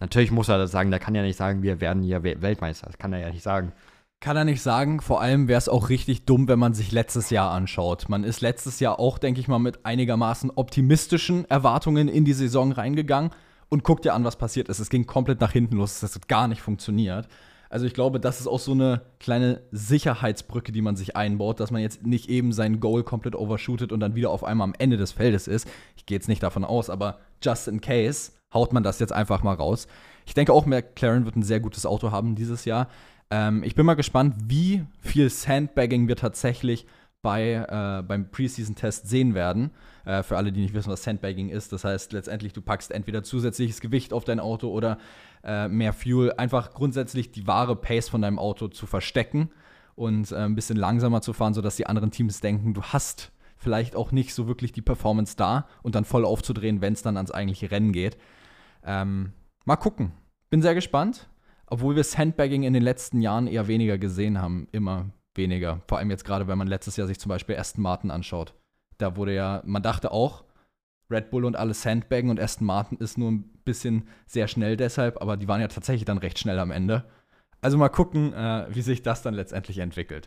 natürlich 0.01 0.31
muss 0.31 0.49
er 0.49 0.59
das 0.59 0.71
sagen. 0.71 0.91
Der 0.91 1.01
kann 1.01 1.15
ja 1.15 1.23
nicht 1.23 1.37
sagen, 1.37 1.63
wir 1.63 1.81
werden 1.81 2.03
hier 2.03 2.23
Weltmeister. 2.23 2.87
Das 2.87 2.99
kann 2.99 3.13
er 3.13 3.21
ja 3.21 3.31
nicht 3.31 3.43
sagen. 3.43 3.73
Kann 4.21 4.37
er 4.37 4.45
nicht 4.45 4.63
sagen. 4.63 5.01
Vor 5.01 5.21
allem 5.21 5.49
wäre 5.49 5.59
es 5.59 5.69
auch 5.69 5.89
richtig 5.89 6.25
dumm, 6.25 6.49
wenn 6.49 6.59
man 6.59 6.75
sich 6.75 6.93
letztes 6.93 7.31
Jahr 7.31 7.51
anschaut. 7.51 8.09
Man 8.09 8.25
ist 8.25 8.41
letztes 8.41 8.81
Jahr 8.81 8.99
auch, 8.99 9.19
denke 9.19 9.41
ich 9.41 9.49
mal, 9.49 9.59
mit 9.59 9.85
einigermaßen 9.85 10.51
optimistischen 10.51 11.45
Erwartungen 11.51 12.09
in 12.09 12.25
die 12.25 12.33
Saison 12.33 12.73
reingegangen 12.73 13.33
und 13.73 13.85
guck 13.85 14.03
dir 14.03 14.13
an, 14.13 14.23
was 14.23 14.37
passiert 14.37 14.69
ist. 14.69 14.81
Es 14.81 14.91
ging 14.91 15.07
komplett 15.07 15.41
nach 15.41 15.53
hinten 15.53 15.79
los. 15.79 16.01
Das 16.01 16.15
hat 16.15 16.29
gar 16.29 16.47
nicht 16.47 16.61
funktioniert. 16.61 17.27
Also 17.71 17.87
ich 17.87 17.95
glaube, 17.95 18.21
das 18.21 18.39
ist 18.39 18.47
auch 18.47 18.59
so 18.59 18.73
eine 18.73 19.01
kleine 19.19 19.63
Sicherheitsbrücke, 19.71 20.73
die 20.73 20.83
man 20.83 20.95
sich 20.95 21.17
einbaut, 21.17 21.59
dass 21.59 21.71
man 21.71 21.81
jetzt 21.81 22.05
nicht 22.05 22.29
eben 22.29 22.53
sein 22.53 22.81
Goal 22.81 23.03
komplett 23.03 23.35
overshootet 23.35 23.91
und 23.91 24.01
dann 24.01 24.15
wieder 24.15 24.29
auf 24.29 24.45
einmal 24.45 24.67
am 24.67 24.75
Ende 24.79 24.99
des 24.99 25.13
Feldes 25.13 25.49
ist. 25.49 25.67
Ich 25.97 26.05
gehe 26.05 26.19
jetzt 26.19 26.29
nicht 26.29 26.43
davon 26.43 26.67
aus, 26.67 26.91
aber 26.91 27.21
just 27.43 27.67
in 27.67 27.81
case 27.81 28.33
haut 28.53 28.75
man 28.75 28.83
das 28.83 28.99
jetzt 28.99 29.15
einfach 29.15 29.43
mal 29.43 29.55
raus. 29.55 29.87
Ich 30.27 30.35
denke 30.35 30.53
auch, 30.53 30.67
McLaren 30.67 31.25
wird 31.25 31.37
ein 31.37 31.43
sehr 31.43 31.61
gutes 31.61 31.87
Auto 31.87 32.11
haben 32.11 32.35
dieses 32.35 32.67
Jahr. 32.67 32.89
Ähm, 33.31 33.63
ich 33.63 33.75
bin 33.75 33.87
mal 33.87 33.95
gespannt, 33.95 34.35
wie 34.45 34.85
viel 35.01 35.31
Sandbagging 35.31 36.09
wir 36.09 36.17
tatsächlich 36.17 36.87
bei, 37.23 37.55
äh, 37.55 38.03
beim 38.03 38.31
Preseason-Test 38.31 39.09
sehen 39.09 39.35
werden. 39.35 39.71
Äh, 40.05 40.23
für 40.23 40.37
alle, 40.37 40.53
die 40.53 40.61
nicht 40.61 40.75
wissen, 40.75 40.91
was 40.91 41.05
Sandbagging 41.05 41.49
ist. 41.49 41.73
Das 41.73 41.85
heißt, 41.85 42.13
letztendlich, 42.13 42.53
du 42.53 42.61
packst 42.61 42.91
entweder 42.91 43.23
zusätzliches 43.23 43.81
Gewicht 43.81 44.13
auf 44.13 44.25
dein 44.25 44.41
Auto 44.41 44.69
oder 44.69 44.99
äh, 45.45 45.69
mehr 45.69 45.93
Fuel. 45.93 46.33
Einfach 46.33 46.75
grundsätzlich 46.75 47.31
die 47.31 47.47
wahre 47.47 47.77
Pace 47.77 48.09
von 48.09 48.23
deinem 48.23 48.39
Auto 48.39 48.69
zu 48.69 48.87
verstecken 48.87 49.51
und 49.95 50.33
äh, 50.33 50.37
ein 50.37 50.57
bisschen 50.57 50.77
langsamer 50.77 51.23
zu 51.23 51.33
fahren, 51.33 51.55
sodass 51.55 51.77
die 51.77 51.87
anderen 51.87 52.11
Teams 52.11 52.41
denken, 52.41 52.75
du 52.75 52.83
hast 52.83 53.31
vielleicht 53.57 53.95
auch 53.95 54.11
nicht 54.11 54.35
so 54.35 54.49
wirklich 54.49 54.73
die 54.73 54.83
Performance 54.83 55.37
da 55.37 55.69
und 55.83 55.95
dann 55.95 56.05
voll 56.05 56.25
aufzudrehen, 56.25 56.81
wenn 56.81 56.95
es 56.95 57.03
dann 57.03 57.17
ans 57.17 57.31
eigentliche 57.31 57.71
Rennen 57.71 57.93
geht. 57.93 58.19
Ähm, 58.85 59.33
mal 59.65 59.77
gucken. 59.77 60.13
Bin 60.51 60.61
sehr 60.61 60.75
gespannt. 60.75 61.29
Obwohl 61.67 61.95
wir 61.97 62.05
Sandbagging 62.05 62.65
in 62.65 62.75
den 62.75 62.83
letzten 62.83 63.21
Jahren 63.21 63.47
eher 63.47 63.69
weniger 63.69 63.97
gesehen 63.97 64.43
haben, 64.43 64.67
immer 64.73 65.11
weniger. 65.35 65.81
Vor 65.89 65.99
allem 65.99 66.11
jetzt 66.11 66.25
gerade, 66.25 66.49
wenn 66.49 66.59
man 66.59 66.69
letztes 66.69 66.97
Jahr 66.97 67.07
sich 67.07 67.19
zum 67.19 67.29
Beispiel 67.29 67.57
Aston 67.57 67.83
Martin 67.83 68.11
anschaut. 68.11 68.55
Da 68.99 69.17
wurde 69.17 69.35
ja, 69.35 69.63
man 69.65 69.83
dachte 69.83 70.13
auch, 70.13 70.45
Red 71.11 71.31
Bull 71.31 71.45
und 71.45 71.57
alle 71.57 71.75
Sandbaggen 71.75 72.31
und 72.31 72.41
Aston 72.41 72.67
Martin 72.67 72.99
ist 72.99 73.19
nur 73.19 73.31
ein 73.31 73.45
bisschen 73.65 74.09
sehr 74.27 74.49
schnell 74.49 74.77
deshalb, 74.77 75.21
aber 75.21 75.37
die 75.37 75.49
waren 75.49 75.61
ja 75.61 75.69
tatsächlich 75.69 76.05
dann 76.05 76.19
recht 76.19 76.39
schnell 76.39 76.59
am 76.59 76.71
Ende. 76.71 77.05
Also 77.61 77.79
mal 77.79 77.89
gucken, 77.89 78.33
äh, 78.33 78.67
wie 78.71 78.83
sich 78.83 79.03
das 79.03 79.23
dann 79.23 79.35
letztendlich 79.35 79.79
entwickelt. 79.79 80.27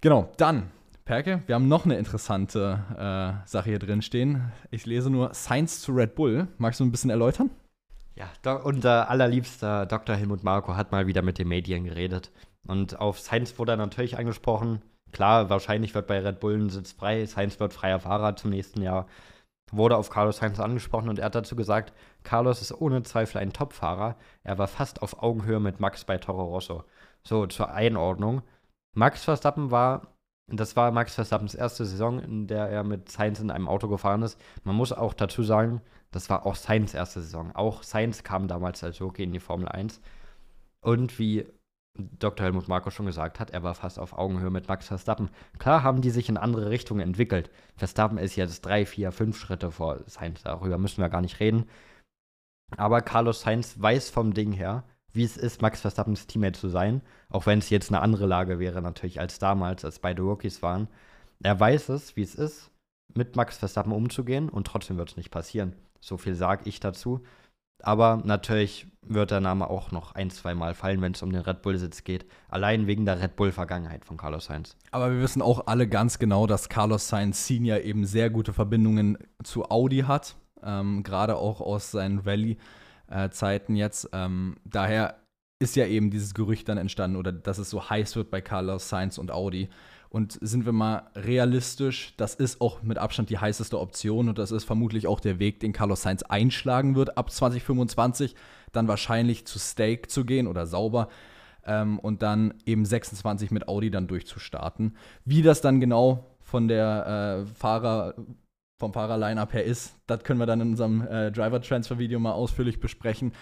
Genau, 0.00 0.30
dann, 0.36 0.70
Perke, 1.04 1.42
wir 1.46 1.56
haben 1.56 1.66
noch 1.66 1.84
eine 1.84 1.96
interessante 1.96 2.84
äh, 2.96 3.48
Sache 3.48 3.70
hier 3.70 3.78
drin 3.78 4.00
stehen. 4.00 4.52
Ich 4.70 4.86
lese 4.86 5.10
nur 5.10 5.34
Science 5.34 5.80
zu 5.80 5.92
Red 5.92 6.14
Bull. 6.14 6.46
Magst 6.58 6.78
du 6.78 6.84
ein 6.84 6.92
bisschen 6.92 7.10
erläutern? 7.10 7.50
Ja, 8.14 8.52
unser 8.58 9.08
allerliebster 9.08 9.86
Dr. 9.86 10.14
Helmut 10.14 10.44
Marko 10.44 10.76
hat 10.76 10.92
mal 10.92 11.06
wieder 11.06 11.22
mit 11.22 11.38
den 11.38 11.48
Medien 11.48 11.84
geredet. 11.84 12.30
Und 12.66 13.00
auf 13.00 13.20
Sainz 13.20 13.58
wurde 13.58 13.72
er 13.72 13.76
natürlich 13.76 14.18
angesprochen. 14.18 14.82
Klar, 15.12 15.50
wahrscheinlich 15.50 15.94
wird 15.94 16.06
bei 16.06 16.20
Red 16.20 16.40
Bull 16.40 16.56
ein 16.56 16.70
Sitz 16.70 16.92
frei. 16.92 17.24
Sainz 17.26 17.58
wird 17.58 17.72
freier 17.72 18.00
Fahrer 18.00 18.36
zum 18.36 18.50
nächsten 18.50 18.82
Jahr. 18.82 19.06
Wurde 19.72 19.96
auf 19.96 20.10
Carlos 20.10 20.38
Sainz 20.38 20.58
angesprochen 20.60 21.08
und 21.08 21.18
er 21.18 21.26
hat 21.26 21.34
dazu 21.34 21.56
gesagt, 21.56 21.92
Carlos 22.24 22.60
ist 22.60 22.72
ohne 22.72 23.02
Zweifel 23.02 23.38
ein 23.38 23.52
Topfahrer. 23.52 24.16
Er 24.42 24.58
war 24.58 24.68
fast 24.68 25.02
auf 25.02 25.22
Augenhöhe 25.22 25.60
mit 25.60 25.80
Max 25.80 26.04
bei 26.04 26.18
Toro 26.18 26.44
Rosso. 26.44 26.84
So, 27.22 27.46
zur 27.46 27.70
Einordnung. 27.70 28.42
Max 28.94 29.24
Verstappen 29.24 29.70
war 29.70 30.08
Das 30.48 30.74
war 30.74 30.90
Max 30.90 31.14
Verstappens 31.14 31.54
erste 31.54 31.84
Saison, 31.84 32.18
in 32.18 32.48
der 32.48 32.68
er 32.68 32.82
mit 32.82 33.08
Sainz 33.10 33.38
in 33.38 33.52
einem 33.52 33.68
Auto 33.68 33.88
gefahren 33.88 34.22
ist. 34.22 34.40
Man 34.64 34.74
muss 34.74 34.92
auch 34.92 35.14
dazu 35.14 35.44
sagen, 35.44 35.80
das 36.10 36.28
war 36.28 36.44
auch 36.46 36.56
Sainz 36.56 36.94
erste 36.94 37.20
Saison. 37.20 37.54
Auch 37.54 37.84
Sainz 37.84 38.24
kam 38.24 38.48
damals 38.48 38.82
als 38.82 39.00
Rookie 39.00 39.22
in 39.22 39.32
die 39.32 39.38
Formel 39.40 39.68
1. 39.68 40.00
Und 40.80 41.18
wie 41.20 41.46
Dr. 41.98 42.44
Helmut 42.44 42.68
Marko 42.68 42.90
schon 42.90 43.06
gesagt 43.06 43.40
hat, 43.40 43.50
er 43.50 43.62
war 43.62 43.74
fast 43.74 43.98
auf 43.98 44.12
Augenhöhe 44.12 44.50
mit 44.50 44.68
Max 44.68 44.86
Verstappen. 44.86 45.30
Klar 45.58 45.82
haben 45.82 46.00
die 46.02 46.10
sich 46.10 46.28
in 46.28 46.36
andere 46.36 46.70
Richtungen 46.70 47.00
entwickelt. 47.00 47.50
Verstappen 47.76 48.18
ist 48.18 48.36
jetzt 48.36 48.64
drei, 48.64 48.86
vier, 48.86 49.12
fünf 49.12 49.38
Schritte 49.38 49.70
vor 49.70 50.00
Sainz. 50.06 50.42
Darüber 50.42 50.78
müssen 50.78 51.02
wir 51.02 51.08
gar 51.08 51.20
nicht 51.20 51.40
reden. 51.40 51.66
Aber 52.76 53.00
Carlos 53.02 53.40
Sainz 53.40 53.80
weiß 53.80 54.10
vom 54.10 54.34
Ding 54.34 54.52
her, 54.52 54.84
wie 55.12 55.24
es 55.24 55.36
ist, 55.36 55.60
Max 55.60 55.80
Verstappens 55.80 56.26
Teammate 56.26 56.58
zu 56.58 56.68
sein. 56.68 57.02
Auch 57.28 57.46
wenn 57.46 57.58
es 57.58 57.70
jetzt 57.70 57.90
eine 57.90 58.00
andere 58.00 58.26
Lage 58.26 58.58
wäre, 58.58 58.80
natürlich, 58.80 59.20
als 59.20 59.38
damals, 59.38 59.84
als 59.84 59.98
beide 59.98 60.22
Rookies 60.22 60.62
waren. 60.62 60.88
Er 61.42 61.58
weiß 61.58 61.88
es, 61.88 62.16
wie 62.16 62.22
es 62.22 62.34
ist, 62.34 62.70
mit 63.14 63.34
Max 63.34 63.58
Verstappen 63.58 63.92
umzugehen 63.92 64.48
und 64.48 64.66
trotzdem 64.66 64.98
wird 64.98 65.10
es 65.10 65.16
nicht 65.16 65.30
passieren. 65.30 65.74
So 66.00 66.16
viel 66.16 66.34
sage 66.34 66.68
ich 66.68 66.80
dazu. 66.80 67.24
Aber 67.84 68.20
natürlich 68.24 68.86
wird 69.02 69.30
der 69.30 69.40
Name 69.40 69.68
auch 69.68 69.90
noch 69.90 70.14
ein, 70.14 70.30
zwei 70.30 70.54
Mal 70.54 70.74
fallen, 70.74 71.00
wenn 71.00 71.12
es 71.12 71.22
um 71.22 71.32
den 71.32 71.42
Red 71.42 71.62
Bull-Sitz 71.62 72.04
geht. 72.04 72.26
Allein 72.48 72.86
wegen 72.86 73.04
der 73.04 73.20
Red 73.20 73.36
Bull-Vergangenheit 73.36 74.04
von 74.04 74.16
Carlos 74.16 74.46
Sainz. 74.46 74.76
Aber 74.90 75.10
wir 75.10 75.20
wissen 75.20 75.42
auch 75.42 75.66
alle 75.66 75.88
ganz 75.88 76.18
genau, 76.18 76.46
dass 76.46 76.68
Carlos 76.68 77.08
Sainz 77.08 77.46
Senior 77.46 77.80
eben 77.80 78.04
sehr 78.04 78.30
gute 78.30 78.52
Verbindungen 78.52 79.18
zu 79.42 79.70
Audi 79.70 80.00
hat. 80.00 80.36
Ähm, 80.62 81.02
Gerade 81.02 81.36
auch 81.36 81.60
aus 81.60 81.90
seinen 81.90 82.20
Rallye-Zeiten 82.20 83.74
jetzt. 83.74 84.08
Ähm, 84.12 84.56
daher 84.64 85.16
ist 85.58 85.76
ja 85.76 85.86
eben 85.86 86.10
dieses 86.10 86.34
Gerücht 86.34 86.68
dann 86.68 86.78
entstanden 86.78 87.16
oder 87.16 87.32
dass 87.32 87.58
es 87.58 87.70
so 87.70 87.90
heiß 87.90 88.16
wird 88.16 88.30
bei 88.30 88.40
Carlos 88.40 88.88
Sainz 88.88 89.18
und 89.18 89.30
Audi. 89.30 89.68
Und 90.10 90.38
sind 90.42 90.66
wir 90.66 90.72
mal 90.72 91.08
realistisch, 91.14 92.14
das 92.16 92.34
ist 92.34 92.60
auch 92.60 92.82
mit 92.82 92.98
Abstand 92.98 93.30
die 93.30 93.38
heißeste 93.38 93.78
Option 93.78 94.28
und 94.28 94.38
das 94.38 94.50
ist 94.50 94.64
vermutlich 94.64 95.06
auch 95.06 95.20
der 95.20 95.38
Weg, 95.38 95.60
den 95.60 95.72
Carlos 95.72 96.02
Sainz 96.02 96.24
einschlagen 96.24 96.96
wird 96.96 97.16
ab 97.16 97.30
2025, 97.30 98.34
dann 98.72 98.88
wahrscheinlich 98.88 99.46
zu 99.46 99.60
Stake 99.60 100.08
zu 100.08 100.24
gehen 100.24 100.48
oder 100.48 100.66
sauber 100.66 101.08
ähm, 101.64 102.00
und 102.00 102.22
dann 102.22 102.54
eben 102.66 102.84
26 102.84 103.52
mit 103.52 103.68
Audi 103.68 103.92
dann 103.92 104.08
durchzustarten. 104.08 104.96
Wie 105.24 105.42
das 105.42 105.60
dann 105.60 105.78
genau 105.78 106.36
von 106.40 106.66
der 106.66 107.44
äh, 107.44 107.54
Fahrer 107.54 108.14
vom 108.80 108.92
Fahrer-Line-Up 108.92 109.52
her 109.52 109.64
ist, 109.64 109.94
das 110.08 110.24
können 110.24 110.40
wir 110.40 110.46
dann 110.46 110.60
in 110.60 110.70
unserem 110.70 111.06
äh, 111.06 111.30
Driver-Transfer-Video 111.30 112.18
mal 112.18 112.32
ausführlich 112.32 112.80
besprechen. 112.80 113.32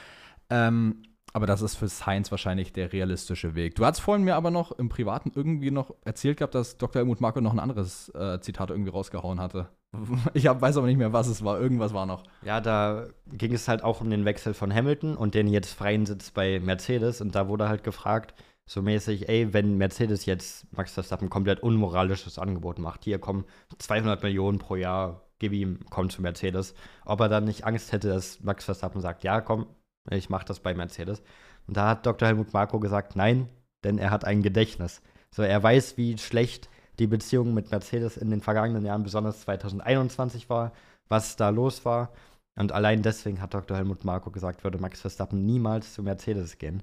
Ähm, 0.50 1.02
aber 1.32 1.46
das 1.46 1.62
ist 1.62 1.76
für 1.76 1.88
Science 1.88 2.30
wahrscheinlich 2.30 2.72
der 2.72 2.92
realistische 2.92 3.54
Weg. 3.54 3.74
Du 3.74 3.84
hast 3.84 4.00
vorhin 4.00 4.24
mir 4.24 4.36
aber 4.36 4.50
noch 4.50 4.72
im 4.72 4.88
Privaten 4.88 5.32
irgendwie 5.34 5.70
noch 5.70 5.94
erzählt 6.04 6.38
gehabt, 6.38 6.54
dass 6.54 6.78
Dr. 6.78 7.00
Helmut 7.00 7.20
Marko 7.20 7.40
noch 7.40 7.52
ein 7.52 7.58
anderes 7.58 8.08
äh, 8.14 8.40
Zitat 8.40 8.70
irgendwie 8.70 8.90
rausgehauen 8.90 9.40
hatte. 9.40 9.68
Ich 10.34 10.46
hab, 10.46 10.60
weiß 10.60 10.76
aber 10.76 10.86
nicht 10.86 10.98
mehr, 10.98 11.14
was 11.14 11.28
es 11.28 11.42
war. 11.42 11.58
Irgendwas 11.58 11.94
war 11.94 12.04
noch. 12.04 12.24
Ja, 12.42 12.60
da 12.60 13.06
ging 13.32 13.54
es 13.54 13.68
halt 13.68 13.82
auch 13.82 14.02
um 14.02 14.10
den 14.10 14.26
Wechsel 14.26 14.52
von 14.52 14.72
Hamilton 14.72 15.16
und 15.16 15.34
den 15.34 15.48
jetzt 15.48 15.72
freien 15.72 16.04
Sitz 16.04 16.30
bei 16.30 16.60
Mercedes. 16.60 17.22
Und 17.22 17.34
da 17.34 17.48
wurde 17.48 17.68
halt 17.70 17.84
gefragt, 17.84 18.34
so 18.66 18.82
mäßig, 18.82 19.30
ey, 19.30 19.54
wenn 19.54 19.78
Mercedes 19.78 20.26
jetzt 20.26 20.70
Max 20.76 20.92
Verstappen 20.92 21.30
komplett 21.30 21.60
unmoralisches 21.62 22.38
Angebot 22.38 22.78
macht, 22.78 23.02
hier 23.04 23.18
kommen 23.18 23.46
200 23.78 24.22
Millionen 24.22 24.58
pro 24.58 24.76
Jahr, 24.76 25.22
gib 25.38 25.52
ihm, 25.52 25.80
komm 25.88 26.10
zu 26.10 26.20
Mercedes, 26.20 26.74
ob 27.06 27.20
er 27.20 27.30
dann 27.30 27.44
nicht 27.44 27.64
Angst 27.64 27.92
hätte, 27.92 28.08
dass 28.08 28.42
Max 28.42 28.66
Verstappen 28.66 29.00
sagt, 29.00 29.24
ja, 29.24 29.40
komm, 29.40 29.66
ich 30.10 30.30
mache 30.30 30.46
das 30.46 30.60
bei 30.60 30.74
Mercedes. 30.74 31.22
Und 31.66 31.76
da 31.76 31.88
hat 31.90 32.06
Dr. 32.06 32.28
Helmut 32.28 32.52
Marko 32.52 32.80
gesagt, 32.80 33.16
nein, 33.16 33.48
denn 33.84 33.98
er 33.98 34.10
hat 34.10 34.24
ein 34.24 34.42
Gedächtnis. 34.42 35.02
So, 35.30 35.42
er 35.42 35.62
weiß, 35.62 35.96
wie 35.96 36.16
schlecht 36.18 36.68
die 36.98 37.06
Beziehung 37.06 37.54
mit 37.54 37.70
Mercedes 37.70 38.16
in 38.16 38.30
den 38.30 38.40
vergangenen 38.40 38.84
Jahren, 38.84 39.02
besonders 39.02 39.40
2021 39.42 40.50
war, 40.50 40.72
was 41.08 41.36
da 41.36 41.50
los 41.50 41.84
war. 41.84 42.12
Und 42.58 42.72
allein 42.72 43.02
deswegen 43.02 43.40
hat 43.40 43.54
Dr. 43.54 43.76
Helmut 43.76 44.04
Marko 44.04 44.30
gesagt, 44.30 44.64
würde 44.64 44.78
Max 44.78 45.00
Verstappen 45.00 45.46
niemals 45.46 45.94
zu 45.94 46.02
Mercedes 46.02 46.58
gehen. 46.58 46.82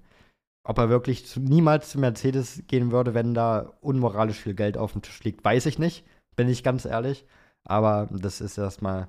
Ob 0.63 0.77
er 0.77 0.89
wirklich 0.89 1.25
zu, 1.25 1.39
niemals 1.39 1.89
zu 1.89 1.99
Mercedes 1.99 2.63
gehen 2.67 2.91
würde, 2.91 3.13
wenn 3.13 3.33
da 3.33 3.73
unmoralisch 3.81 4.39
viel 4.39 4.55
Geld 4.55 4.77
auf 4.77 4.93
dem 4.93 5.01
Tisch 5.01 5.23
liegt, 5.23 5.43
weiß 5.43 5.65
ich 5.65 5.77
nicht, 5.77 6.05
bin 6.35 6.47
ich 6.47 6.63
ganz 6.63 6.85
ehrlich. 6.85 7.25
Aber 7.65 8.07
das 8.11 8.41
ist 8.41 8.57
erstmal 8.57 9.07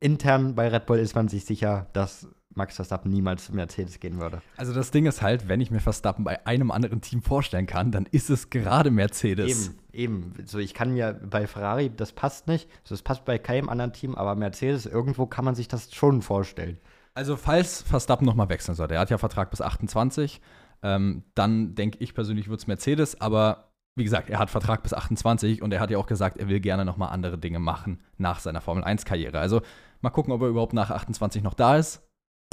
intern 0.00 0.54
bei 0.54 0.68
Red 0.68 0.86
Bull 0.86 0.98
ist 0.98 1.14
man 1.14 1.28
sich 1.28 1.44
sicher, 1.44 1.86
dass 1.92 2.28
Max 2.54 2.76
Verstappen 2.76 3.10
niemals 3.10 3.46
zu 3.46 3.54
Mercedes 3.54 4.00
gehen 4.00 4.20
würde. 4.20 4.42
Also 4.56 4.72
das 4.72 4.90
Ding 4.90 5.06
ist 5.06 5.22
halt, 5.22 5.48
wenn 5.48 5.60
ich 5.60 5.70
mir 5.70 5.80
Verstappen 5.80 6.24
bei 6.24 6.46
einem 6.46 6.70
anderen 6.70 7.00
Team 7.00 7.22
vorstellen 7.22 7.66
kann, 7.66 7.90
dann 7.90 8.06
ist 8.10 8.30
es 8.30 8.50
gerade 8.50 8.90
Mercedes. 8.90 9.68
Eben, 9.92 10.34
eben. 10.36 10.46
So, 10.46 10.58
ich 10.58 10.74
kann 10.74 10.92
mir 10.92 11.20
bei 11.28 11.46
Ferrari, 11.46 11.90
das 11.94 12.12
passt 12.12 12.46
nicht. 12.46 12.68
So, 12.84 12.94
das 12.94 13.02
passt 13.02 13.24
bei 13.24 13.38
keinem 13.38 13.68
anderen 13.68 13.92
Team, 13.92 14.14
aber 14.14 14.34
Mercedes, 14.34 14.86
irgendwo 14.86 15.26
kann 15.26 15.44
man 15.44 15.54
sich 15.54 15.68
das 15.68 15.92
schon 15.94 16.22
vorstellen. 16.22 16.78
Also 17.14 17.36
falls 17.36 17.82
Verstappen 17.82 18.26
nochmal 18.26 18.48
wechseln 18.48 18.74
sollte, 18.74 18.94
er 18.94 19.00
hat 19.00 19.10
ja 19.10 19.18
Vertrag 19.18 19.50
bis 19.50 19.60
28, 19.60 20.40
ähm, 20.82 21.22
dann 21.34 21.74
denke 21.76 21.98
ich 22.00 22.12
persönlich, 22.12 22.48
wird 22.48 22.60
es 22.60 22.66
Mercedes, 22.66 23.20
aber 23.20 23.70
wie 23.96 24.04
gesagt, 24.04 24.28
er 24.28 24.38
hat 24.38 24.50
Vertrag 24.50 24.82
bis 24.82 24.92
28 24.92 25.62
und 25.62 25.72
er 25.72 25.80
hat 25.80 25.90
ja 25.90 25.98
auch 25.98 26.06
gesagt, 26.06 26.36
er 26.36 26.48
will 26.48 26.58
gerne 26.58 26.84
nochmal 26.84 27.10
andere 27.10 27.38
Dinge 27.38 27.60
machen 27.60 28.00
nach 28.18 28.40
seiner 28.40 28.60
Formel 28.60 28.84
1-Karriere. 28.84 29.38
Also 29.38 29.62
mal 30.00 30.10
gucken, 30.10 30.32
ob 30.32 30.42
er 30.42 30.48
überhaupt 30.48 30.72
nach 30.72 30.90
28 30.90 31.42
noch 31.42 31.54
da 31.54 31.76
ist. 31.76 32.02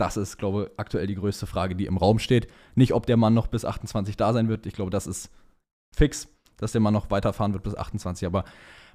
Das 0.02 0.18
ist, 0.18 0.40
glaube 0.40 0.64
ich, 0.64 0.80
aktuell 0.80 1.06
die 1.06 1.14
größte 1.14 1.46
Frage, 1.46 1.76
die 1.76 1.86
im 1.86 1.96
Raum 1.96 2.18
steht. 2.18 2.48
Nicht, 2.74 2.96
ob 2.96 3.06
der 3.06 3.18
Mann 3.18 3.36
noch 3.36 3.46
bis 3.46 3.66
28 3.66 4.18
da 4.18 4.34
sein 4.34 4.50
wird. 4.50 4.66
Ich 4.66 4.74
glaube, 4.74 4.90
das 4.90 5.06
ist 5.06 5.30
fix, 5.96 6.28
dass 6.58 6.72
der 6.72 6.82
Mann 6.82 6.96
noch 6.96 7.12
weiterfahren 7.12 7.54
wird 7.54 7.62
bis 7.62 7.76
28. 7.76 8.26
Aber 8.26 8.44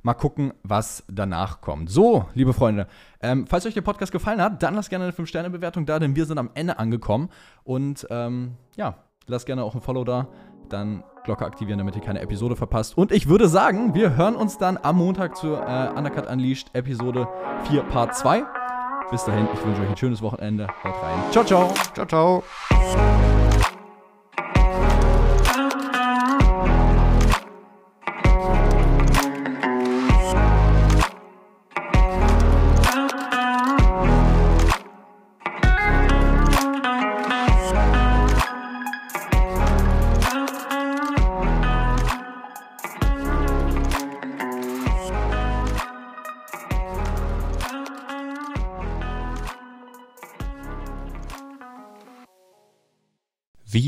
mal 0.02 0.14
gucken, 0.14 0.52
was 0.64 1.04
danach 1.06 1.60
kommt. 1.60 1.90
So, 1.90 2.26
liebe 2.34 2.52
Freunde, 2.52 2.88
ähm, 3.20 3.46
falls 3.46 3.64
euch 3.66 3.74
der 3.74 3.82
Podcast 3.82 4.10
gefallen 4.10 4.42
hat, 4.42 4.64
dann 4.64 4.74
lasst 4.74 4.90
gerne 4.90 5.04
eine 5.04 5.12
5-Sterne-Bewertung 5.12 5.86
da, 5.86 6.00
denn 6.00 6.16
wir 6.16 6.26
sind 6.26 6.38
am 6.38 6.50
Ende 6.54 6.80
angekommen. 6.80 7.28
Und 7.62 8.04
ähm, 8.10 8.56
ja, 8.74 9.04
lasst 9.28 9.46
gerne 9.46 9.62
auch 9.62 9.76
ein 9.76 9.82
Follow 9.82 10.02
da. 10.02 10.26
Dann 10.70 11.04
Glocke 11.22 11.46
aktivieren, 11.46 11.78
damit 11.78 11.94
ihr 11.94 12.02
keine 12.02 12.20
Episode 12.20 12.56
verpasst. 12.56 12.98
Und 12.98 13.12
ich 13.12 13.28
würde 13.28 13.46
sagen, 13.46 13.94
wir 13.94 14.16
hören 14.16 14.34
uns 14.34 14.58
dann 14.58 14.76
am 14.76 14.96
Montag 14.96 15.36
zur 15.36 15.64
äh, 15.64 15.88
Undercut 15.96 16.26
Unleashed 16.26 16.74
Episode 16.74 17.28
4 17.68 17.84
Part 17.84 18.16
2. 18.16 18.42
Bis 19.10 19.24
dahin, 19.24 19.46
ich 19.52 19.64
wünsche 19.64 19.82
euch 19.82 19.88
ein 19.88 19.96
schönes 19.96 20.22
Wochenende. 20.22 20.66
Haut 20.82 20.94
rein. 21.02 21.18
Ciao, 21.30 21.44
ciao. 21.44 21.72
Ciao, 21.94 22.06
ciao. 22.06 23.45